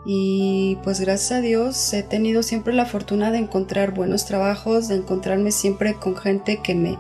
y 0.05 0.79
pues 0.85 1.01
gracias 1.01 1.33
a 1.33 1.41
Dios 1.41 1.93
he 1.93 2.03
tenido 2.03 2.43
siempre 2.43 2.73
la 2.73 2.87
fortuna 2.87 3.31
de 3.31 3.39
encontrar 3.39 3.93
buenos 3.93 4.25
trabajos, 4.25 4.89
de 4.89 4.95
encontrarme 4.95 5.51
siempre 5.51 5.95
con 5.95 6.17
gente 6.17 6.61
que 6.63 6.75
me, 6.75 6.97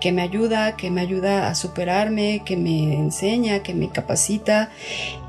que 0.00 0.12
me 0.12 0.22
ayuda, 0.22 0.74
que 0.76 0.90
me 0.90 1.00
ayuda 1.00 1.48
a 1.48 1.54
superarme, 1.54 2.42
que 2.44 2.56
me 2.56 2.94
enseña, 2.94 3.62
que 3.62 3.74
me 3.74 3.90
capacita 3.90 4.70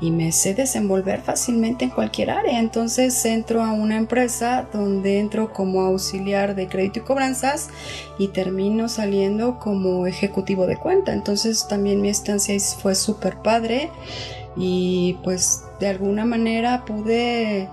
y 0.00 0.10
me 0.10 0.32
sé 0.32 0.54
desenvolver 0.54 1.20
fácilmente 1.20 1.84
en 1.84 1.90
cualquier 1.90 2.30
área. 2.30 2.58
Entonces 2.58 3.24
entro 3.24 3.62
a 3.62 3.72
una 3.72 3.96
empresa 3.96 4.66
donde 4.72 5.18
entro 5.20 5.52
como 5.52 5.82
auxiliar 5.82 6.54
de 6.54 6.68
crédito 6.68 7.00
y 7.00 7.02
cobranzas 7.02 7.68
y 8.18 8.28
termino 8.28 8.88
saliendo 8.88 9.58
como 9.58 10.06
ejecutivo 10.06 10.66
de 10.66 10.78
cuenta. 10.78 11.12
Entonces 11.12 11.68
también 11.68 12.00
mi 12.00 12.08
estancia 12.08 12.56
fue 12.80 12.94
súper 12.94 13.36
padre 13.36 13.90
y 14.56 15.18
pues 15.22 15.64
de 15.78 15.88
alguna 15.88 16.24
manera 16.24 16.84
pude 16.84 17.68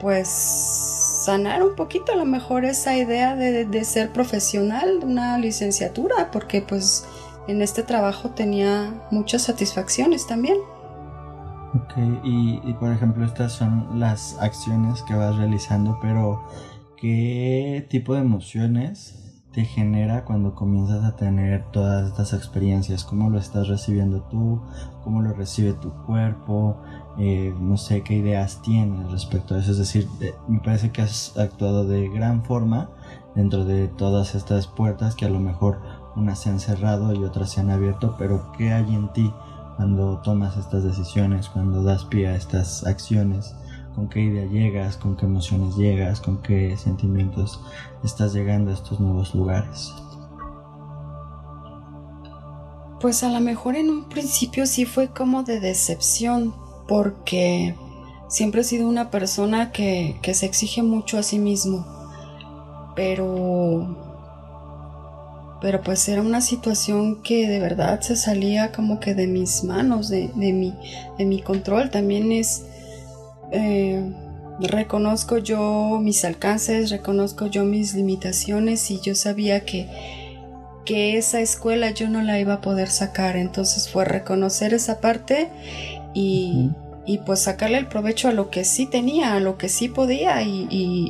pues 0.00 0.28
sanar 0.28 1.62
un 1.62 1.74
poquito 1.74 2.12
a 2.12 2.16
lo 2.16 2.26
mejor 2.26 2.64
esa 2.64 2.96
idea 2.96 3.34
de, 3.36 3.84
ser 3.84 4.12
profesional, 4.12 5.00
una 5.02 5.38
licenciatura, 5.38 6.30
porque 6.30 6.60
pues 6.60 7.06
en 7.48 7.62
este 7.62 7.82
trabajo 7.82 8.30
tenía 8.30 8.92
muchas 9.10 9.42
satisfacciones 9.42 10.26
también. 10.26 10.58
Ok, 11.74 11.94
y 12.22 12.72
por 12.74 12.92
ejemplo 12.92 13.24
estas 13.24 13.52
son 13.52 13.98
las 13.98 14.38
acciones 14.40 15.02
que 15.02 15.14
vas 15.14 15.36
realizando, 15.36 15.98
pero 16.00 16.44
¿qué 16.96 17.86
tipo 17.88 18.14
de 18.14 18.20
emociones 18.20 19.23
te 19.54 19.64
genera 19.64 20.24
cuando 20.24 20.54
comienzas 20.54 21.04
a 21.04 21.14
tener 21.14 21.64
todas 21.70 22.08
estas 22.08 22.32
experiencias? 22.32 23.04
¿Cómo 23.04 23.30
lo 23.30 23.38
estás 23.38 23.68
recibiendo 23.68 24.20
tú? 24.22 24.60
¿Cómo 25.04 25.22
lo 25.22 25.32
recibe 25.32 25.74
tu 25.74 25.92
cuerpo? 26.04 26.76
Eh, 27.18 27.54
no 27.60 27.76
sé 27.76 28.02
qué 28.02 28.14
ideas 28.14 28.60
tienes 28.62 29.10
respecto 29.12 29.54
a 29.54 29.58
eso. 29.60 29.70
Es 29.70 29.78
decir, 29.78 30.08
me 30.48 30.58
parece 30.58 30.90
que 30.90 31.02
has 31.02 31.36
actuado 31.38 31.86
de 31.86 32.08
gran 32.08 32.42
forma 32.42 32.90
dentro 33.36 33.64
de 33.64 33.86
todas 33.86 34.34
estas 34.34 34.66
puertas 34.66 35.14
que 35.14 35.24
a 35.24 35.30
lo 35.30 35.38
mejor 35.38 35.80
unas 36.16 36.40
se 36.40 36.50
han 36.50 36.58
cerrado 36.58 37.14
y 37.14 37.24
otras 37.24 37.50
se 37.50 37.60
han 37.60 37.70
abierto, 37.70 38.16
pero 38.18 38.52
¿qué 38.58 38.72
hay 38.72 38.94
en 38.94 39.12
ti 39.12 39.32
cuando 39.76 40.18
tomas 40.18 40.56
estas 40.56 40.84
decisiones, 40.84 41.48
cuando 41.48 41.82
das 41.82 42.04
pie 42.04 42.28
a 42.28 42.36
estas 42.36 42.84
acciones? 42.86 43.54
Con 43.94 44.08
qué 44.08 44.20
idea 44.20 44.46
llegas, 44.46 44.96
con 44.96 45.16
qué 45.16 45.26
emociones 45.26 45.76
llegas, 45.76 46.20
con 46.20 46.42
qué 46.42 46.76
sentimientos 46.76 47.60
estás 48.02 48.34
llegando 48.34 48.70
a 48.70 48.74
estos 48.74 49.00
nuevos 49.00 49.34
lugares. 49.34 49.92
Pues 53.00 53.22
a 53.22 53.30
lo 53.30 53.40
mejor 53.40 53.76
en 53.76 53.90
un 53.90 54.08
principio 54.08 54.66
sí 54.66 54.86
fue 54.86 55.08
como 55.08 55.42
de 55.42 55.60
decepción, 55.60 56.54
porque 56.88 57.74
siempre 58.28 58.62
he 58.62 58.64
sido 58.64 58.88
una 58.88 59.10
persona 59.10 59.72
que, 59.72 60.18
que 60.22 60.34
se 60.34 60.46
exige 60.46 60.82
mucho 60.82 61.18
a 61.18 61.22
sí 61.22 61.38
mismo, 61.38 61.86
pero 62.96 64.04
pero 65.64 65.80
pues 65.80 66.06
era 66.10 66.20
una 66.20 66.42
situación 66.42 67.22
que 67.22 67.48
de 67.48 67.58
verdad 67.58 68.02
se 68.02 68.16
salía 68.16 68.70
como 68.70 69.00
que 69.00 69.14
de 69.14 69.26
mis 69.26 69.64
manos, 69.64 70.10
de, 70.10 70.28
de, 70.34 70.52
mi, 70.52 70.74
de 71.16 71.24
mi 71.24 71.40
control. 71.40 71.88
También 71.88 72.32
es, 72.32 72.66
eh, 73.54 74.12
reconozco 74.60 75.38
yo 75.38 75.98
mis 76.02 76.24
alcances, 76.24 76.90
reconozco 76.90 77.46
yo 77.46 77.64
mis 77.64 77.94
limitaciones 77.94 78.90
y 78.90 79.00
yo 79.00 79.14
sabía 79.14 79.64
que, 79.64 79.88
que 80.84 81.16
esa 81.16 81.40
escuela 81.40 81.90
yo 81.90 82.08
no 82.08 82.22
la 82.22 82.38
iba 82.40 82.54
a 82.54 82.60
poder 82.60 82.88
sacar. 82.88 83.36
Entonces 83.36 83.88
fue 83.88 84.04
reconocer 84.04 84.74
esa 84.74 85.00
parte 85.00 85.50
y, 86.14 86.70
y 87.06 87.18
pues 87.18 87.42
sacarle 87.42 87.78
el 87.78 87.86
provecho 87.86 88.28
a 88.28 88.32
lo 88.32 88.50
que 88.50 88.64
sí 88.64 88.86
tenía, 88.86 89.34
a 89.34 89.40
lo 89.40 89.56
que 89.56 89.68
sí 89.68 89.88
podía 89.88 90.42
y, 90.42 90.66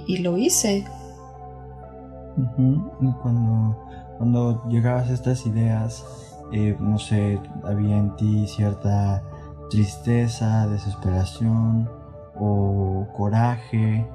y, 0.07 0.19
lo 0.19 0.37
hice. 0.37 0.85
Y 2.37 3.13
cuando, 3.23 3.87
cuando 4.19 4.69
llegabas 4.69 5.09
a 5.09 5.15
estas 5.15 5.47
ideas, 5.47 6.05
eh, 6.53 6.77
no 6.79 6.99
sé, 6.99 7.41
había 7.65 7.97
en 7.97 8.15
ti 8.17 8.47
cierta 8.47 9.23
tristeza, 9.71 10.67
desesperación, 10.69 11.89
o 12.39 13.07
coraje, 13.17 14.07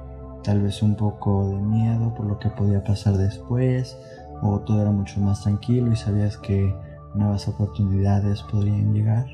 tal 0.42 0.62
vez 0.62 0.82
un 0.82 0.94
poco 0.94 1.48
de 1.48 1.56
miedo 1.56 2.14
por 2.14 2.26
lo 2.26 2.38
que 2.38 2.48
podía 2.50 2.82
pasar 2.82 3.16
después, 3.16 3.96
o 4.42 4.60
todo 4.60 4.80
era 4.80 4.90
mucho 4.90 5.20
más 5.20 5.42
tranquilo 5.42 5.92
y 5.92 5.96
sabías 5.96 6.36
que 6.38 6.74
nuevas 7.14 7.48
oportunidades 7.48 8.42
podrían 8.42 8.92
llegar? 8.92 9.26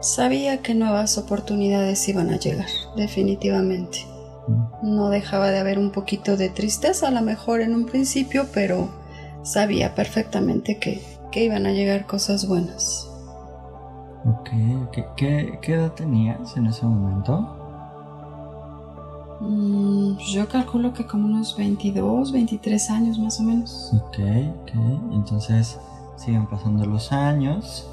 Sabía 0.00 0.60
que 0.60 0.74
nuevas 0.74 1.16
oportunidades 1.16 2.06
iban 2.08 2.30
a 2.30 2.38
llegar, 2.38 2.68
definitivamente. 2.96 4.00
Mm. 4.46 4.94
No 4.94 5.08
dejaba 5.08 5.50
de 5.50 5.58
haber 5.58 5.78
un 5.78 5.90
poquito 5.90 6.36
de 6.36 6.50
tristeza, 6.50 7.08
a 7.08 7.10
lo 7.10 7.22
mejor 7.22 7.62
en 7.62 7.74
un 7.74 7.86
principio, 7.86 8.46
pero 8.52 8.90
sabía 9.42 9.94
perfectamente 9.94 10.78
que, 10.78 11.02
que 11.32 11.44
iban 11.44 11.66
a 11.66 11.72
llegar 11.72 12.06
cosas 12.06 12.46
buenas. 12.46 13.08
Ok, 14.26 14.50
¿Qué, 15.16 15.58
edad 15.62 15.92
tenías 15.92 16.56
en 16.56 16.66
ese 16.66 16.86
momento? 16.86 17.46
Mm, 19.40 20.16
yo 20.16 20.48
calculo 20.48 20.94
que 20.94 21.06
como 21.06 21.26
unos 21.26 21.54
22, 21.56 22.32
23 22.32 22.90
años 22.90 23.18
más 23.18 23.38
o 23.40 23.42
menos. 23.42 23.92
Ok, 23.94 24.18
ok. 24.62 24.70
Entonces 25.12 25.78
siguen 26.16 26.46
pasando 26.46 26.86
los 26.86 27.12
años, 27.12 27.86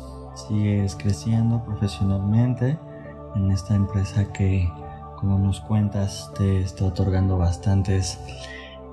sigues 0.47 0.95
creciendo 0.95 1.61
profesionalmente 1.65 2.79
en 3.35 3.51
esta 3.51 3.75
empresa 3.75 4.31
que, 4.31 4.71
como 5.19 5.37
nos 5.37 5.59
cuentas, 5.59 6.31
te 6.37 6.61
está 6.61 6.85
otorgando 6.85 7.37
bastantes 7.37 8.19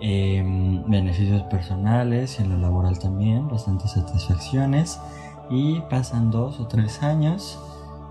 em, 0.00 0.82
beneficios 0.90 1.42
personales 1.44 2.40
y 2.40 2.42
en 2.42 2.50
lo 2.50 2.58
laboral 2.58 2.98
también, 2.98 3.46
bastantes 3.48 3.92
satisfacciones. 3.92 4.98
Y 5.50 5.80
pasan 5.82 6.30
dos 6.30 6.60
o 6.60 6.66
tres 6.66 7.02
años 7.02 7.58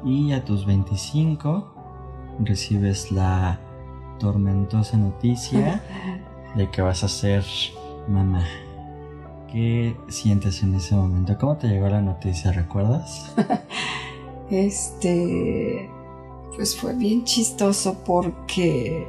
y 0.03 0.31
a 0.31 0.43
tus 0.43 0.65
25 0.65 1.73
recibes 2.39 3.11
la 3.11 3.59
tormentosa 4.19 4.97
noticia 4.97 5.81
de 6.55 6.69
que 6.69 6.81
vas 6.81 7.03
a 7.03 7.07
ser 7.07 7.43
mamá. 8.07 8.43
¿Qué 9.51 9.95
sientes 10.09 10.61
en 10.63 10.75
ese 10.75 10.95
momento? 10.95 11.37
¿Cómo 11.39 11.57
te 11.57 11.67
llegó 11.67 11.87
la 11.87 12.01
noticia? 12.01 12.51
¿Recuerdas? 12.51 13.33
este, 14.49 15.89
pues 16.55 16.75
fue 16.75 16.93
bien 16.93 17.23
chistoso 17.23 17.97
porque, 18.05 19.07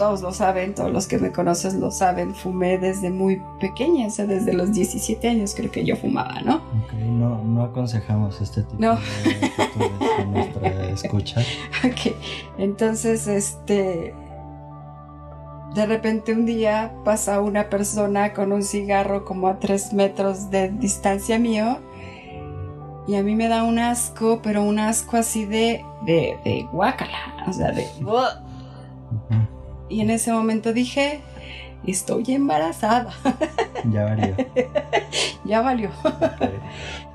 todos 0.00 0.22
lo 0.22 0.32
saben, 0.32 0.74
todos 0.74 0.90
los 0.90 1.06
que 1.06 1.18
me 1.18 1.30
conocen 1.30 1.78
lo 1.78 1.90
saben, 1.90 2.34
fumé 2.34 2.78
desde 2.78 3.10
muy 3.10 3.42
pequeña, 3.60 4.06
o 4.06 4.10
sea, 4.10 4.24
desde 4.24 4.54
los 4.54 4.72
17 4.72 5.28
años 5.28 5.54
creo 5.54 5.70
que 5.70 5.84
yo 5.84 5.94
fumaba, 5.94 6.40
¿no? 6.40 6.56
Ok, 6.56 6.94
no, 6.94 7.44
no 7.44 7.64
aconsejamos 7.64 8.40
este 8.40 8.62
tipo 8.62 8.78
de 8.80 8.88
actitudes 8.88 10.26
nuestra 10.26 10.88
escucha. 10.88 11.42
Ok, 11.84 12.14
entonces, 12.56 13.26
este, 13.26 14.14
de 15.74 15.86
repente 15.86 16.32
un 16.32 16.46
día 16.46 16.94
pasa 17.04 17.42
una 17.42 17.68
persona 17.68 18.32
con 18.32 18.52
un 18.52 18.62
cigarro 18.62 19.26
como 19.26 19.48
a 19.48 19.58
3 19.58 19.92
metros 19.92 20.50
de 20.50 20.70
distancia 20.70 21.38
mío 21.38 21.78
y 23.06 23.16
a 23.16 23.22
mí 23.22 23.36
me 23.36 23.48
da 23.48 23.64
un 23.64 23.78
asco, 23.78 24.40
pero 24.42 24.62
un 24.62 24.78
asco 24.78 25.18
así 25.18 25.44
de, 25.44 25.84
de, 26.06 26.38
de 26.42 26.66
guácala, 26.72 27.44
o 27.46 27.52
sea, 27.52 27.70
de... 27.72 27.86
Y 29.90 30.00
en 30.00 30.10
ese 30.10 30.32
momento 30.32 30.72
dije, 30.72 31.20
estoy 31.86 32.24
embarazada. 32.28 33.12
Ya 33.90 34.04
valió. 34.04 34.36
ya 35.46 35.62
valió. 35.62 35.90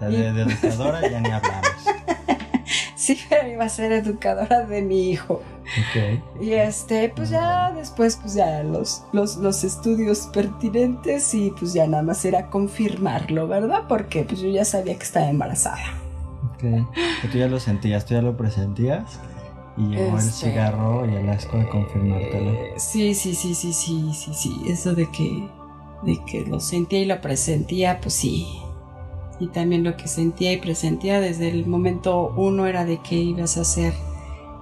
de, 0.02 0.42
educadora 0.42 1.08
ya 1.08 1.20
ni 1.20 1.30
hablamos. 1.30 1.70
Sí, 2.96 3.20
pero 3.30 3.48
iba 3.48 3.66
a 3.66 3.70
ser 3.70 3.92
educadora 3.92 4.66
de 4.66 4.82
mi 4.82 5.12
hijo. 5.12 5.44
Okay. 5.92 6.24
Y 6.42 6.54
este, 6.54 7.10
pues 7.16 7.30
ya 7.30 7.72
después, 7.72 8.16
pues 8.16 8.34
ya 8.34 8.64
los, 8.64 9.04
los, 9.12 9.38
los, 9.38 9.64
estudios 9.64 10.28
pertinentes 10.34 11.36
y 11.36 11.52
pues 11.52 11.74
ya 11.74 11.86
nada 11.86 12.02
más 12.02 12.26
era 12.26 12.50
confirmarlo, 12.50 13.48
¿verdad? 13.48 13.84
Porque 13.88 14.24
pues 14.24 14.42
yo 14.42 14.50
ya 14.50 14.66
sabía 14.66 14.96
que 14.96 15.04
estaba 15.04 15.30
embarazada. 15.30 15.86
Ok. 16.56 16.88
¿Tú 17.32 17.38
ya 17.38 17.48
lo 17.48 17.60
sentías? 17.60 18.08
¿Tú 18.08 18.16
ya 18.16 18.24
lo 18.24 18.36
presentías? 18.36 19.20
Y 19.78 19.88
llegó 19.88 20.18
el 20.18 20.24
este, 20.24 20.50
cigarro 20.50 21.10
y 21.10 21.16
el 21.16 21.30
asco 21.30 21.58
de 21.58 21.68
confirmártelo. 21.68 22.52
Eh, 22.52 22.74
sí, 22.78 23.14
sí, 23.14 23.36
sí, 23.36 23.54
sí, 23.54 23.74
sí, 23.74 24.12
sí, 24.14 24.34
sí. 24.34 24.62
Eso 24.68 24.96
de 24.96 25.10
que, 25.12 25.50
de 26.04 26.20
que 26.26 26.46
lo 26.46 26.60
sentía 26.60 27.00
y 27.00 27.06
lo 27.06 27.20
presentía, 27.20 28.00
pues 28.00 28.14
sí. 28.14 28.48
y 29.40 29.48
también 29.48 29.84
lo 29.84 29.98
que 29.98 30.08
sentía 30.08 30.54
y 30.54 30.58
presentía 30.58 31.20
desde 31.20 31.50
el 31.50 31.66
momento 31.66 32.34
uno 32.38 32.68
era 32.68 32.86
de 32.86 33.00
que 33.00 33.16
ibas 33.16 33.58
a 33.58 33.66
ser 33.66 33.94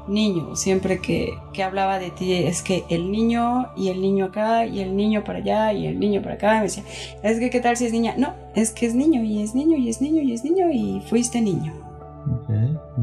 niño. 0.07 0.55
Siempre 0.55 0.99
que, 0.99 1.38
que, 1.53 1.64
hablaba 1.64 1.99
de 1.99 2.11
ti 2.11 2.34
es 2.34 2.61
que 2.61 2.84
el 2.89 3.11
niño 3.11 3.68
y 3.76 3.89
el 3.89 4.01
niño 4.01 4.26
acá 4.26 4.66
y 4.66 4.80
el 4.80 4.95
niño 4.95 5.24
para 5.24 5.39
allá 5.39 5.74
y 5.74 5.88
el 5.88 5.99
niño 5.99 6.22
para 6.22 6.36
acá. 6.36 6.55
Me 6.55 6.64
decía, 6.64 6.84
es 7.22 7.39
que 7.39 7.49
qué 7.49 7.59
tal 7.59 7.78
si 7.78 7.86
es 7.86 7.91
niña. 7.91 8.16
No, 8.18 8.34
es 8.55 8.72
que 8.72 8.86
es 8.86 8.95
niño 8.95 9.24
y 9.24 9.41
es 9.41 9.55
niño 9.55 9.78
y 9.78 9.89
es 9.89 10.01
niño 10.01 10.22
y 10.22 10.34
es 10.34 10.43
niño 10.43 10.72
y 10.72 11.01
fuiste 11.07 11.41
niño. 11.41 11.74
Ok, 12.32 12.49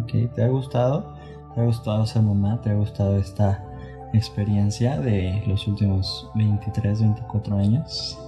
ok. 0.03 0.35
¿Te 0.35 0.43
ha 0.43 0.49
gustado? 0.49 1.20
¿Te 1.55 1.61
ha 1.61 1.65
gustado 1.65 2.07
ser 2.07 2.23
mamá? 2.23 2.61
¿Te 2.63 2.71
ha 2.71 2.75
gustado 2.75 3.17
esta 3.17 3.65
experiencia 4.13 4.99
de 4.99 5.43
los 5.47 5.67
últimos 5.67 6.31
23, 6.35 7.01
24 7.01 7.57
años? 7.57 8.19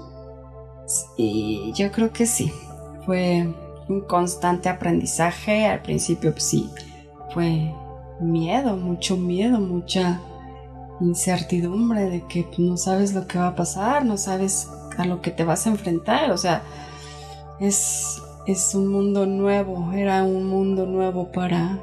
Sí, 0.87 1.73
yo 1.75 1.91
creo 1.91 2.13
que 2.13 2.27
sí. 2.27 2.53
Fue 3.07 3.53
un 3.89 4.01
constante 4.03 4.69
aprendizaje. 4.69 5.67
Al 5.67 5.83
principio, 5.83 6.33
pues 6.33 6.45
sí, 6.45 6.71
fue 7.33 7.73
miedo, 8.21 8.77
mucho 8.77 9.17
miedo, 9.17 9.59
mucha 9.59 10.21
incertidumbre 11.01 12.09
de 12.09 12.27
que 12.27 12.45
pues, 12.45 12.59
no 12.59 12.77
sabes 12.77 13.15
lo 13.15 13.27
que 13.27 13.39
va 13.39 13.49
a 13.49 13.57
pasar, 13.57 14.05
no 14.05 14.17
sabes 14.17 14.69
a 14.97 15.05
lo 15.05 15.21
que 15.21 15.31
te 15.31 15.45
vas 15.45 15.67
a 15.67 15.71
enfrentar, 15.71 16.31
o 16.31 16.39
sea, 16.39 16.63
es, 17.61 18.23
es 18.47 18.75
un 18.75 18.89
mundo 18.89 19.27
nuevo, 19.27 19.93
era 19.93 20.23
un 20.23 20.47
mundo 20.47 20.87
nuevo 20.87 21.33
para, 21.33 21.79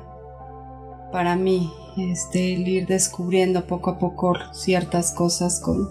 para 1.11 1.35
mí, 1.35 1.71
este, 1.97 2.55
el 2.55 2.67
ir 2.67 2.87
descubriendo 2.87 3.65
poco 3.65 3.91
a 3.91 3.99
poco 3.99 4.33
ciertas 4.53 5.11
cosas 5.11 5.59
con, 5.59 5.89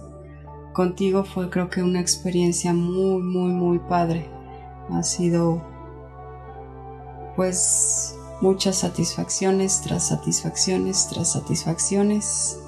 contigo 0.72 1.24
fue 1.24 1.50
creo 1.50 1.68
que 1.70 1.82
una 1.82 2.00
experiencia 2.00 2.72
muy, 2.72 3.22
muy, 3.22 3.50
muy 3.52 3.78
padre. 3.78 4.28
Ha 4.90 5.02
sido 5.02 5.62
pues 7.36 8.16
muchas 8.40 8.76
satisfacciones 8.76 9.82
tras 9.82 10.08
satisfacciones 10.08 11.08
tras 11.08 11.32
satisfacciones 11.32 12.60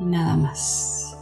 y 0.00 0.04
nada 0.04 0.36
más. 0.36 1.16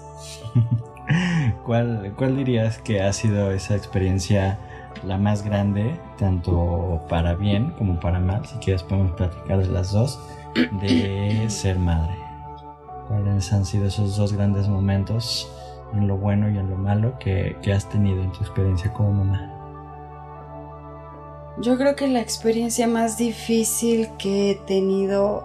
¿Cuál, 1.66 2.14
¿Cuál 2.16 2.36
dirías 2.36 2.78
que 2.78 3.02
ha 3.02 3.12
sido 3.12 3.50
esa 3.50 3.74
experiencia 3.74 4.58
la 5.04 5.18
más 5.18 5.42
grande, 5.42 5.98
tanto 6.18 7.00
para 7.08 7.34
bien 7.34 7.72
como 7.78 7.98
para 7.98 8.20
mal? 8.20 8.46
Si 8.46 8.56
quieres 8.56 8.82
podemos 8.82 9.12
platicar 9.12 9.58
de 9.58 9.68
las 9.68 9.92
dos, 9.92 10.20
de 10.55 11.46
ser 11.48 11.78
madre. 11.78 12.16
¿Cuáles 13.09 13.53
han 13.53 13.64
sido 13.64 13.86
esos 13.86 14.16
dos 14.16 14.32
grandes 14.32 14.68
momentos 14.68 15.51
en 15.92 16.07
lo 16.07 16.16
bueno 16.16 16.48
y 16.48 16.59
en 16.59 16.70
lo 16.70 16.76
malo 16.76 17.18
que, 17.18 17.57
que 17.62 17.72
has 17.72 17.88
tenido 17.88 18.22
en 18.22 18.30
tu 18.32 18.40
experiencia 18.40 18.92
como 18.92 19.12
mamá? 19.12 19.57
Yo 21.61 21.76
creo 21.76 21.96
que 21.96 22.07
la 22.09 22.20
experiencia 22.20 22.86
más 22.86 23.18
difícil 23.18 24.09
que 24.16 24.53
he 24.53 24.55
tenido 24.55 25.44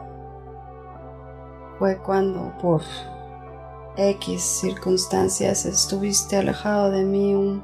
fue 1.77 1.97
cuando 1.97 2.53
por 2.61 2.81
X 3.97 4.41
circunstancias 4.41 5.65
estuviste 5.65 6.37
alejado 6.37 6.91
de 6.91 7.03
mí 7.03 7.33
un, 7.33 7.63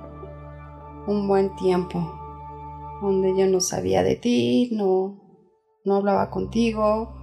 un 1.07 1.27
buen 1.27 1.55
tiempo, 1.55 2.19
donde 3.01 3.37
yo 3.37 3.47
no 3.47 3.61
sabía 3.61 4.03
de 4.03 4.15
ti, 4.15 4.69
no, 4.73 5.21
no 5.85 5.95
hablaba 5.95 6.29
contigo, 6.29 7.20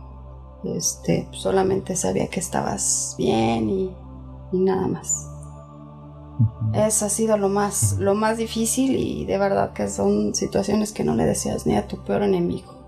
este, 0.65 1.29
solamente 1.33 1.97
sabía 1.97 2.29
que 2.29 2.41
estabas 2.41 3.15
bien 3.19 3.71
y, 3.71 3.91
y 4.53 4.59
nada 4.59 4.87
más. 4.89 5.27
Eso 6.73 7.07
ha 7.07 7.09
sido 7.09 7.37
lo 7.37 7.49
más, 7.49 7.97
lo 7.99 8.15
más 8.15 8.39
difícil 8.39 8.97
y 8.97 9.25
de 9.25 9.39
verdad 9.39 9.73
que 9.73 9.89
son 9.89 10.35
situaciones 10.35 10.93
que 10.93 11.05
no 11.05 11.15
le 11.15 11.25
deseas 11.25 11.67
ni 11.67 11.77
a 11.77 11.89
tu 11.89 12.05
peor 12.05 12.23
enemigo. 12.23 12.79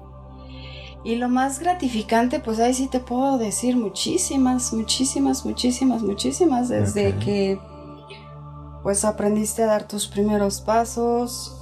Y 1.03 1.17
lo 1.17 1.29
más 1.29 1.59
gratificante, 1.61 2.41
pues 2.41 2.61
ahí 2.61 2.75
sí 2.75 2.87
te 2.87 3.01
puedo 3.01 3.39
decir 3.39 3.77
muchísimas, 3.77 4.73
muchísimas, 4.73 5.47
muchísimas, 5.47 6.03
muchísimas, 6.03 6.69
desde 6.69 7.17
que 7.17 7.59
pues 8.83 9.05
aprendiste 9.05 9.63
a 9.63 9.67
dar 9.67 9.89
tus 9.89 10.07
primeros 10.07 10.61
pasos, 10.61 11.57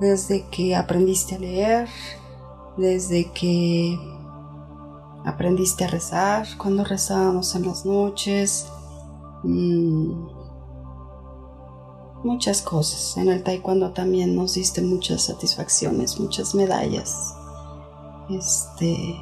desde 0.00 0.46
que 0.50 0.74
aprendiste 0.76 1.34
a 1.34 1.38
leer, 1.38 1.88
desde 2.76 3.30
que 3.32 3.98
aprendiste 5.30 5.84
a 5.84 5.88
rezar, 5.88 6.46
cuando 6.58 6.84
rezábamos 6.84 7.54
en 7.54 7.66
las 7.66 7.84
noches. 7.84 8.66
Mmm, 9.42 10.28
muchas 12.24 12.62
cosas. 12.62 13.16
En 13.16 13.28
el 13.28 13.42
taekwondo 13.42 13.92
también 13.92 14.36
nos 14.36 14.54
diste 14.54 14.82
muchas 14.82 15.22
satisfacciones, 15.22 16.20
muchas 16.20 16.54
medallas. 16.54 17.34
Este, 18.30 19.16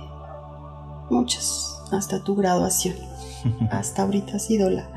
muchas, 1.11 1.82
hasta 1.92 2.22
tu 2.22 2.34
graduación. 2.36 2.96
hasta 3.70 4.02
ahorita 4.02 4.36
ha 4.36 4.40
sido 4.40 4.68
la, 4.70 4.90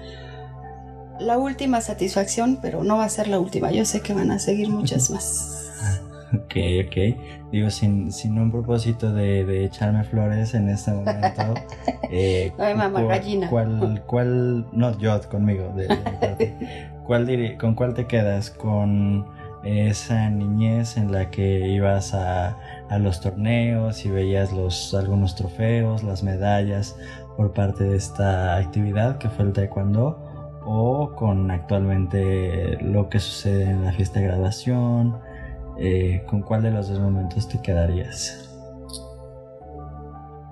la 1.19 1.37
última 1.37 1.81
satisfacción, 1.81 2.59
pero 2.61 2.83
no 2.83 2.97
va 2.97 3.05
a 3.05 3.09
ser 3.09 3.27
la 3.27 3.39
última. 3.39 3.71
Yo 3.71 3.85
sé 3.85 4.01
que 4.01 4.13
van 4.13 4.31
a 4.31 4.39
seguir 4.39 4.69
muchas 4.69 5.09
más. 5.11 5.70
Ok, 6.33 6.55
ok. 6.85 7.51
Digo, 7.51 7.69
sin, 7.69 8.11
sin 8.11 8.39
un 8.39 8.51
propósito 8.51 9.11
de, 9.11 9.43
de, 9.43 9.65
echarme 9.65 10.03
flores 10.03 10.53
en 10.53 10.69
este 10.69 10.91
momento. 10.91 11.53
Eh, 12.13 12.51
Ay, 12.57 12.75
mamá, 12.75 13.03
gallina. 13.03 13.49
¿Cuál, 13.49 14.03
cuál, 14.05 14.67
no, 14.73 14.97
yo 14.97 15.17
conmigo, 15.29 15.73
de, 15.77 15.87
de 15.87 17.57
¿Con 17.57 17.73
cuál 17.73 17.93
te 17.93 18.05
quedas? 18.05 18.51
¿Con 18.51 19.25
esa 19.63 20.29
niñez 20.29 20.97
en 20.97 21.11
la 21.11 21.29
que 21.29 21.69
ibas 21.69 22.13
a, 22.13 22.57
los 22.99 23.21
torneos 23.21 24.05
y 24.05 24.09
veías 24.09 24.51
los, 24.51 24.93
algunos 24.93 25.35
trofeos, 25.35 26.03
las 26.03 26.23
medallas 26.23 26.97
por 27.37 27.53
parte 27.53 27.85
de 27.85 27.95
esta 27.95 28.57
actividad 28.57 29.17
que 29.17 29.29
fue 29.29 29.45
el 29.45 29.53
taekwondo? 29.53 30.19
¿O 30.65 31.13
con 31.15 31.49
actualmente 31.49 32.77
lo 32.81 33.09
que 33.09 33.19
sucede 33.19 33.63
en 33.63 33.85
la 33.85 33.93
fiesta 33.93 34.19
de 34.19 34.27
graduación? 34.27 35.17
Eh, 35.77 36.23
¿Con 36.29 36.41
cuál 36.41 36.63
de 36.63 36.71
los 36.71 36.89
dos 36.89 36.99
momentos 36.99 37.47
te 37.47 37.61
quedarías? 37.61 38.49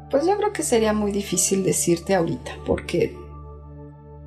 Pues 0.10 0.26
yo 0.26 0.36
creo 0.38 0.52
que 0.54 0.64
sería 0.64 0.94
muy 0.94 1.12
difícil 1.12 1.64
decirte 1.64 2.16
ahorita, 2.16 2.52
porque 2.66 3.16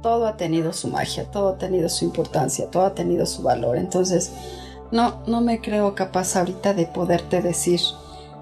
todo 0.00 0.26
ha 0.26 0.36
tenido 0.36 0.72
su 0.72 0.88
magia, 0.88 1.30
todo 1.30 1.50
ha 1.50 1.58
tenido 1.58 1.88
su 1.88 2.04
importancia, 2.04 2.70
todo 2.70 2.84
ha 2.84 2.94
tenido 2.94 3.26
su 3.26 3.42
valor. 3.42 3.76
Entonces, 3.76 4.32
no, 4.90 5.22
no 5.26 5.40
me 5.40 5.60
creo 5.60 5.94
capaz 5.94 6.36
ahorita 6.36 6.74
de 6.74 6.86
poderte 6.86 7.40
decir, 7.40 7.80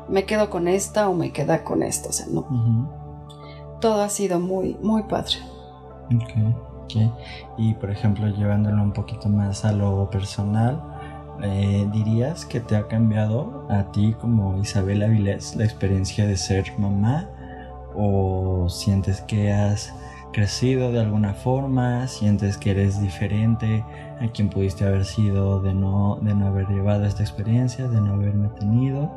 me 0.09 0.25
quedo 0.25 0.51
con 0.51 0.69
esta 0.69 1.09
o 1.09 1.15
me 1.15 1.33
queda 1.33 1.65
con 1.65 1.83
esta. 1.83 2.09
O 2.09 2.13
sea, 2.13 2.27
no. 2.27 3.79
Todo 3.81 4.03
ha 4.03 4.09
sido 4.09 4.41
muy, 4.41 4.77
muy 4.83 5.05
padre. 5.05 5.37
Ok, 6.15 6.97
Y 7.57 7.75
por 7.75 7.91
ejemplo, 7.91 8.27
llevándolo 8.27 8.83
un 8.83 8.93
poquito 8.93 9.29
más 9.29 9.65
a 9.65 9.73
lo 9.73 10.11
personal, 10.11 10.83
eh, 11.43 11.89
¿dirías 11.93 12.45
que 12.45 12.61
te 12.61 12.77
ha 12.77 12.89
cambiado 12.89 13.67
a 13.69 13.91
ti 13.93 14.15
como 14.21 14.59
Isabel 14.59 15.03
Avilés 15.03 15.57
la 15.57 15.65
experiencia 15.65 16.27
de 16.27 16.37
ser 16.37 16.73
mamá? 16.79 17.29
¿O 17.95 18.69
sientes 18.69 19.21
que 19.23 19.53
has 19.53 19.93
crecido 20.33 20.93
de 20.93 21.01
alguna 21.01 21.35
forma, 21.35 22.07
sientes 22.07 22.57
que 22.57 22.71
eres 22.71 23.01
diferente 23.01 23.85
a 24.21 24.29
quien 24.29 24.49
pudiste 24.49 24.85
haber 24.85 25.05
sido 25.05 25.61
de 25.61 25.75
no, 25.75 26.19
de 26.23 26.35
no 26.35 26.47
haber 26.47 26.69
llevado 26.69 27.05
esta 27.05 27.23
experiencia, 27.23 27.89
de 27.89 28.01
no 28.01 28.15
haberme 28.15 28.49
tenido. 28.49 29.11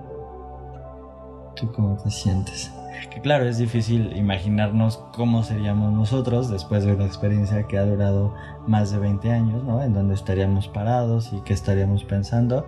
¿Tú 1.56 1.72
cómo 1.72 1.96
te 1.98 2.10
sientes? 2.10 2.72
Que 3.12 3.22
claro, 3.22 3.46
es 3.46 3.58
difícil 3.58 4.16
imaginarnos 4.16 4.98
cómo 5.16 5.44
seríamos 5.44 5.94
nosotros 5.94 6.50
después 6.50 6.86
de 6.86 6.94
una 6.94 7.06
experiencia 7.06 7.64
que 7.68 7.78
ha 7.78 7.86
durado 7.86 8.34
más 8.68 8.92
de 8.92 9.00
20 9.00 9.32
años, 9.32 9.64
¿no? 9.64 9.84
En 9.84 9.94
donde 9.94 10.14
estaríamos 10.14 10.68
parados 10.68 11.32
y 11.34 11.42
que 11.42 11.54
estaríamos 11.54 12.04
pensando, 12.04 12.68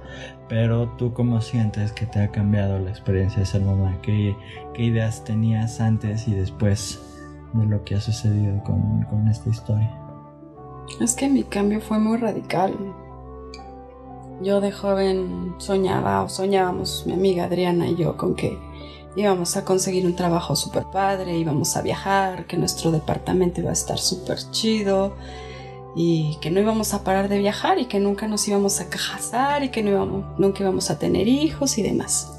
pero 0.49 0.89
tú 0.97 1.13
cómo 1.13 1.41
sientes 1.41 1.91
que 1.91 2.05
te 2.05 2.19
ha 2.19 2.31
cambiado 2.31 2.79
la 2.79 2.89
experiencia 2.89 3.39
de 3.39 3.45
ser 3.45 3.61
mamá, 3.61 3.97
qué, 4.01 4.35
qué 4.73 4.83
ideas 4.83 5.23
tenías 5.23 5.79
antes 5.79 6.27
y 6.27 6.33
después 6.33 7.01
de 7.53 7.65
lo 7.65 7.83
que 7.83 7.95
ha 7.95 8.01
sucedido 8.01 8.61
con, 8.63 9.27
esta 9.29 9.49
historia. 9.49 9.91
Es 10.99 11.15
que 11.15 11.29
mi 11.29 11.43
cambio 11.43 11.81
fue 11.81 11.99
muy 11.99 12.17
radical. 12.17 12.73
Yo 14.41 14.59
de 14.61 14.71
joven 14.71 15.55
soñaba 15.57 16.21
o 16.21 16.29
soñábamos, 16.29 17.05
mi 17.07 17.13
amiga 17.13 17.45
Adriana 17.45 17.87
y 17.87 17.95
yo, 17.95 18.17
con 18.17 18.35
que 18.35 18.59
íbamos 19.15 19.55
a 19.57 19.65
conseguir 19.65 20.05
un 20.05 20.15
trabajo 20.15 20.55
súper 20.55 20.85
padre, 20.85 21.37
íbamos 21.37 21.75
a 21.77 21.81
viajar, 21.81 22.47
que 22.47 22.57
nuestro 22.57 22.91
departamento 22.91 23.61
iba 23.61 23.69
a 23.69 23.73
estar 23.73 23.97
súper 23.97 24.37
chido 24.51 25.15
y 25.95 26.37
que 26.41 26.51
no 26.51 26.59
íbamos 26.59 26.93
a 26.93 27.03
parar 27.03 27.29
de 27.29 27.37
viajar 27.37 27.79
y 27.79 27.85
que 27.85 27.99
nunca 27.99 28.27
nos 28.27 28.47
íbamos 28.47 28.81
a 28.81 28.89
casar 28.89 29.63
y 29.63 29.69
que 29.69 29.81
no 29.81 29.91
íbamos, 29.91 30.25
nunca 30.37 30.63
íbamos 30.63 30.89
a 30.91 30.99
tener 30.99 31.27
hijos 31.27 31.77
y 31.77 31.83
demás. 31.83 32.31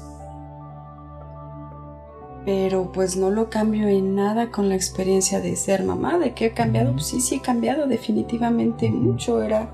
Pero 2.45 2.91
pues 2.93 3.17
no 3.17 3.29
lo 3.29 3.49
cambio 3.49 3.87
en 3.87 4.15
nada 4.15 4.51
con 4.51 4.69
la 4.69 4.75
experiencia 4.75 5.41
de 5.41 5.55
ser 5.55 5.83
mamá, 5.83 6.17
de 6.17 6.33
que 6.33 6.45
he 6.45 6.53
cambiado, 6.53 6.93
pues 6.93 7.07
sí, 7.07 7.19
sí 7.19 7.35
he 7.35 7.41
cambiado 7.41 7.87
definitivamente 7.87 8.89
mucho, 8.89 9.41
era 9.41 9.69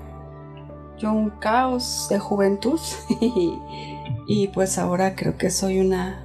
yo 0.98 1.12
un 1.12 1.30
caos 1.30 2.06
de 2.08 2.18
juventud 2.18 2.80
Y 4.26 4.48
pues 4.48 4.78
ahora 4.78 5.14
creo 5.14 5.36
que 5.36 5.50
soy 5.50 5.80
una, 5.80 6.23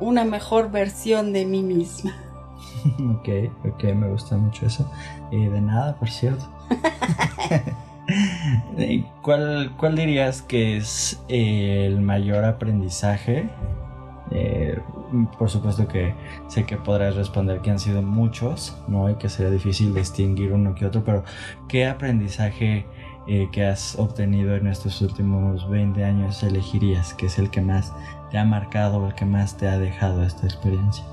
una 0.00 0.24
mejor 0.24 0.70
versión 0.70 1.32
de 1.32 1.44
mí 1.44 1.62
misma. 1.62 2.14
ok, 3.16 3.28
ok, 3.64 3.84
me 3.94 4.08
gusta 4.08 4.36
mucho 4.36 4.66
eso. 4.66 4.90
Y 5.30 5.46
de 5.46 5.60
nada, 5.60 5.96
por 5.96 6.10
cierto. 6.10 6.44
¿Cuál, 9.22 9.72
¿Cuál 9.76 9.96
dirías 9.96 10.42
que 10.42 10.76
es 10.76 11.22
el 11.28 12.00
mayor 12.00 12.44
aprendizaje? 12.44 13.48
Eh, 14.30 14.78
por 15.38 15.48
supuesto 15.48 15.88
que 15.88 16.14
sé 16.48 16.64
que 16.64 16.76
podrás 16.76 17.16
responder 17.16 17.60
que 17.60 17.70
han 17.70 17.78
sido 17.78 18.02
muchos, 18.02 18.76
¿no? 18.86 19.08
Y 19.10 19.14
que 19.14 19.28
sería 19.28 19.50
difícil 19.50 19.94
distinguir 19.94 20.52
uno 20.52 20.74
que 20.74 20.86
otro, 20.86 21.02
pero 21.04 21.24
¿qué 21.66 21.86
aprendizaje 21.86 22.86
eh, 23.26 23.48
que 23.52 23.64
has 23.64 23.98
obtenido 23.98 24.54
en 24.56 24.66
estos 24.66 25.00
últimos 25.00 25.68
20 25.68 26.04
años 26.04 26.42
elegirías 26.42 27.14
que 27.14 27.26
es 27.26 27.38
el 27.38 27.50
que 27.50 27.60
más 27.60 27.92
te 28.30 28.38
ha 28.38 28.44
marcado 28.44 29.02
o 29.02 29.06
el 29.06 29.14
que 29.14 29.24
más 29.24 29.56
te 29.56 29.68
ha 29.68 29.78
dejado 29.78 30.22
esta 30.22 30.46
experiencia? 30.46 31.04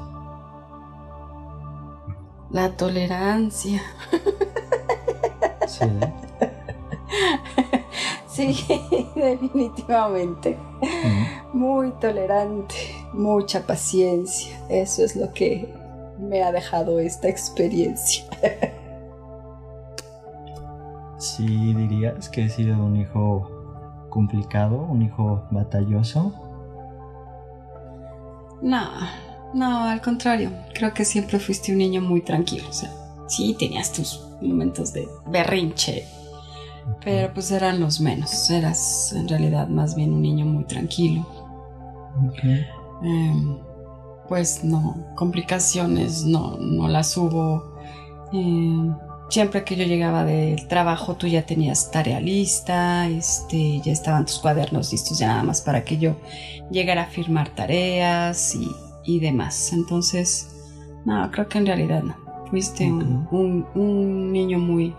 La 2.52 2.70
tolerancia. 2.72 3.82
Sí. 5.68 5.86
Sí, 8.36 8.54
definitivamente. 9.16 10.58
Muy 11.54 11.92
tolerante, 12.02 12.76
mucha 13.14 13.66
paciencia. 13.66 14.60
Eso 14.68 15.06
es 15.06 15.16
lo 15.16 15.32
que 15.32 15.74
me 16.20 16.44
ha 16.44 16.52
dejado 16.52 17.00
esta 17.00 17.30
experiencia. 17.30 18.26
Sí, 21.18 21.74
dirías 21.74 22.30
que 22.30 22.44
he 22.44 22.50
sido 22.50 22.78
un 22.78 22.98
hijo 22.98 23.50
complicado, 24.10 24.76
un 24.82 25.02
hijo 25.02 25.44
batalloso. 25.50 26.45
No, 28.66 28.90
no, 29.54 29.84
al 29.84 30.02
contrario. 30.02 30.50
Creo 30.74 30.92
que 30.92 31.06
siempre 31.06 31.38
fuiste 31.40 31.72
un 31.72 31.78
niño 31.78 32.02
muy 32.02 32.22
tranquilo. 32.22 32.68
O 32.68 32.74
sea, 32.74 32.92
sí 33.28 33.56
tenías 33.60 33.92
tus 33.92 34.22
momentos 34.42 34.92
de 34.92 35.08
berrinche, 35.28 36.04
pero 37.04 37.32
pues 37.32 37.52
eran 37.52 37.80
los 37.80 38.02
menos. 38.02 38.50
Eras 38.50 39.14
en 39.14 39.28
realidad 39.28 39.68
más 39.68 39.96
bien 39.96 40.14
un 40.14 40.24
niño 40.24 40.48
muy 40.48 40.64
tranquilo. 40.64 41.28
Em, 43.04 43.60
pues 44.28 44.64
no, 44.64 44.98
complicaciones 45.16 46.26
no, 46.26 46.58
no 46.58 46.88
las 46.88 47.16
hubo. 47.18 47.78
Em, 48.34 48.96
siempre 49.30 49.64
que 49.64 49.76
yo 49.76 49.86
llegaba 49.86 50.24
del 50.24 50.68
trabajo 50.68 51.16
tú 51.16 51.28
ya 51.28 51.46
tenías 51.46 51.92
tarea 51.92 52.20
lista, 52.20 53.08
este, 53.08 53.82
ya 53.82 53.92
estaban 53.92 54.26
tus 54.26 54.40
cuadernos 54.40 54.92
listos 54.92 55.20
ya 55.20 55.28
nada 55.28 55.44
más 55.44 55.62
para 55.62 55.84
que 55.84 55.98
yo 55.98 56.16
llegara 56.72 57.04
a 57.04 57.08
firmar 57.08 57.50
tareas 57.50 58.56
y, 58.56 58.70
y 59.04 59.20
demás. 59.20 59.74
Entonces, 59.74 60.56
no, 61.06 61.30
creo 61.32 61.48
que 61.48 61.58
en 61.58 61.66
realidad 61.66 62.04
no. 62.04 62.16
Fuiste 62.50 62.86
un, 62.86 63.66
un 63.74 64.32
niño 64.32 64.60
muy, 64.60 64.94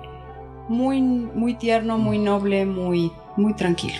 muy, 0.69 1.01
muy 1.01 1.55
tierno, 1.55 1.97
muy 1.97 2.19
noble, 2.19 2.67
muy, 2.67 3.13
muy 3.37 3.55
tranquilo. 3.55 3.97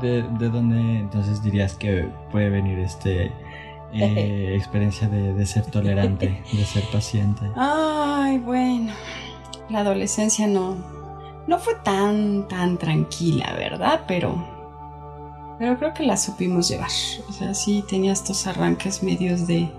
¿De, 0.00 0.22
dónde 0.22 0.98
entonces 0.98 1.42
dirías 1.42 1.74
que 1.74 2.08
puede 2.30 2.50
venir 2.50 2.78
este 2.78 3.32
eh, 3.92 4.54
experiencia 4.56 5.08
de, 5.08 5.46
ser 5.46 5.66
tolerante, 5.66 6.42
de 6.52 6.64
ser 6.64 6.84
paciente? 6.92 7.42
Ay, 7.56 8.38
bueno, 8.38 8.92
la 9.70 9.80
adolescencia 9.80 10.46
no, 10.46 10.76
no 11.46 11.58
fue 11.58 11.74
tan, 11.82 12.46
tan 12.48 12.78
tranquila, 12.78 13.54
¿verdad? 13.56 14.02
Pero, 14.06 14.44
pero 15.58 15.78
creo 15.78 15.94
que 15.94 16.04
la 16.04 16.16
supimos 16.16 16.68
llevar. 16.68 16.90
O 17.28 17.32
sea, 17.32 17.54
sí 17.54 17.84
tenía 17.88 18.12
estos 18.12 18.46
arranques 18.46 19.02
medios 19.02 19.46
de, 19.46 19.70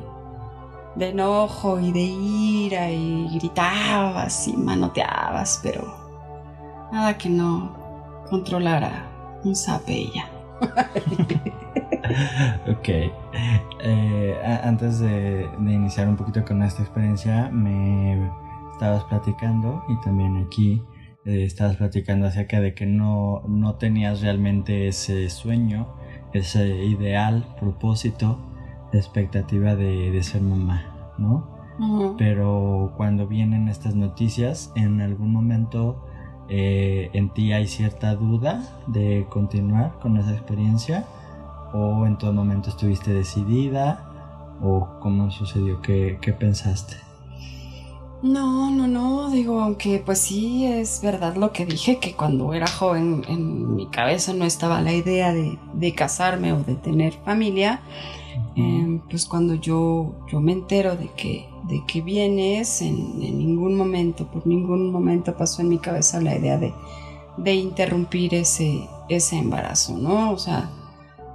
de 0.96 1.10
enojo 1.10 1.80
y 1.80 1.92
de 1.92 2.02
ira 2.02 2.92
y 2.92 3.30
gritabas 3.36 4.48
y 4.48 4.58
manoteabas, 4.58 5.60
pero 5.62 6.02
Nada 6.92 7.18
que 7.18 7.30
no 7.30 7.72
controlara 8.30 9.08
un 9.46 9.54
ella. 9.88 10.28
ok. 12.68 12.90
Eh, 13.84 14.38
antes 14.64 15.00
de, 15.00 15.50
iniciar 15.58 16.08
un 16.10 16.18
poquito 16.18 16.44
con 16.44 16.62
esta 16.64 16.82
experiencia, 16.82 17.50
me 17.50 18.30
estabas 18.82 19.04
platicando 19.04 19.84
y 19.90 19.96
también 20.02 20.38
aquí 20.38 20.82
eh, 21.26 21.44
estabas 21.44 21.76
platicando 21.76 22.26
acerca 22.26 22.60
de 22.60 22.74
que 22.74 22.88
no, 22.88 23.44
no 23.48 23.76
tenías 23.76 24.22
realmente 24.22 24.88
ese 24.88 25.30
sueño, 25.30 25.88
ese 26.34 26.84
ideal, 26.86 27.46
propósito, 27.60 28.40
expectativa 28.92 29.76
de, 29.76 30.10
de 30.10 30.24
ser 30.24 30.42
mamá, 30.42 31.14
¿no? 31.20 31.62
Pero 32.18 32.94
cuando 32.96 33.28
vienen 33.28 33.68
estas 33.68 33.96
noticias, 33.96 34.72
en 34.76 35.02
algún 35.02 35.32
momento 35.32 36.06
eh, 36.50 37.10
en 37.14 37.30
ti 37.30 37.54
hay 37.54 37.68
cierta 37.68 38.14
duda 38.16 38.62
de 38.88 39.26
continuar 39.30 39.98
con 40.00 40.18
esa 40.18 40.32
experiencia 40.32 41.06
o 41.74 42.06
en 42.06 42.18
todo 42.18 42.34
momento 42.34 42.70
estuviste 42.70 43.14
decidida 43.14 44.12
o 44.62 45.00
cómo 45.00 45.32
sucedió, 45.32 45.82
qué, 45.82 46.36
pensaste. 46.40 47.11
No, 48.24 48.70
no, 48.70 48.88
no, 48.88 49.32
digo, 49.32 49.62
aunque 49.62 50.02
pues 50.06 50.20
sí 50.20 50.66
es 50.66 51.02
verdad 51.02 51.36
lo 51.36 51.52
que 51.52 51.66
dije, 51.66 51.98
que 51.98 52.14
cuando 52.14 52.54
era 52.54 52.68
joven 52.68 53.24
en 53.28 53.76
mi 53.76 53.88
cabeza 53.88 54.34
no 54.34 54.46
estaba 54.46 54.80
la 54.82 54.94
idea 54.94 55.34
de, 55.34 55.58
de 55.74 55.96
casarme 55.96 56.54
o 56.54 56.62
de 56.62 56.76
tener 56.76 57.14
familia, 57.14 57.82
em, 58.56 59.00
pues 59.10 59.26
cuando 59.26 59.56
yo, 59.56 60.14
yo 60.32 60.40
me 60.40 60.52
entero 60.52 60.96
de 60.96 61.10
que 61.16 61.52
de 61.64 61.84
que 61.86 62.02
vienes, 62.02 62.82
en, 62.82 63.20
ningún 63.20 63.76
momento, 63.76 64.28
por 64.28 64.46
ningún 64.46 64.92
momento 64.92 65.36
pasó 65.36 65.62
en 65.62 65.70
mi 65.70 65.78
cabeza 65.78 66.22
la 66.22 66.36
idea 66.36 66.58
de, 66.58 66.74
de 67.38 67.54
interrumpir 67.54 68.34
ese, 68.34 68.88
ese 69.10 69.38
embarazo, 69.38 69.98
¿no? 69.98 70.32
O 70.32 70.38
sea, 70.38 70.70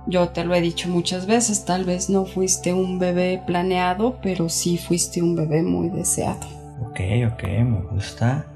yo 0.06 0.28
te 0.28 0.44
lo 0.44 0.55
he 0.55 0.61
dicho 0.61 0.89
muchas 0.89 1.27
veces, 1.27 1.65
tal 1.65 1.85
vez 1.85 2.11
no 2.11 2.27
fuiste 2.27 2.73
un 2.73 2.98
bebé 2.98 3.43
planeado, 3.47 4.19
pero 4.23 4.48
sí 4.48 4.78
fuiste 4.78 5.23
un 5.23 5.36
bebé 5.36 5.62
muy 5.62 5.89
deseado. 5.89 6.56
Ok, 6.81 7.01
ok, 7.32 7.43
me 7.65 7.81
gusta. 7.93 8.47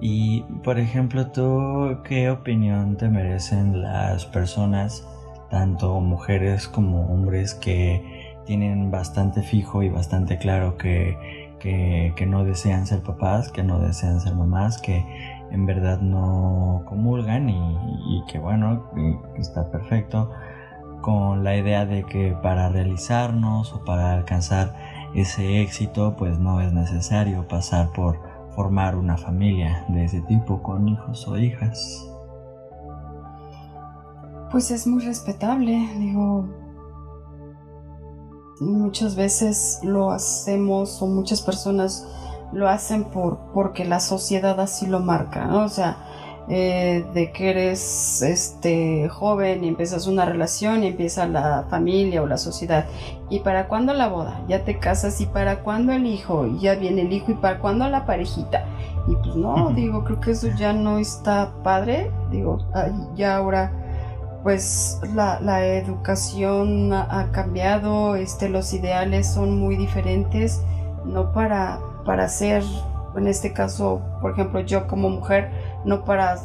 Y, 0.00 0.42
por 0.62 0.78
ejemplo, 0.78 1.28
¿tú 1.30 1.98
qué 2.04 2.30
opinión 2.30 2.96
te 2.96 3.08
merecen 3.08 3.82
las 3.82 4.26
personas, 4.26 5.06
tanto 5.50 6.00
mujeres 6.00 6.68
como 6.68 7.06
hombres, 7.06 7.54
que 7.54 8.36
tienen 8.44 8.90
bastante 8.90 9.42
fijo 9.42 9.82
y 9.82 9.88
bastante 9.88 10.38
claro 10.38 10.76
que, 10.76 11.16
que, 11.58 12.26
no 12.26 12.44
desean 12.44 12.86
ser 12.86 13.02
papás, 13.02 13.50
que 13.50 13.62
no 13.62 13.80
desean 13.80 14.20
ser 14.20 14.34
mamás, 14.34 14.80
que 14.80 15.04
en 15.50 15.66
verdad 15.66 16.00
no 16.00 16.82
comulgan 16.86 17.48
y, 17.48 18.24
que 18.28 18.38
bueno, 18.38 18.90
está 19.36 19.70
perfecto 19.70 20.30
con 21.00 21.44
la 21.44 21.56
idea 21.56 21.86
de 21.86 22.04
que 22.04 22.36
para 22.42 22.68
realizarnos 22.68 23.72
o 23.72 23.84
para 23.84 24.12
alcanzar 24.12 24.74
ese 25.16 25.62
éxito 25.62 26.14
pues 26.16 26.38
no 26.38 26.60
es 26.60 26.72
necesario 26.72 27.48
pasar 27.48 27.92
por 27.92 28.20
formar 28.54 28.96
una 28.96 29.16
familia 29.16 29.84
de 29.88 30.04
ese 30.04 30.20
tipo 30.22 30.62
con 30.62 30.88
hijos 30.88 31.26
o 31.26 31.38
hijas. 31.38 32.10
Pues 34.50 34.70
es 34.70 34.86
muy 34.86 35.04
respetable, 35.04 35.72
digo, 35.98 36.48
muchas 38.60 39.16
veces 39.16 39.80
lo 39.82 40.10
hacemos 40.10 41.00
o 41.02 41.06
muchas 41.06 41.42
personas 41.42 42.06
lo 42.52 42.68
hacen 42.68 43.04
por 43.04 43.52
porque 43.52 43.84
la 43.84 44.00
sociedad 44.00 44.60
así 44.60 44.86
lo 44.86 45.00
marca, 45.00 45.46
¿no? 45.46 45.64
O 45.64 45.68
sea, 45.68 46.05
eh, 46.48 47.04
de 47.12 47.32
que 47.32 47.50
eres 47.50 48.22
este 48.22 49.08
joven 49.08 49.64
y 49.64 49.68
empiezas 49.68 50.06
una 50.06 50.24
relación 50.24 50.84
y 50.84 50.88
empieza 50.88 51.26
la 51.26 51.66
familia 51.68 52.22
o 52.22 52.26
la 52.26 52.38
sociedad. 52.38 52.86
¿Y 53.30 53.40
para 53.40 53.68
cuándo 53.68 53.92
la 53.92 54.08
boda? 54.08 54.40
Ya 54.48 54.64
te 54.64 54.78
casas 54.78 55.20
y 55.20 55.26
para 55.26 55.60
cuándo 55.60 55.92
el 55.92 56.06
hijo? 56.06 56.46
Y 56.46 56.60
ya 56.60 56.74
viene 56.76 57.02
el 57.02 57.12
hijo 57.12 57.32
y 57.32 57.34
para 57.34 57.58
cuándo 57.58 57.88
la 57.88 58.06
parejita. 58.06 58.64
Y 59.08 59.14
pues 59.16 59.36
no, 59.36 59.70
digo, 59.70 60.04
creo 60.04 60.20
que 60.20 60.32
eso 60.32 60.48
ya 60.56 60.72
no 60.72 60.98
está 60.98 61.52
padre. 61.62 62.10
Digo, 62.30 62.58
ya 63.16 63.36
ahora 63.36 63.72
pues 64.46 65.00
la, 65.12 65.66
educación 65.66 66.92
ha, 66.92 67.32
cambiado, 67.32 68.14
este, 68.14 68.48
los 68.48 68.72
ideales 68.72 69.26
son 69.26 69.58
muy 69.58 69.74
diferentes, 69.74 70.62
no 71.04 71.32
para, 71.32 71.80
para 72.04 72.28
ser, 72.28 72.62
en 73.16 73.26
este 73.26 73.52
caso, 73.52 74.00
por 74.20 74.30
ejemplo, 74.30 74.60
yo 74.60 74.86
como 74.86 75.10
mujer, 75.10 75.50
no 75.86 76.04
para 76.04 76.36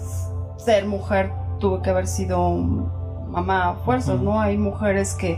ser 0.55 0.85
mujer 0.85 1.33
tuve 1.59 1.81
que 1.81 1.89
haber 1.89 2.07
sido 2.07 2.49
mamá 2.51 3.69
a 3.69 3.75
fuerzas, 3.75 4.21
¿no? 4.21 4.39
Hay 4.39 4.57
mujeres 4.57 5.15
que 5.15 5.37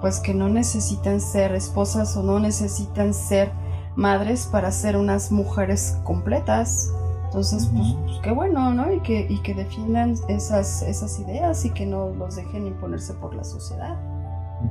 pues 0.00 0.20
que 0.20 0.34
no 0.34 0.48
necesitan 0.48 1.20
ser 1.20 1.54
esposas 1.54 2.16
o 2.16 2.22
no 2.22 2.38
necesitan 2.38 3.14
ser 3.14 3.50
madres 3.94 4.46
para 4.46 4.70
ser 4.70 4.96
unas 4.96 5.32
mujeres 5.32 5.98
completas. 6.04 6.92
Entonces, 7.24 7.70
pues, 7.74 7.96
pues, 8.04 8.18
qué 8.22 8.30
bueno, 8.30 8.72
¿no? 8.72 8.92
Y 8.92 9.00
que, 9.00 9.26
y 9.28 9.40
que 9.40 9.54
defiendan 9.54 10.14
esas, 10.28 10.82
esas 10.82 11.18
ideas 11.18 11.64
y 11.64 11.70
que 11.70 11.86
no 11.86 12.10
los 12.10 12.36
dejen 12.36 12.66
imponerse 12.66 13.14
por 13.14 13.34
la 13.34 13.42
sociedad. 13.42 13.96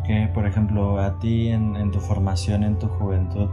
Que, 0.05 0.29
por 0.33 0.45
ejemplo, 0.47 0.99
a 0.99 1.17
ti 1.19 1.49
en, 1.49 1.75
en 1.75 1.91
tu 1.91 1.99
formación, 1.99 2.63
en 2.63 2.77
tu 2.77 2.87
juventud, 2.87 3.49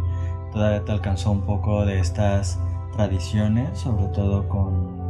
todavía 0.52 0.84
te 0.84 0.92
alcanzó 0.92 1.30
un 1.30 1.42
poco 1.42 1.84
de 1.84 1.98
estas 1.98 2.58
tradiciones, 2.92 3.78
sobre 3.78 4.06
todo 4.08 4.48
con, 4.48 5.01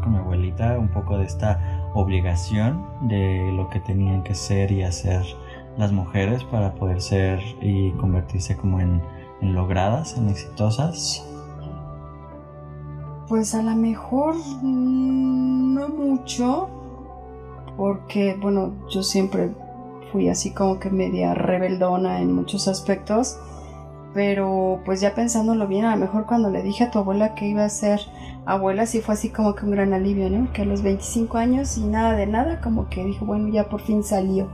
con 0.00 0.12
mi 0.12 0.18
abuelita, 0.18 0.78
un 0.78 0.88
poco 0.88 1.18
de 1.18 1.24
esta 1.24 1.90
obligación 1.94 2.84
de 3.02 3.52
lo 3.52 3.68
que 3.68 3.80
tenían 3.80 4.22
que 4.22 4.34
ser 4.34 4.72
y 4.72 4.82
hacer 4.82 5.24
las 5.76 5.92
mujeres 5.92 6.44
para 6.44 6.74
poder 6.74 7.00
ser 7.00 7.40
y 7.60 7.92
convertirse 7.92 8.56
como 8.56 8.80
en, 8.80 9.02
en 9.40 9.54
logradas, 9.54 10.16
en 10.16 10.28
exitosas. 10.28 11.26
Pues 13.28 13.54
a 13.54 13.62
lo 13.62 13.76
mejor 13.76 14.34
mm, 14.34 15.74
no 15.74 15.88
mucho, 15.88 16.68
porque 17.76 18.36
bueno, 18.40 18.72
yo 18.90 19.02
siempre 19.02 19.50
fui 20.10 20.28
así 20.28 20.52
como 20.52 20.78
que 20.78 20.90
media 20.90 21.34
rebeldona 21.34 22.20
en 22.20 22.32
muchos 22.32 22.68
aspectos, 22.68 23.38
pero 24.12 24.80
pues 24.84 25.00
ya 25.00 25.14
pensándolo 25.14 25.66
bien, 25.66 25.84
a 25.84 25.94
lo 25.94 26.00
mejor 26.00 26.26
cuando 26.26 26.50
le 26.50 26.62
dije 26.62 26.84
a 26.84 26.90
tu 26.90 26.98
abuela 26.98 27.34
que 27.34 27.46
iba 27.48 27.64
a 27.64 27.68
ser 27.68 28.00
abuela, 28.44 28.86
sí 28.86 29.00
fue 29.00 29.14
así 29.14 29.30
como 29.30 29.54
que 29.54 29.64
un 29.64 29.72
gran 29.72 29.92
alivio, 29.92 30.28
¿no? 30.30 30.52
Que 30.52 30.62
a 30.62 30.64
los 30.64 30.82
25 30.82 31.38
años 31.38 31.76
y 31.78 31.84
nada 31.84 32.14
de 32.14 32.26
nada, 32.26 32.60
como 32.60 32.88
que 32.88 33.04
dijo, 33.04 33.24
bueno, 33.24 33.48
ya 33.48 33.68
por 33.68 33.80
fin 33.80 34.02
salió. 34.02 34.48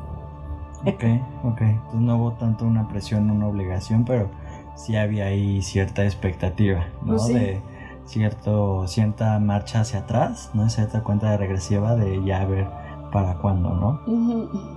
Ok, 0.84 1.04
ok. 1.42 1.60
Entonces 1.62 2.00
no 2.00 2.16
hubo 2.16 2.32
tanto 2.32 2.64
una 2.64 2.86
presión, 2.88 3.30
una 3.30 3.46
obligación, 3.48 4.04
pero 4.04 4.28
sí 4.74 4.96
había 4.96 5.26
ahí 5.26 5.62
cierta 5.62 6.04
expectativa, 6.04 6.86
¿no? 7.02 7.16
Pues 7.16 7.22
sí. 7.22 7.34
De 7.34 7.62
cierto, 8.04 8.86
cierta 8.86 9.38
marcha 9.40 9.80
hacia 9.80 10.00
atrás, 10.00 10.50
¿no? 10.54 10.68
Cierta 10.70 11.02
cuenta 11.02 11.36
regresiva 11.36 11.96
de 11.96 12.22
ya 12.24 12.44
ver 12.44 12.68
para 13.12 13.34
cuándo, 13.38 13.70
¿no? 13.74 14.00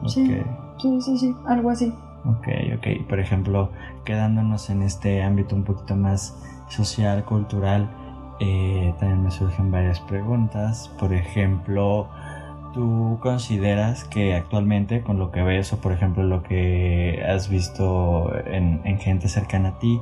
Sí, 0.07 0.31
Ok. 0.31 0.79
sí, 0.81 1.01
sí, 1.01 1.17
sí, 1.17 1.35
algo 1.45 1.69
así. 1.69 1.93
Ok, 2.25 2.47
ok. 2.77 3.07
Por 3.07 3.19
ejemplo, 3.19 3.71
quedándonos 4.05 4.69
en 4.69 4.83
este 4.83 5.23
ámbito 5.23 5.55
un 5.55 5.63
poquito 5.63 5.95
más 5.95 6.37
social, 6.67 7.23
cultural, 7.25 7.89
eh, 8.39 8.93
también 8.99 9.23
me 9.23 9.31
surgen 9.31 9.71
varias 9.71 9.99
preguntas. 10.01 10.89
Por 10.99 11.13
ejemplo, 11.13 12.07
¿tú 12.73 13.17
consideras 13.21 14.03
que 14.03 14.35
actualmente 14.35 15.01
con 15.01 15.17
lo 15.19 15.31
que 15.31 15.41
ves 15.41 15.73
o 15.73 15.81
por 15.81 15.91
ejemplo 15.91 16.23
lo 16.23 16.43
que 16.43 17.23
has 17.27 17.49
visto 17.49 18.31
en, 18.45 18.81
en 18.85 18.99
gente 18.99 19.27
cercana 19.27 19.69
a 19.69 19.79
ti, 19.79 19.99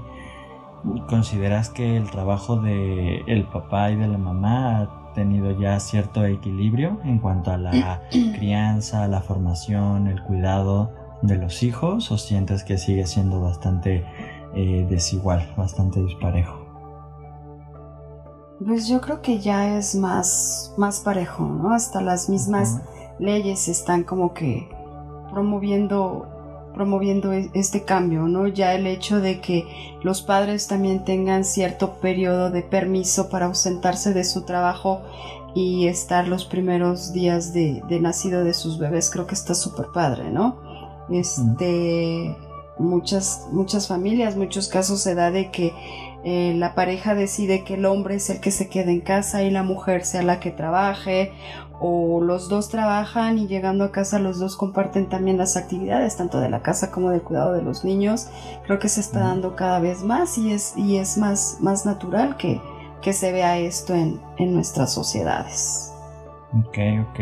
consideras 1.07 1.69
que 1.69 1.97
el 1.97 2.09
trabajo 2.09 2.57
de 2.57 3.23
el 3.27 3.45
papá 3.45 3.91
y 3.91 3.95
de 3.95 4.07
la 4.07 4.17
mamá 4.17 4.81
ha 4.81 5.13
tenido 5.13 5.59
ya 5.59 5.79
cierto 5.79 6.25
equilibrio 6.25 6.99
en 7.03 7.19
cuanto 7.19 7.51
a 7.51 7.57
la 7.57 8.01
crianza, 8.37 9.07
la 9.07 9.21
formación, 9.21 10.07
el 10.07 10.21
cuidado 10.21 10.91
de 11.21 11.35
los 11.35 11.63
hijos 11.63 12.11
o 12.11 12.17
sientes 12.17 12.63
que 12.63 12.77
sigue 12.77 13.05
siendo 13.05 13.41
bastante 13.41 14.05
eh, 14.55 14.85
desigual, 14.89 15.53
bastante 15.57 16.01
disparejo? 16.01 16.65
Pues 18.65 18.87
yo 18.87 19.01
creo 19.01 19.21
que 19.21 19.39
ya 19.39 19.77
es 19.77 19.95
más, 19.95 20.73
más 20.77 20.99
parejo, 21.01 21.45
¿no? 21.45 21.73
Hasta 21.73 22.01
las 22.01 22.27
mismas 22.27 22.81
leyes 23.19 23.67
están 23.67 24.03
como 24.03 24.33
que 24.33 24.67
promoviendo 25.31 26.27
promoviendo 26.73 27.33
e- 27.33 27.49
este 27.55 27.83
cambio, 27.83 28.27
¿no? 28.27 28.47
Ya 28.47 28.75
el 28.75 28.85
hecho 28.85 29.19
de 29.19 29.41
que 29.41 29.65
los 30.03 30.21
padres 30.21 30.67
también 30.67 31.03
tengan 31.03 31.43
cierto 31.43 31.93
periodo 31.93 32.51
de 32.51 32.61
permiso 32.61 33.29
para 33.29 33.47
ausentarse 33.47 34.13
de 34.13 34.23
su 34.23 34.45
trabajo 34.45 35.01
y 35.55 35.87
estar 35.87 36.27
los 36.27 36.45
primeros 36.45 37.13
días 37.13 37.51
de, 37.51 37.81
de 37.89 37.99
nacido 37.99 38.43
de 38.43 38.53
sus 38.53 38.77
bebés, 38.77 39.09
creo 39.09 39.25
que 39.25 39.33
está 39.33 39.55
súper 39.55 39.87
padre, 39.91 40.29
¿no? 40.29 40.66
Este, 41.09 42.35
muchas, 42.79 43.47
muchas 43.51 43.87
familias, 43.87 44.35
muchos 44.35 44.67
casos 44.67 45.01
se 45.01 45.15
da 45.15 45.31
de 45.31 45.51
que 45.51 45.73
eh, 46.23 46.53
la 46.57 46.75
pareja 46.75 47.15
decide 47.15 47.63
que 47.63 47.75
el 47.75 47.85
hombre 47.85 48.15
es 48.15 48.29
el 48.29 48.39
que 48.39 48.51
se 48.51 48.69
quede 48.69 48.91
en 48.91 49.01
casa 49.01 49.43
y 49.43 49.51
la 49.51 49.63
mujer 49.63 50.03
sea 50.03 50.23
la 50.23 50.39
que 50.39 50.51
trabaje, 50.51 51.31
o 51.79 52.21
los 52.21 52.49
dos 52.49 52.69
trabajan 52.69 53.37
y 53.37 53.47
llegando 53.47 53.83
a 53.83 53.91
casa 53.91 54.17
los 54.17 54.39
dos 54.39 54.55
comparten 54.57 55.09
también 55.09 55.37
las 55.37 55.57
actividades, 55.57 56.17
tanto 56.17 56.39
de 56.39 56.49
la 56.49 56.63
casa 56.63 56.91
como 56.91 57.11
del 57.11 57.21
cuidado 57.21 57.53
de 57.53 57.61
los 57.61 57.85
niños. 57.85 58.27
Creo 58.65 58.79
que 58.79 58.89
se 58.89 58.99
está 58.99 59.19
dando 59.19 59.55
cada 59.55 59.79
vez 59.79 60.03
más 60.03 60.37
y 60.37 60.51
es, 60.51 60.73
y 60.75 60.97
es 60.97 61.17
más, 61.17 61.57
más 61.59 61.85
natural 61.85 62.35
que, 62.37 62.59
que 63.01 63.13
se 63.13 63.31
vea 63.31 63.59
esto 63.59 63.93
en, 63.93 64.19
en 64.37 64.53
nuestras 64.53 64.91
sociedades. 64.91 65.93
Ok, 66.53 66.77
ok. 67.09 67.19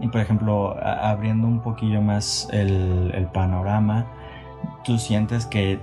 Y 0.00 0.08
por 0.08 0.20
ejemplo, 0.20 0.76
abriendo 0.82 1.46
un 1.46 1.60
poquillo 1.60 2.00
más 2.00 2.48
el, 2.52 3.10
el 3.14 3.26
panorama, 3.26 4.06
¿tú 4.84 4.98
sientes 4.98 5.46
que 5.46 5.80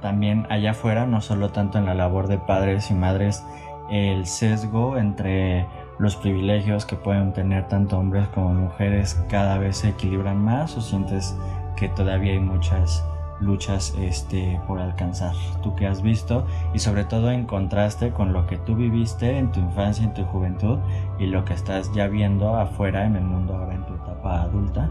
también 0.00 0.46
allá 0.50 0.72
afuera, 0.72 1.06
no 1.06 1.20
solo 1.20 1.50
tanto 1.50 1.78
en 1.78 1.86
la 1.86 1.94
labor 1.94 2.26
de 2.28 2.38
padres 2.38 2.90
y 2.90 2.94
madres, 2.94 3.44
el 3.90 4.26
sesgo 4.26 4.98
entre 4.98 5.66
los 5.98 6.16
privilegios 6.16 6.84
que 6.84 6.96
pueden 6.96 7.32
tener 7.32 7.68
tanto 7.68 7.98
hombres 7.98 8.28
como 8.28 8.52
mujeres 8.52 9.20
cada 9.30 9.58
vez 9.58 9.78
se 9.78 9.90
equilibran 9.90 10.38
más 10.38 10.76
o 10.76 10.80
sientes 10.80 11.36
que 11.76 11.88
todavía 11.88 12.32
hay 12.32 12.40
muchas 12.40 13.04
luchas 13.40 13.94
este, 13.98 14.60
por 14.66 14.78
alcanzar? 14.78 15.34
¿Tú 15.62 15.74
qué 15.74 15.86
has 15.86 16.02
visto? 16.02 16.46
Y 16.74 16.78
sobre 16.78 17.04
todo 17.04 17.30
en 17.30 17.46
contraste 17.46 18.12
con 18.12 18.32
lo 18.32 18.46
que 18.46 18.58
tú 18.58 18.74
viviste 18.74 19.38
en 19.38 19.52
tu 19.52 19.60
infancia, 19.60 20.04
en 20.04 20.14
tu 20.14 20.24
juventud 20.24 20.78
y 21.18 21.26
lo 21.26 21.44
que 21.44 21.54
estás 21.54 21.92
ya 21.92 22.06
viendo 22.08 22.56
afuera 22.56 23.04
en 23.06 23.16
el 23.16 23.24
mundo 23.24 23.54
ahora 23.54 23.74
en 23.74 23.84
tu 23.86 23.94
etapa 23.94 24.42
adulta. 24.42 24.90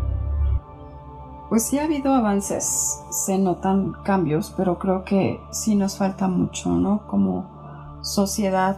Pues 1.50 1.64
sí 1.64 1.78
ha 1.78 1.84
habido 1.84 2.14
avances, 2.14 3.02
se 3.12 3.38
notan 3.38 3.94
cambios, 4.04 4.54
pero 4.58 4.80
creo 4.80 5.04
que 5.04 5.40
sí 5.52 5.76
nos 5.76 5.98
falta 5.98 6.28
mucho, 6.28 6.70
¿no? 6.70 7.06
Como 7.08 8.00
sociedad 8.02 8.78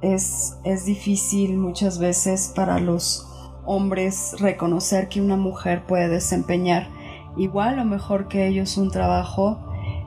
es, 0.00 0.58
es 0.64 0.84
difícil 0.84 1.58
muchas 1.58 1.98
veces 1.98 2.52
para 2.54 2.78
los 2.78 3.28
hombres 3.66 4.36
reconocer 4.40 5.10
que 5.10 5.20
una 5.20 5.36
mujer 5.36 5.84
puede 5.84 6.08
desempeñar 6.08 6.88
igual 7.36 7.78
o 7.78 7.84
mejor 7.84 8.28
que 8.28 8.46
ellos 8.48 8.76
un 8.76 8.90
trabajo, 8.90 9.58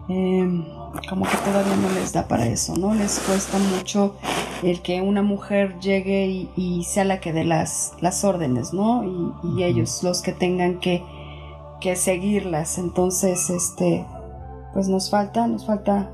eh, 0.10 0.66
como 1.10 1.26
que 1.26 1.38
todavía 1.38 1.76
no 1.78 1.90
les 1.94 2.12
da 2.14 2.28
para 2.28 2.48
eso, 2.48 2.76
¿no? 2.78 2.94
Les 2.94 3.20
cuesta 3.20 3.58
mucho 3.58 4.16
el 4.64 4.82
que 4.82 5.02
una 5.02 5.22
mujer 5.22 5.80
llegue 5.80 6.28
y, 6.28 6.50
y 6.56 6.84
sea 6.84 7.06
la 7.06 7.20
que 7.20 7.32
dé 7.34 7.44
las, 7.46 7.94
las 8.02 8.24
órdenes, 8.24 8.74
¿no? 8.74 9.04
Y, 9.04 9.64
ellos 9.64 10.04
los 10.04 10.22
que 10.22 10.34
tengan 10.34 10.80
que 10.80 11.04
que 11.80 11.96
seguirlas. 11.96 12.78
Entonces, 12.78 13.50
este, 13.50 14.06
pues 14.74 14.88
nos 14.88 15.10
falta, 15.10 15.48
nos 15.48 15.66
falta 15.66 16.12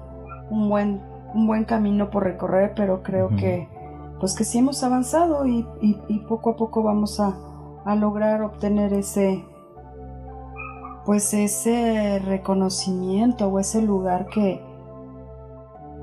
un 0.50 0.70
buen, 0.70 1.02
un 1.34 1.46
buen 1.46 1.66
camino 1.66 2.10
por 2.10 2.24
recorrer, 2.24 2.72
pero 2.74 3.04
creo 3.04 3.36
que, 3.36 3.68
pues 4.22 4.34
que 4.34 4.46
sí 4.46 4.60
hemos 4.60 4.82
avanzado 4.84 5.46
y, 5.46 5.66
y- 5.82 6.00
y 6.08 6.20
poco 6.20 6.52
a 6.52 6.56
poco 6.56 6.84
vamos 6.84 7.20
a, 7.20 7.36
a 7.84 7.96
lograr 7.96 8.44
obtener 8.44 8.94
ese, 8.94 9.44
pues 11.08 11.34
ese 11.34 12.20
reconocimiento 12.20 13.48
o 13.48 13.60
ese 13.62 13.82
lugar 13.82 14.26
que, 14.26 14.60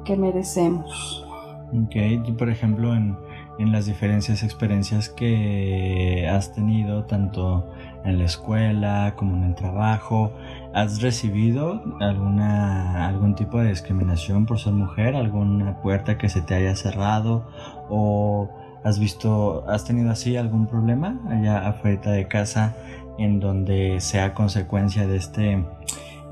que 0.06 0.16
merecemos. 0.16 1.26
Ok, 1.74 2.24
tú 2.24 2.34
por 2.38 2.48
ejemplo 2.48 2.94
en, 2.94 3.14
en 3.58 3.70
las 3.70 3.84
diferentes 3.84 4.42
experiencias 4.42 5.10
que 5.10 6.26
has 6.26 6.54
tenido, 6.54 7.04
tanto 7.04 7.70
en 8.06 8.16
la 8.18 8.24
escuela 8.24 9.12
como 9.14 9.36
en 9.36 9.44
el 9.44 9.54
trabajo, 9.54 10.32
¿has 10.72 11.02
recibido 11.02 11.82
alguna, 12.00 13.06
algún 13.06 13.34
tipo 13.34 13.58
de 13.58 13.68
discriminación 13.68 14.46
por 14.46 14.58
ser 14.58 14.72
mujer? 14.72 15.16
¿Alguna 15.16 15.82
puerta 15.82 16.16
que 16.16 16.30
se 16.30 16.40
te 16.40 16.54
haya 16.54 16.74
cerrado? 16.76 17.46
¿O 17.90 18.48
has 18.84 18.98
visto, 18.98 19.64
has 19.68 19.84
tenido 19.84 20.10
así 20.10 20.38
algún 20.38 20.66
problema 20.66 21.20
allá 21.28 21.68
afuera 21.68 22.12
de 22.12 22.26
casa 22.26 22.74
en 23.18 23.40
donde 23.40 24.00
sea 24.00 24.34
consecuencia 24.34 25.06
de 25.06 25.16
este 25.16 25.64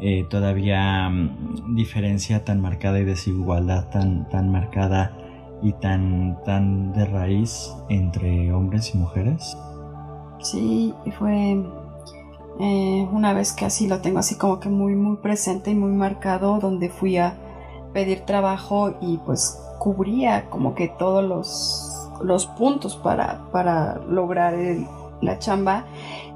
eh, 0.01 0.27
todavía 0.29 1.09
mm, 1.09 1.77
diferencia 1.77 2.45
tan 2.45 2.61
marcada 2.61 2.99
y 2.99 3.05
desigualdad 3.05 3.89
tan, 3.91 4.29
tan 4.29 4.51
marcada 4.51 5.17
y 5.63 5.73
tan, 5.75 6.43
tan 6.45 6.93
de 6.93 7.05
raíz 7.05 7.73
entre 7.89 8.53
hombres 8.53 8.95
y 8.95 8.99
mujeres? 8.99 9.57
Sí, 10.41 10.93
fue 11.19 11.63
eh, 12.59 13.09
una 13.13 13.33
vez 13.33 13.53
que 13.53 13.65
así 13.65 13.87
lo 13.87 14.01
tengo 14.01 14.19
así 14.19 14.37
como 14.37 14.59
que 14.59 14.69
muy 14.69 14.97
muy 14.97 15.19
presente 15.19 15.71
y 15.71 15.75
muy 15.75 15.93
marcado 15.93 16.59
donde 16.59 16.91
fui 16.91 17.17
a 17.17 17.37
pedir 17.93 18.21
trabajo 18.23 18.95
y 19.01 19.19
pues 19.19 19.61
cubría 19.79 20.49
como 20.51 20.75
que 20.75 20.89
todos 20.89 21.25
los, 21.25 22.11
los 22.23 22.47
puntos 22.47 22.97
para, 22.97 23.43
para 23.53 23.99
lograr 24.09 24.55
la 25.21 25.39
chamba 25.39 25.85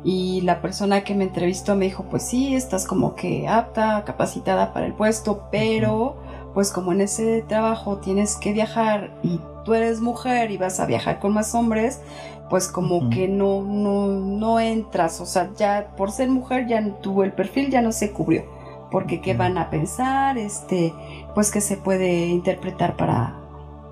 y 0.07 0.41
la 0.43 0.63
persona 0.63 1.03
que 1.03 1.17
me 1.17 1.25
entrevistó 1.25 1.75
me 1.75 1.87
dijo 1.87 2.05
pues 2.05 2.23
sí, 2.23 2.55
estás 2.55 2.87
como 2.87 3.17
que 3.17 3.49
apta, 3.49 4.05
capacitada 4.05 4.73
para 4.73 4.87
el 4.87 4.95
puesto, 4.95 5.49
pero 5.51 6.17
pues 6.55 6.71
como 6.71 6.93
en 6.93 7.01
ese 7.01 7.43
trabajo 7.43 7.99
tienes 7.99 8.37
que 8.37 8.53
viajar 8.53 9.19
y 9.25 9.41
tú 9.65 9.75
eres 9.75 10.01
mujer 10.01 10.53
y 10.53 10.59
vas 10.59 10.79
a 10.79 10.87
viajar 10.87 11.19
con 11.19 11.35
más 11.35 11.57
hombres, 11.57 12.03
pues 12.49 12.69
como 12.69 13.11
que 13.11 13.27
no, 13.27 13.63
no, 13.63 14.07
no 14.07 14.61
entras, 14.61 15.21
o 15.21 15.27
sea, 15.27 15.51
ya 15.57 15.89
por 15.97 16.13
ser 16.13 16.31
mujer 16.31 16.69
ya 16.69 16.89
tuvo 17.01 17.25
el 17.25 17.33
perfil 17.33 17.71
ya 17.71 17.83
no 17.83 17.91
se 17.91 18.13
cubrió, 18.13 18.45
porque 18.93 19.21
qué 19.21 19.35
van 19.35 19.59
a 19.59 19.71
pensar, 19.71 20.39
este, 20.39 20.95
pues 21.35 21.51
que 21.51 21.61
se 21.61 21.77
puede 21.77 22.29
interpretar 22.29 22.95
para, 22.95 23.35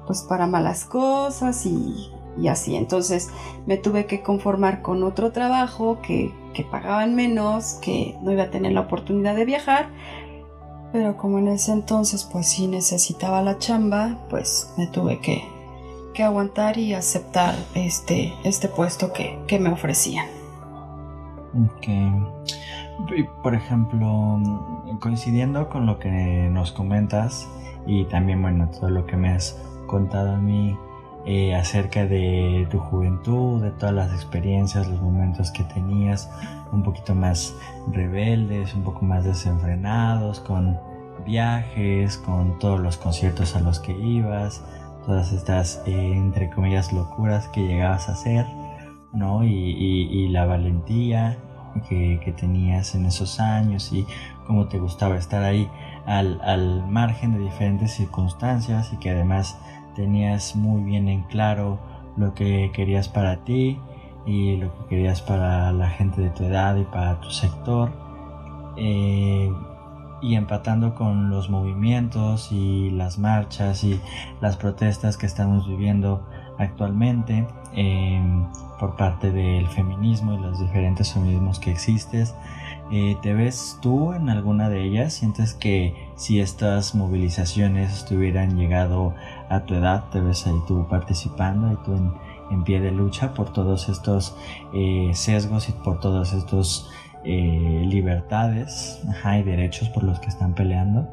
pues 0.06 0.22
para 0.22 0.46
malas 0.46 0.84
cosas 0.84 1.66
y, 1.66 2.13
y 2.38 2.48
así. 2.48 2.76
Entonces 2.76 3.30
me 3.66 3.76
tuve 3.76 4.06
que 4.06 4.22
conformar 4.22 4.82
con 4.82 5.02
otro 5.02 5.32
trabajo 5.32 6.00
que, 6.02 6.32
que 6.52 6.64
pagaban 6.64 7.14
menos, 7.14 7.74
que 7.74 8.16
no 8.22 8.32
iba 8.32 8.44
a 8.44 8.50
tener 8.50 8.72
la 8.72 8.80
oportunidad 8.82 9.34
de 9.36 9.44
viajar, 9.44 9.88
pero 10.92 11.16
como 11.16 11.38
en 11.38 11.48
ese 11.48 11.72
entonces 11.72 12.24
pues 12.24 12.48
sí 12.48 12.66
necesitaba 12.66 13.42
la 13.42 13.58
chamba, 13.58 14.18
pues 14.30 14.72
me 14.78 14.86
tuve 14.86 15.20
que, 15.20 15.42
que 16.14 16.22
aguantar 16.22 16.78
y 16.78 16.94
aceptar 16.94 17.54
este, 17.74 18.32
este 18.44 18.68
puesto 18.68 19.12
que, 19.12 19.38
que 19.46 19.58
me 19.58 19.70
ofrecían. 19.70 20.26
Ok. 21.54 21.88
Por 23.42 23.54
ejemplo, 23.54 24.40
coincidiendo 25.00 25.68
con 25.68 25.84
lo 25.86 25.98
que 25.98 26.48
nos 26.50 26.72
comentas 26.72 27.48
y 27.86 28.04
también, 28.04 28.40
bueno, 28.40 28.70
todo 28.70 28.88
lo 28.88 29.04
que 29.04 29.16
me 29.16 29.30
has 29.30 29.60
contado 29.86 30.32
a 30.32 30.38
mí 30.38 30.78
eh, 31.26 31.54
acerca 31.54 32.04
de 32.04 32.66
tu 32.70 32.78
juventud, 32.78 33.62
de 33.62 33.70
todas 33.70 33.94
las 33.94 34.12
experiencias, 34.12 34.86
los 34.88 35.00
momentos 35.00 35.50
que 35.50 35.64
tenías, 35.64 36.30
un 36.70 36.82
poquito 36.82 37.14
más 37.14 37.56
rebeldes, 37.90 38.74
un 38.74 38.82
poco 38.82 39.06
más 39.06 39.24
desenfrenados, 39.24 40.40
con 40.40 40.78
viajes, 41.24 42.18
con 42.18 42.58
todos 42.58 42.78
los 42.78 42.98
conciertos 42.98 43.56
a 43.56 43.60
los 43.60 43.80
que 43.80 43.92
ibas, 43.92 44.62
todas 45.06 45.32
estas, 45.32 45.82
eh, 45.86 46.12
entre 46.12 46.50
comillas, 46.50 46.92
locuras 46.92 47.48
que 47.48 47.66
llegabas 47.66 48.08
a 48.10 48.12
hacer, 48.12 48.46
¿no? 49.14 49.44
Y, 49.44 50.28
la 50.28 50.46
valentía 50.46 51.38
que, 51.88 52.20
que, 52.24 52.32
tenías 52.32 52.94
en 52.96 53.06
esos 53.06 53.38
años 53.38 53.92
y 53.92 54.04
cómo 54.46 54.66
te 54.66 54.78
gustaba 54.78 55.16
estar 55.16 55.44
ahí 55.44 55.70
al, 56.06 56.40
al 56.42 56.84
margen 56.88 57.34
de 57.34 57.38
diferentes 57.38 57.92
circunstancias 57.92 58.92
y 58.92 58.96
que 58.96 59.10
además 59.10 59.56
tenías 59.94 60.56
muy 60.56 60.82
bien 60.82 61.08
en 61.08 61.22
claro 61.22 61.78
lo 62.16 62.34
que 62.34 62.70
querías 62.72 63.08
para 63.08 63.44
ti 63.44 63.78
y 64.26 64.56
lo 64.56 64.72
que 64.74 64.86
querías 64.90 65.20
para 65.20 65.72
la 65.72 65.90
gente 65.90 66.22
de 66.22 66.30
tu 66.30 66.44
edad 66.44 66.76
y 66.76 66.84
para 66.84 67.20
tu 67.20 67.30
sector. 67.30 67.90
Eh, 68.76 69.52
y 70.24 70.36
empatando 70.36 70.94
con 70.94 71.28
los 71.28 71.50
movimientos 71.50 72.50
y 72.50 72.90
las 72.90 73.18
marchas 73.18 73.84
y 73.84 74.00
las 74.40 74.56
protestas 74.56 75.18
que 75.18 75.26
estamos 75.26 75.68
viviendo 75.68 76.26
actualmente 76.58 77.46
em, 77.74 78.46
por 78.80 78.96
parte 78.96 79.30
del 79.30 79.66
feminismo 79.68 80.32
y 80.32 80.38
los 80.38 80.58
diferentes 80.60 81.12
feminismos 81.12 81.58
que 81.58 81.70
existes. 81.70 82.34
Eh, 82.90 83.16
¿Te 83.22 83.34
ves 83.34 83.78
tú 83.82 84.14
en 84.14 84.30
alguna 84.30 84.70
de 84.70 84.84
ellas? 84.84 85.12
¿Sientes 85.12 85.52
que 85.52 85.94
si 86.16 86.40
estas 86.40 86.94
movilizaciones 86.94 87.92
estuvieran 87.92 88.56
llegado 88.56 89.14
a 89.48 89.64
tu 89.64 89.74
edad, 89.74 90.04
te 90.10 90.20
ves 90.20 90.46
ahí 90.46 90.60
tú 90.66 90.86
participando 90.88 91.72
y 91.72 91.76
tú 91.84 91.92
en, 91.94 92.64
pie 92.64 92.80
de 92.80 92.92
lucha 92.92 93.34
por 93.34 93.52
todos 93.52 93.88
estos 93.88 94.36
eh, 94.72 95.10
sesgos 95.12 95.68
y 95.68 95.72
por 95.72 95.98
todos 95.98 96.32
estos 96.32 96.88
eh, 97.24 97.82
libertades 97.86 99.00
y 99.24 99.42
derechos 99.42 99.88
por 99.88 100.04
los 100.04 100.20
que 100.20 100.28
están 100.28 100.54
peleando? 100.54 101.08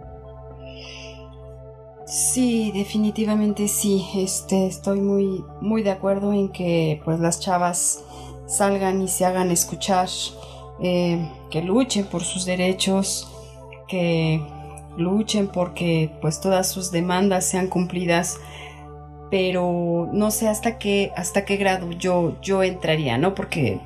Sí, 2.05 2.71
definitivamente 2.73 3.69
sí. 3.69 4.05
Este, 4.15 4.67
estoy 4.67 4.99
muy, 4.99 5.45
muy 5.61 5.81
de 5.81 5.91
acuerdo 5.91 6.33
en 6.33 6.49
que 6.49 7.01
pues 7.05 7.21
las 7.21 7.39
chavas 7.39 8.03
salgan 8.45 9.01
y 9.01 9.07
se 9.07 9.23
hagan 9.23 9.49
escuchar, 9.49 10.09
eh, 10.81 11.25
que 11.49 11.61
luchen 11.61 12.05
por 12.05 12.23
sus 12.23 12.43
derechos, 12.43 13.31
que 13.87 14.45
luchen 14.97 15.47
porque 15.47 16.11
pues 16.21 16.41
todas 16.41 16.69
sus 16.69 16.91
demandas 16.91 17.45
sean 17.45 17.67
cumplidas 17.67 18.37
pero 19.29 20.09
no 20.11 20.31
sé 20.31 20.47
hasta 20.47 20.77
qué 20.77 21.11
hasta 21.15 21.45
qué 21.45 21.57
grado 21.57 21.91
yo 21.91 22.35
yo 22.41 22.63
entraría 22.63 23.17
no 23.17 23.33
porque 23.33 23.79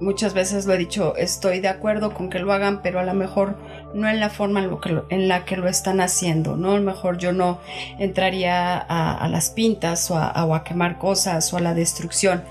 muchas 0.00 0.34
veces 0.34 0.66
lo 0.66 0.74
he 0.74 0.78
dicho, 0.78 1.16
estoy 1.16 1.60
de 1.60 1.68
acuerdo 1.68 2.12
con 2.12 2.28
que 2.28 2.38
lo 2.38 2.52
hagan, 2.52 2.82
pero 2.82 3.00
a 3.00 3.04
lo 3.04 3.14
mejor 3.14 3.56
no 3.94 4.08
en 4.08 4.20
la 4.20 4.30
forma 4.30 4.62
en, 5.08 5.28
la 5.28 5.44
que 5.44 5.56
lo 5.56 5.68
están 5.68 6.00
haciendo, 6.00 6.56
¿no? 6.56 6.72
A 6.72 6.78
lo 6.78 6.82
mejor 6.82 7.18
yo 7.18 7.32
no 7.32 7.58
entraría 7.98 8.76
a, 8.76 9.28
las 9.28 9.50
pintas 9.50 10.10
o 10.10 10.18
a, 10.18 10.64
quemar 10.64 10.98
cosas 10.98 11.52
o 11.52 11.56
a 11.56 11.60
la 11.60 11.74
destrucción, 11.74 12.42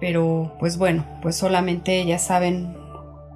pero 0.00 0.56
pues 0.58 0.76
bueno, 0.76 1.04
pues 1.22 1.36
solamente 1.36 2.00
ellas 2.00 2.22
saben 2.22 2.76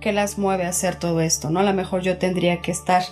qué 0.00 0.12
las 0.12 0.38
mueve 0.38 0.66
a 0.66 0.70
hacer 0.70 0.96
todo 0.96 1.20
esto, 1.20 1.50
¿no? 1.50 1.60
A 1.60 1.64
lo 1.64 1.72
mejor 1.72 2.02
yo 2.02 2.18
tendría 2.18 2.60
que 2.60 2.72
estar 2.72 3.02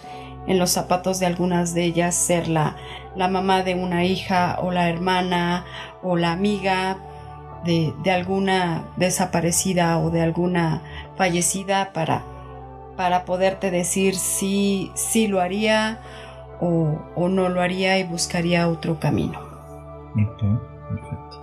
en 0.47 0.59
los 0.59 0.71
zapatos 0.71 1.21
de 1.21 1.27
algunas 1.27 1.75
de 1.75 1.85
ellas, 1.85 2.15
ser 2.15 2.49
la, 2.49 2.77
la 3.17 3.29
mamá 3.29 3.63
de 3.63 3.75
una 3.75 4.05
hija 4.05 4.59
o 4.61 4.71
la 4.71 4.89
hermana 4.89 5.65
o 6.03 6.17
la 6.17 6.33
amiga, 6.33 6.99
de, 7.65 8.11
alguna 8.11 8.85
desaparecida 8.97 9.99
o 9.99 10.11
de 10.11 10.23
alguna 10.23 10.83
fallecida 11.17 11.93
para, 11.93 12.23
para 12.97 13.25
poderte 13.25 13.71
decir 13.71 14.17
si, 14.17 14.93
si 14.95 15.27
lo 15.27 15.41
haría 15.41 15.99
o, 16.61 17.29
no 17.29 17.49
lo 17.49 17.61
haría 17.61 17.99
y 17.99 18.05
buscaría 18.05 18.69
otro 18.69 19.01
camino. 19.01 19.41
perfecto. 20.15 21.41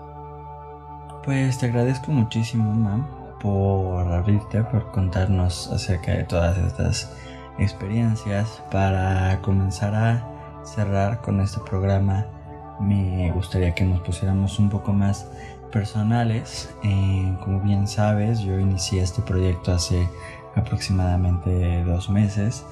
Pues 1.23 1.59
te 1.59 1.67
agradezco 1.67 2.11
muchísimo, 2.11 2.73
Mam, 2.73 3.05
por 3.39 4.11
abrirte, 4.11 4.63
por 4.63 4.91
contarnos 4.91 5.71
acerca 5.71 6.13
de 6.13 6.23
todas 6.23 6.57
estas 6.57 7.11
experiencias. 7.59 8.63
Para 8.71 9.41
comenzar 9.41 9.95
a 9.95 10.63
cerrar 10.63 11.21
con 11.21 11.39
este 11.41 11.59
programa, 11.61 12.25
me 12.79 13.31
gustaría 13.31 13.73
que 13.73 13.83
nos 13.83 14.01
pusiéramos 14.01 14.59
un 14.59 14.69
poco 14.69 14.93
más 14.93 15.27
personales. 15.71 16.73
Eh, 16.83 17.35
como 17.43 17.59
bien 17.61 17.87
sabes, 17.87 18.39
yo 18.41 18.59
inicié 18.59 19.01
este 19.01 19.21
proyecto 19.21 19.71
hace 19.71 20.07
aproximadamente 20.55 21.83
dos 21.83 22.09
meses, 22.09 22.65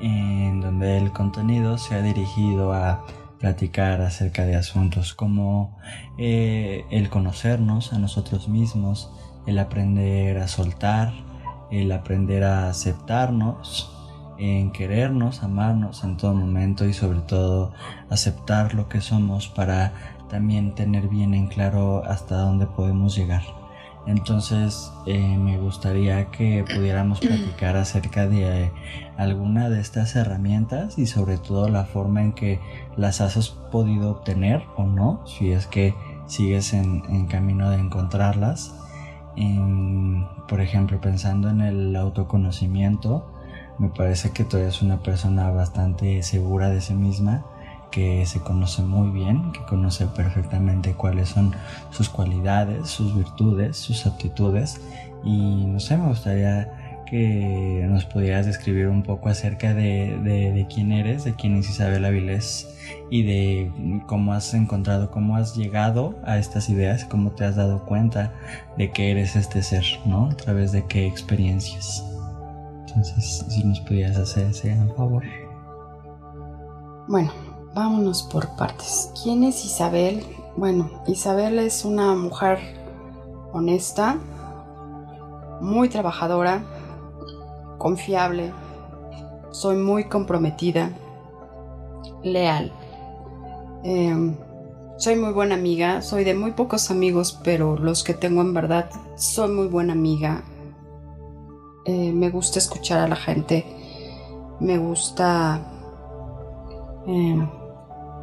en 0.00 0.60
donde 0.60 0.98
el 0.98 1.12
contenido 1.12 1.78
se 1.78 1.94
ha 1.94 2.02
dirigido 2.02 2.72
a 2.72 3.04
platicar 3.38 4.00
acerca 4.02 4.44
de 4.44 4.54
asuntos 4.54 5.14
como 5.14 5.76
eh, 6.16 6.84
el 6.90 7.08
conocernos 7.08 7.92
a 7.92 7.98
nosotros 7.98 8.48
mismos, 8.48 9.10
el 9.46 9.58
aprender 9.58 10.38
a 10.38 10.46
soltar, 10.46 11.12
el 11.70 11.90
aprender 11.90 12.44
a 12.44 12.68
aceptarnos, 12.68 13.91
en 14.42 14.72
querernos, 14.72 15.42
amarnos 15.42 16.04
en 16.04 16.16
todo 16.16 16.34
momento 16.34 16.86
y 16.86 16.92
sobre 16.92 17.20
todo 17.20 17.72
aceptar 18.10 18.74
lo 18.74 18.88
que 18.88 19.00
somos 19.00 19.48
para 19.48 19.92
también 20.28 20.74
tener 20.74 21.08
bien 21.08 21.34
en 21.34 21.46
claro 21.46 22.02
hasta 22.04 22.36
dónde 22.38 22.66
podemos 22.66 23.14
llegar. 23.14 23.42
Entonces 24.06 24.92
eh, 25.06 25.36
me 25.38 25.58
gustaría 25.58 26.30
que 26.30 26.64
pudiéramos 26.74 27.20
platicar 27.20 27.76
acerca 27.76 28.26
de 28.26 28.64
eh, 28.64 28.72
alguna 29.16 29.68
de 29.68 29.80
estas 29.80 30.16
herramientas 30.16 30.98
y 30.98 31.06
sobre 31.06 31.38
todo 31.38 31.68
la 31.68 31.84
forma 31.84 32.22
en 32.22 32.32
que 32.32 32.60
las 32.96 33.20
has 33.20 33.50
podido 33.70 34.10
obtener 34.10 34.64
o 34.76 34.84
no, 34.84 35.24
si 35.26 35.52
es 35.52 35.66
que 35.66 35.94
sigues 36.26 36.72
en, 36.72 37.26
camino 37.26 37.70
de 37.70 37.78
encontrarlas. 37.78 38.74
por 40.48 40.60
ejemplo, 40.60 41.00
pensando 41.00 41.48
en 41.50 41.60
el 41.60 41.94
autoconocimiento, 41.94 43.31
me 43.78 43.88
parece 43.88 44.30
que 44.30 44.44
tú 44.44 44.56
eres 44.56 44.82
una 44.82 45.02
persona 45.02 45.50
bastante 45.50 46.22
segura 46.22 46.70
de 46.70 46.80
sí 46.80 46.94
misma 46.94 47.44
que 47.90 48.24
se 48.26 48.40
conoce 48.40 48.82
muy 48.82 49.10
bien, 49.10 49.52
que 49.52 49.60
conoce 49.64 50.06
perfectamente 50.06 50.94
cuáles 50.94 51.28
son 51.28 51.54
sus 51.90 52.08
cualidades, 52.08 52.88
sus 52.88 53.14
virtudes, 53.14 53.76
sus 53.76 54.06
aptitudes 54.06 54.80
y 55.24 55.66
no 55.66 55.78
sé, 55.78 55.96
me 55.96 56.08
gustaría 56.08 57.02
que 57.12 57.86
nos 57.90 58.06
pudieras 58.06 58.46
describir 58.46 58.88
un 58.88 59.02
poco 59.02 59.28
acerca 59.28 59.74
de, 59.74 60.66
quién 60.74 60.92
eres, 60.92 61.24
de 61.24 61.34
quién 61.34 61.56
es 61.56 61.68
Isabel 61.68 62.06
Avilés 62.06 62.66
y 63.10 63.22
de 63.22 63.70
cómo 64.06 64.32
has 64.32 64.54
encontrado, 64.54 65.10
cómo 65.10 65.36
has 65.36 65.54
llegado 65.54 66.18
a 66.24 66.38
estas 66.38 66.70
ideas, 66.70 67.04
cómo 67.04 67.32
te 67.32 67.44
has 67.44 67.56
dado 67.56 67.84
cuenta 67.84 68.32
de 68.78 68.90
que 68.92 69.10
eres 69.10 69.36
este 69.36 69.62
ser, 69.62 69.84
¿no? 70.06 70.30
A 70.30 70.36
través 70.36 70.72
de 70.72 70.86
qué 70.86 71.06
experiencias. 71.06 72.02
Entonces, 72.96 73.44
si 73.48 73.64
nos 73.64 73.80
pudieras 73.80 74.16
hacer 74.16 74.46
ese 74.46 74.76
favor. 74.96 75.24
Bueno, 77.08 77.30
Vámonos 77.74 78.22
por 78.22 78.54
partes. 78.56 79.10
¿Quién 79.22 79.44
es 79.44 79.64
Isabel? 79.64 80.22
Bueno, 80.56 80.90
Isabel 81.06 81.58
es 81.58 81.86
una 81.86 82.14
mujer 82.14 82.58
honesta, 83.50 84.18
muy 85.62 85.88
trabajadora, 85.88 86.62
confiable, 87.78 88.52
soy 89.52 89.76
muy 89.76 90.04
comprometida, 90.04 90.90
leal. 92.22 92.70
Em, 93.84 94.36
soy 94.98 95.16
muy 95.16 95.32
buena 95.32 95.54
amiga, 95.54 96.02
soy 96.02 96.24
de 96.24 96.34
muy 96.34 96.52
pocos 96.52 96.90
amigos, 96.90 97.40
pero 97.42 97.78
los 97.78 98.04
que 98.04 98.12
tengo 98.12 98.42
en 98.42 98.52
verdad 98.52 98.90
soy 99.16 99.50
muy 99.50 99.68
buena 99.68 99.94
amiga. 99.94 100.42
Eh, 101.84 102.12
me 102.12 102.30
gusta 102.30 102.58
escuchar 102.58 103.00
a 103.00 103.08
la 103.08 103.16
gente, 103.16 103.66
me 104.60 104.78
gusta 104.78 105.60
eh, 107.08 107.48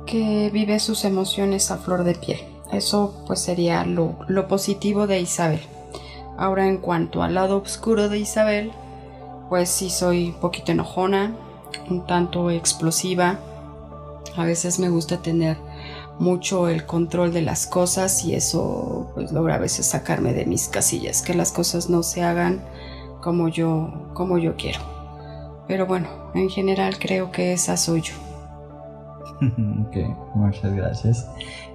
que 0.06 0.50
vive 0.52 0.80
sus 0.80 1.04
emociones 1.04 1.70
a 1.72 1.78
flor 1.78 2.04
de 2.04 2.16
piel. 2.16 2.40
Eso 2.72 3.24
pues 3.28 3.42
sería 3.42 3.84
lo, 3.84 4.16
lo 4.28 4.48
positivo 4.48 5.08
de 5.08 5.20
Isabel. 5.20 5.62
Ahora 6.38 6.68
en 6.68 6.78
cuanto 6.78 7.22
al 7.22 7.34
lado 7.34 7.58
oscuro 7.58 8.08
de 8.08 8.20
Isabel, 8.20 8.72
pues 9.50 9.70
sí 9.70 9.90
soy 9.90 10.30
un 10.30 10.40
poquito 10.40 10.72
enojona, 10.72 11.36
un 11.90 12.06
tanto 12.06 12.52
explosiva. 12.52 13.40
A 14.38 14.46
veces 14.46 14.80
me 14.80 14.90
gusta 14.90 15.22
tener 15.22 15.58
mucho 16.18 16.70
el 16.70 16.86
control 16.86 17.34
de 17.34 17.42
las 17.42 17.66
cosas 17.66 18.24
y 18.24 18.36
eso 18.36 19.12
pues 19.16 19.32
logra 19.32 19.56
a 19.56 19.60
veces 19.60 19.86
sacarme 19.88 20.34
de 20.34 20.46
mis 20.46 20.70
casillas, 20.70 21.22
que 21.22 21.34
las 21.34 21.52
cosas 21.52 21.90
no 21.90 22.04
se 22.04 22.24
hagan 22.24 22.62
como 23.30 23.48
yo, 23.48 24.10
como 24.16 24.40
yo 24.40 24.56
quiero. 24.56 24.80
Pero 25.68 25.86
bueno, 25.86 26.08
en 26.34 26.50
general 26.50 26.98
creo 26.98 27.32
que 27.32 27.54
esa 27.54 27.78
soy 27.78 28.02
yo. 28.02 28.16
ok, 29.86 29.98
muchas 30.34 30.74
gracias. 30.74 31.30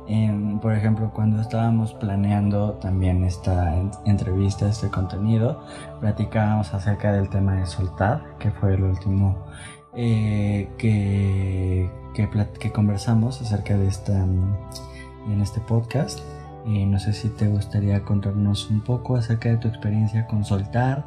Em, 0.09 0.59
por 0.59 0.75
ejemplo, 0.75 1.13
cuando 1.15 1.41
estábamos 1.41 1.93
planeando 1.95 2.73
también 2.73 3.23
esta 3.23 3.73
entrevista, 4.05 4.69
este 4.69 4.89
contenido, 4.89 5.63
platicábamos 6.01 6.75
acerca 6.75 7.13
del 7.13 7.29
tema 7.29 7.55
de 7.55 7.67
soltar, 7.67 8.37
que 8.41 8.51
fue 8.51 8.75
el 8.75 8.83
último 8.83 9.47
eh, 9.95 10.69
que, 10.77 11.89
que, 12.15 12.73
conversamos 12.73 13.41
acerca 13.41 13.79
de 13.79 13.87
esta 13.87 14.13
en 14.13 15.41
este 15.41 15.61
podcast. 15.61 16.19
No 16.67 16.99
sé 16.99 17.13
si 17.13 17.29
te 17.29 17.47
gustaría 17.47 18.03
contarnos 18.03 18.71
un 18.71 18.81
poco 18.81 19.17
acerca 19.17 19.51
de 19.51 19.59
tu 19.59 19.69
experiencia 19.69 20.27
con 20.27 20.45
soltar, 20.45 21.05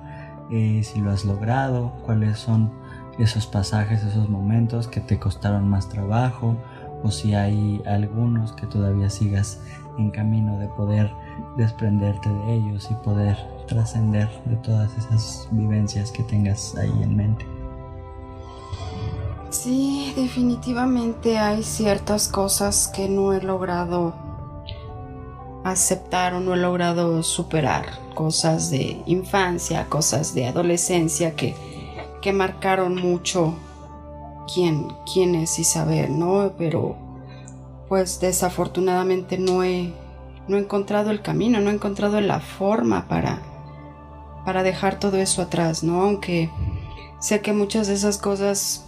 eh, 0.52 0.82
si 0.84 1.02
lo 1.02 1.12
has 1.12 1.26
logrado, 1.26 1.94
cuáles 2.06 2.40
son 2.40 2.72
esos 3.20 3.48
pasajes, 3.48 4.04
esos 4.04 4.30
momentos 4.30 4.88
que 4.88 5.02
te 5.02 5.20
costaron 5.20 5.68
más 5.68 5.90
trabajo, 5.90 6.56
o 7.04 7.12
si 7.12 7.34
hay 7.34 7.82
algunos 7.86 8.54
que 8.54 8.68
todavía 8.68 9.10
sigas 9.10 9.62
en 9.98 10.12
camino 10.12 10.58
de 10.60 10.68
poder 10.68 11.12
desprenderte 11.58 12.30
de 12.30 12.54
ellos 12.54 12.90
y 12.92 12.94
poder 12.96 13.38
trascender 13.68 14.30
de 14.46 14.56
todas 14.58 14.96
esas 14.98 15.48
vivencias 15.52 16.12
que 16.12 16.24
tengas 16.24 16.76
ahí 16.76 16.92
en 17.02 17.16
mente. 17.16 17.46
Sí, 19.50 20.14
definitivamente 20.16 21.38
hay 21.38 21.64
ciertas 21.64 22.28
cosas 22.28 22.90
que 22.90 23.10
no 23.10 23.34
he 23.34 23.42
logrado 23.42 24.14
aceptar 25.64 26.34
o 26.34 26.40
no 26.40 26.54
he 26.54 26.58
logrado 26.58 27.24
superar. 27.24 28.07
Cosas 28.18 28.72
de 28.72 29.00
infancia, 29.06 29.86
cosas 29.90 30.34
de 30.34 30.48
adolescencia 30.48 31.36
que, 31.36 31.54
que 32.20 32.34
marcaron 32.34 32.96
mucho 32.96 33.54
quién, 34.52 34.88
quién 35.14 35.36
es 35.36 35.60
Isabel, 35.60 36.18
¿no? 36.18 36.54
Pero 36.58 36.96
pues 37.88 38.20
desafortunadamente 38.20 39.38
no 39.38 39.64
he, 39.64 39.94
no 40.48 40.58
he 40.58 40.62
encontrado 40.62 41.12
el 41.12 41.22
camino, 41.22 41.62
no 41.62 41.70
he 41.70 41.76
encontrado 41.76 42.20
la 42.20 42.40
forma 42.40 43.08
para, 43.08 43.44
para 44.46 44.64
dejar 44.64 45.00
todo 45.00 45.18
eso 45.18 45.44
atrás, 45.44 45.84
¿no? 45.84 46.02
Aunque 46.02 46.50
sé 47.20 47.42
que 47.42 47.54
muchas 47.54 47.86
de 47.86 47.94
esas 47.94 48.18
cosas 48.18 48.87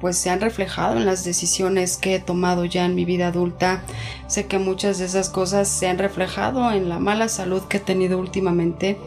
pues 0.00 0.18
se 0.18 0.30
han 0.30 0.40
reflejado 0.40 0.96
en 0.96 1.06
las 1.06 1.24
decisiones 1.24 1.96
que 1.96 2.14
he 2.14 2.20
tomado 2.20 2.64
ya 2.64 2.84
en 2.84 2.94
mi 2.94 3.04
vida 3.04 3.28
adulta. 3.28 3.82
Sé 4.26 4.46
que 4.46 4.58
muchas 4.58 4.98
de 4.98 5.06
esas 5.06 5.28
cosas 5.28 5.68
se 5.68 5.88
han 5.88 5.98
reflejado 5.98 6.70
en 6.72 6.88
la 6.88 6.98
mala 6.98 7.28
salud 7.28 7.62
que 7.62 7.78
he 7.78 7.80
tenido 7.80 8.18
últimamente, 8.18 8.98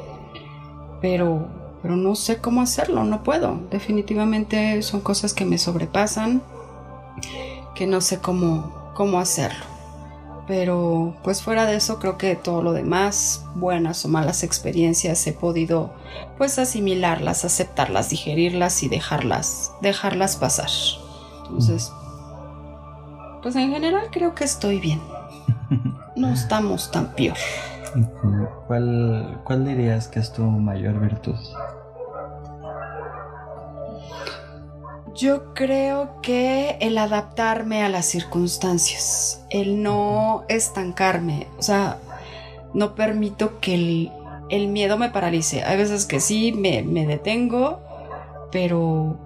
pero, 1.01 1.47
pero 1.81 1.95
no 1.95 2.15
sé 2.15 2.37
cómo 2.37 2.61
hacerlo, 2.61 3.03
no 3.03 3.23
puedo. 3.23 3.59
Definitivamente 3.69 4.81
son 4.81 5.01
cosas 5.01 5.33
que 5.33 5.45
me 5.45 5.57
sobrepasan, 5.57 6.41
que 7.75 7.85
no 7.85 8.01
sé 8.01 8.19
cómo, 8.19 8.91
cómo 8.95 9.19
hacerlo. 9.19 9.78
Pero 10.49 11.13
pues 11.23 11.43
fuera 11.43 11.67
de 11.67 11.75
eso 11.75 11.99
creo 11.99 12.17
que 12.17 12.35
todo 12.35 12.63
lo 12.63 12.73
demás, 12.73 13.45
buenas 13.53 14.03
o 14.03 14.07
malas 14.07 14.41
experiencias, 14.41 15.27
he 15.27 15.31
podido 15.31 15.93
pues 16.39 16.57
asimilarlas, 16.57 17.45
aceptarlas, 17.45 18.09
digerirlas 18.09 18.81
y 18.81 18.89
dejarlas, 18.89 19.73
dejarlas 19.83 20.37
pasar. 20.37 20.71
Entonces, 21.43 21.91
pues 23.43 23.55
en 23.57 23.69
general 23.69 24.07
creo 24.09 24.33
que 24.33 24.43
estoy 24.43 24.79
bien. 24.79 24.99
No 26.15 26.29
estamos 26.33 26.89
tan 26.89 27.13
peor. 27.13 27.37
¿Cuál, 28.65 29.41
cuál 29.43 29.65
dirías 29.65 30.07
que 30.07 30.19
es 30.19 30.33
tu 30.33 30.41
mayor 30.41 30.99
virtud? 30.99 31.35
Yo 35.15 35.53
creo 35.53 36.21
que 36.21 36.77
el 36.79 36.97
adaptarme 36.97 37.83
a 37.83 37.89
las 37.89 38.05
circunstancias, 38.05 39.45
el 39.49 39.81
no 39.81 40.43
estancarme, 40.49 41.47
o 41.57 41.61
sea, 41.61 41.97
no 42.73 42.95
permito 42.95 43.59
que 43.59 44.11
el, 44.49 44.67
miedo 44.67 44.97
me 44.97 45.09
paralice. 45.09 45.63
Hay 45.63 45.77
veces 45.77 46.05
que 46.05 46.19
sí, 46.19 46.51
me, 46.51 46.83
detengo, 47.05 47.81
pero, 48.51 49.17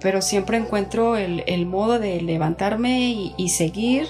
pero 0.00 0.20
siempre 0.20 0.56
encuentro 0.56 1.16
el, 1.16 1.66
modo 1.66 1.98
de 1.98 2.20
levantarme 2.20 3.10
y, 3.10 3.34
y, 3.36 3.48
seguir 3.50 4.08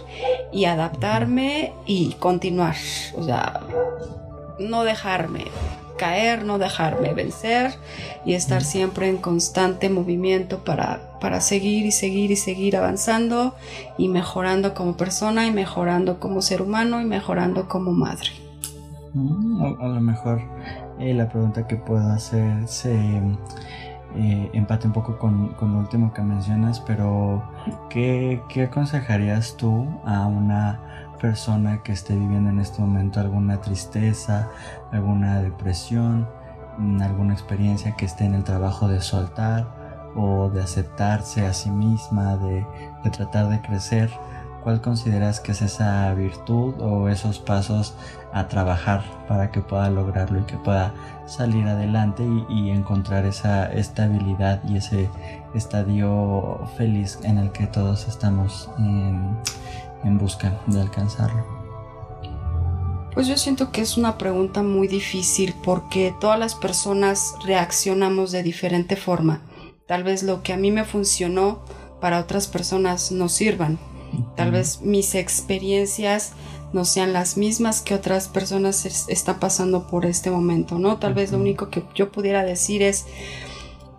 y 0.53 0.65
adaptarme 0.65 1.73
y 1.87 2.13
continuar. 2.15 2.77
O 3.17 3.23
sea, 3.23 3.61
no 4.59 4.85
dejarme 4.85 5.45
caer, 5.97 6.45
no 6.45 6.59
dejarme 6.59 7.15
vencer 7.15 7.75
y 8.25 8.35
estar 8.35 8.63
siempre 8.63 9.09
en 9.09 9.19
constante 9.19 9.89
movimiento 9.89 10.65
para, 10.65 11.19
para 11.21 11.41
seguir 11.41 11.87
y 11.87 11.93
seguir 11.93 12.31
y 12.31 12.37
seguir 12.37 12.77
avanzando 12.77 13.55
y 13.99 14.09
mejorando 14.09 14.75
como 14.75 14.97
persona 14.97 15.47
y 15.47 15.53
mejorando 15.53 16.21
como 16.21 16.43
ser 16.43 16.63
humano 16.63 17.01
y 17.01 17.05
mejorando 17.05 17.69
como 17.69 17.93
madre. 17.93 18.31
Mm, 19.15 19.63
a, 19.81 19.89
lo 19.89 20.01
mejor 20.01 20.43
eh, 20.99 21.15
la 21.15 21.29
pregunta 21.29 21.67
que 21.67 21.77
puedo 21.77 22.11
hacer 22.11 22.67
se 22.67 22.95
eh, 24.17 24.51
empate 24.53 24.87
un 24.87 24.93
poco 24.93 25.19
con, 25.19 25.49
con, 25.55 25.73
lo 25.73 25.79
último 25.79 26.13
que 26.13 26.23
mencionas, 26.23 26.81
pero 26.81 27.43
¿qué, 27.91 28.43
¿qué 28.49 28.65
aconsejarías 28.65 29.57
tú 29.57 29.87
a 30.05 30.27
una 30.27 30.81
persona 31.21 31.83
que 31.83 31.93
esté 31.93 32.15
viviendo 32.15 32.51
en 32.51 32.61
este 32.61 32.83
momento 32.83 33.19
alguna 33.19 33.61
tristeza, 33.61 34.51
alguna 34.95 35.43
depresión, 35.43 36.29
mm, 36.79 37.03
alguna 37.03 37.35
experiencia 37.35 37.93
que 37.97 38.05
esté 38.05 38.25
en 38.25 38.35
el 38.35 38.45
trabajo 38.45 38.89
de 38.89 39.01
soltar 39.01 39.67
o 40.17 40.49
de 40.49 40.63
aceptarse 40.63 41.47
a 41.47 41.53
sí 41.53 41.71
misma, 41.71 42.37
de, 42.37 42.67
tratar 43.11 43.49
de 43.49 43.61
crecer, 43.61 44.11
¿cuál 44.63 44.81
consideras 44.81 45.41
que 45.41 45.53
es 45.53 45.61
esa 45.61 46.13
virtud 46.15 46.81
o 46.81 47.09
esos 47.09 47.39
pasos 47.39 47.95
a 48.33 48.49
trabajar 48.49 49.03
para 49.29 49.51
que 49.51 49.61
pueda 49.61 49.91
lograrlo 49.91 50.41
y 50.41 50.45
que 50.45 50.57
pueda 50.57 50.95
salir 51.27 51.67
adelante 51.67 52.25
y, 52.49 52.71
encontrar 52.71 53.27
esa 53.27 53.71
estabilidad 53.73 54.63
y 54.65 54.77
ese 54.77 55.11
estadio 55.55 56.61
feliz 56.77 57.19
en 57.25 57.39
el 57.39 57.51
que 57.51 57.67
todos 57.67 58.09
estamos 58.09 58.71
en, 58.79 59.37
en 60.05 60.19
busca 60.19 60.53
de 60.67 60.81
alcanzarlo? 60.81 61.64
Pues 63.15 63.29
yo 63.29 63.37
siento 63.37 63.71
que 63.71 63.81
es 63.81 63.97
una 63.97 64.19
pregunta 64.19 64.65
muy 64.65 64.89
difícil 64.89 65.55
porque 65.63 66.13
todas 66.21 66.37
las 66.37 66.57
personas 66.57 67.37
reaccionamos 67.45 68.33
de 68.33 68.43
diferente 68.43 68.97
forma. 68.97 69.41
Tal 69.87 70.03
vez 70.03 70.25
lo 70.25 70.43
que 70.43 70.53
a 70.53 70.57
mí 70.57 70.73
me 70.73 70.85
funcionó 70.85 71.61
para 72.01 72.19
otras 72.19 72.49
personas 72.49 73.13
no 73.13 73.29
sirvan. 73.29 73.79
Tal 74.37 74.51
vez 74.51 74.81
mis 74.81 75.15
experiencias 75.15 76.33
no 76.73 76.85
sean 76.85 77.13
las 77.13 77.37
mismas 77.37 77.83
que 77.83 77.95
otras 77.95 78.27
personas 78.27 78.85
están 79.09 79.39
pasando 79.39 79.87
por 79.87 80.07
este 80.07 80.33
momento, 80.33 80.81
¿no? 80.81 80.97
Tal 80.97 81.15
vez 81.15 81.31
lo 81.31 81.39
único 81.39 81.71
que 81.71 81.85
yo 81.95 82.11
pudiera 82.11 82.43
decir 82.43 82.83
es 82.83 83.07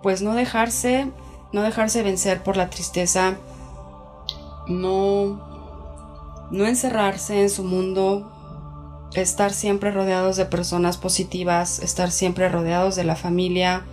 pues 0.04 0.22
no 0.22 0.36
dejarse, 0.36 1.10
no 1.54 1.62
dejarse 1.62 2.04
vencer 2.04 2.44
por 2.44 2.58
la 2.58 2.70
tristeza, 2.70 3.38
no 4.68 5.56
no 6.52 6.66
encerrarse 6.68 7.42
en 7.42 7.50
su 7.50 7.64
mundo, 7.64 8.35
estar 9.22 9.54
siempre 9.54 9.92
rodeados 9.92 10.38
de 10.38 10.46
personas 10.46 10.98
positivas, 10.98 11.80
estar 11.80 12.12
siempre 12.12 12.50
rodeados 12.50 12.96
de 12.96 13.04
la 13.04 13.16
familia, 13.16 13.86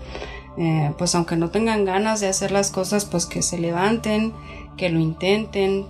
eh, 0.58 0.92
pues 0.98 1.14
aunque 1.14 1.36
no 1.36 1.50
tengan 1.50 1.84
ganas 1.84 2.20
de 2.20 2.28
hacer 2.28 2.50
las 2.50 2.70
cosas, 2.70 3.04
pues 3.04 3.26
que 3.26 3.42
se 3.42 3.58
levanten, 3.58 4.32
que 4.76 4.90
lo 4.90 5.00
intenten, 5.00 5.86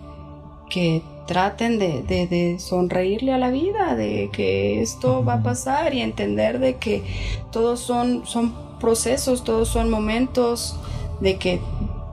que 0.70 1.02
traten 1.26 1.78
de, 1.78 2.02
de, 2.02 2.58
sonreírle 2.58 3.32
a 3.32 3.38
la 3.38 3.50
vida, 3.50 3.94
de 3.94 4.30
que 4.32 4.82
esto 4.82 5.24
va 5.24 5.34
a 5.34 5.42
pasar 5.42 5.94
y 5.94 6.00
entender 6.00 6.58
de 6.58 6.76
que 6.76 7.02
todos 7.50 7.80
son, 7.80 8.26
son 8.26 8.54
procesos, 8.80 9.44
todos 9.44 9.68
son 9.68 9.90
momentos, 9.90 10.76
de 11.20 11.36
que 11.36 11.60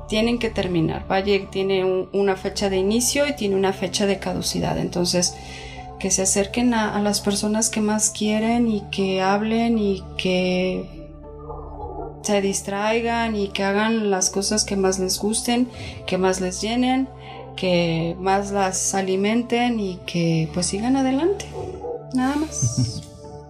tienen 0.08 0.40
que 0.40 0.50
terminar. 0.50 1.06
Valle 1.10 1.48
tiene 1.52 1.84
una 2.12 2.36
fecha 2.36 2.70
de 2.70 2.78
inicio 2.78 3.28
y 3.28 3.36
tiene 3.36 3.56
una 3.56 3.74
fecha 3.74 4.06
de 4.06 4.20
caducidad. 4.20 4.78
Entonces, 4.78 5.36
que 6.00 6.12
se 6.12 6.24
acerquen 6.24 6.74
a, 6.74 7.00
las 7.02 7.22
personas 7.22 7.70
que 7.70 7.82
más 7.82 8.10
quieren 8.10 8.68
y 8.68 8.82
que 8.90 9.22
hablen 9.22 9.78
y 9.78 10.04
que 10.18 11.10
se 12.22 12.42
distraigan 12.42 13.36
y 13.36 13.50
que 13.50 13.64
hagan 13.64 14.10
las 14.10 14.30
cosas 14.30 14.64
que 14.64 14.76
más 14.76 15.00
les 15.00 15.20
gusten, 15.20 15.70
que 16.06 16.18
más 16.18 16.42
les 16.42 16.62
llenen, 16.62 17.08
que 17.56 18.16
más 18.20 18.52
las 18.52 18.96
alimenten 18.96 19.80
y 19.80 19.98
que 20.06 20.50
pues 20.54 20.68
sigan 20.68 20.96
adelante. 20.96 21.46
Nada 22.14 22.36
más. 22.38 23.02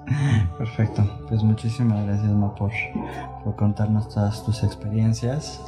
Perfecto. 0.58 1.04
Pues 1.28 1.44
muchísimas 1.44 2.06
gracias, 2.06 2.32
Ma, 2.32 2.54
por, 2.56 2.72
por 3.44 3.56
contarnos 3.56 4.10
todas 4.10 4.44
tus 4.44 4.64
experiencias 4.64 5.62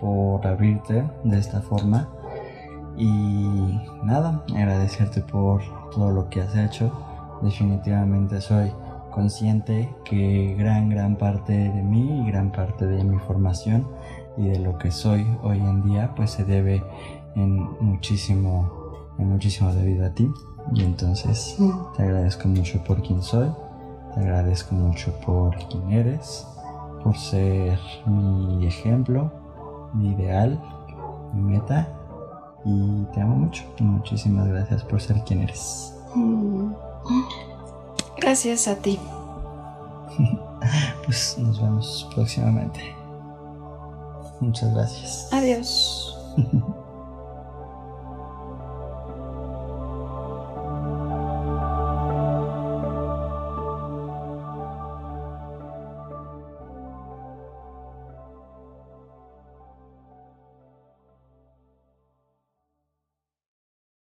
por 0.00 0.44
abrirte 0.46 1.04
de 1.24 1.38
esta 1.38 1.60
forma. 1.60 2.08
Y 2.96 3.80
nada, 4.02 4.44
agradecerte 4.54 5.20
por 5.20 5.81
todo 5.94 6.10
lo 6.10 6.28
que 6.28 6.40
has 6.40 6.56
hecho. 6.56 6.92
Definitivamente 7.42 8.40
soy 8.40 8.72
consciente 9.10 9.94
que 10.04 10.54
gran, 10.58 10.88
gran 10.88 11.16
parte 11.16 11.52
de 11.52 11.82
mí 11.82 12.22
y 12.22 12.30
gran 12.30 12.50
parte 12.50 12.86
de 12.86 13.04
mi 13.04 13.18
formación 13.18 13.86
y 14.36 14.48
de 14.48 14.58
lo 14.58 14.78
que 14.78 14.90
soy 14.90 15.26
hoy 15.42 15.58
en 15.58 15.82
día, 15.82 16.12
pues 16.16 16.30
se 16.30 16.44
debe 16.44 16.82
en 17.36 17.56
muchísimo, 17.80 18.70
en 19.18 19.28
muchísimo 19.28 19.72
debido 19.72 20.06
a 20.06 20.10
ti. 20.10 20.30
Y 20.74 20.82
entonces 20.82 21.56
te 21.96 22.02
agradezco 22.02 22.48
mucho 22.48 22.82
por 22.84 23.02
quien 23.02 23.22
soy, 23.22 23.48
te 24.14 24.20
agradezco 24.20 24.74
mucho 24.74 25.12
por 25.24 25.56
quien 25.68 25.92
eres, 25.92 26.46
por 27.02 27.16
ser 27.16 27.78
mi 28.06 28.66
ejemplo, 28.66 29.30
mi 29.92 30.10
ideal, 30.10 30.60
mi 31.34 31.42
meta. 31.42 31.88
Y 32.64 33.04
te 33.12 33.20
amo 33.20 33.36
mucho. 33.36 33.64
Muchísimas 33.78 34.46
gracias 34.48 34.82
por 34.84 35.00
ser 35.00 35.22
quien 35.24 35.40
eres. 35.42 35.94
Mm. 36.14 36.72
Gracias 38.18 38.68
a 38.68 38.76
ti. 38.76 38.98
pues 41.04 41.36
nos 41.38 41.60
vemos 41.60 42.08
próximamente. 42.14 42.80
Muchas 44.40 44.72
gracias. 44.74 45.28
Adiós. 45.32 46.18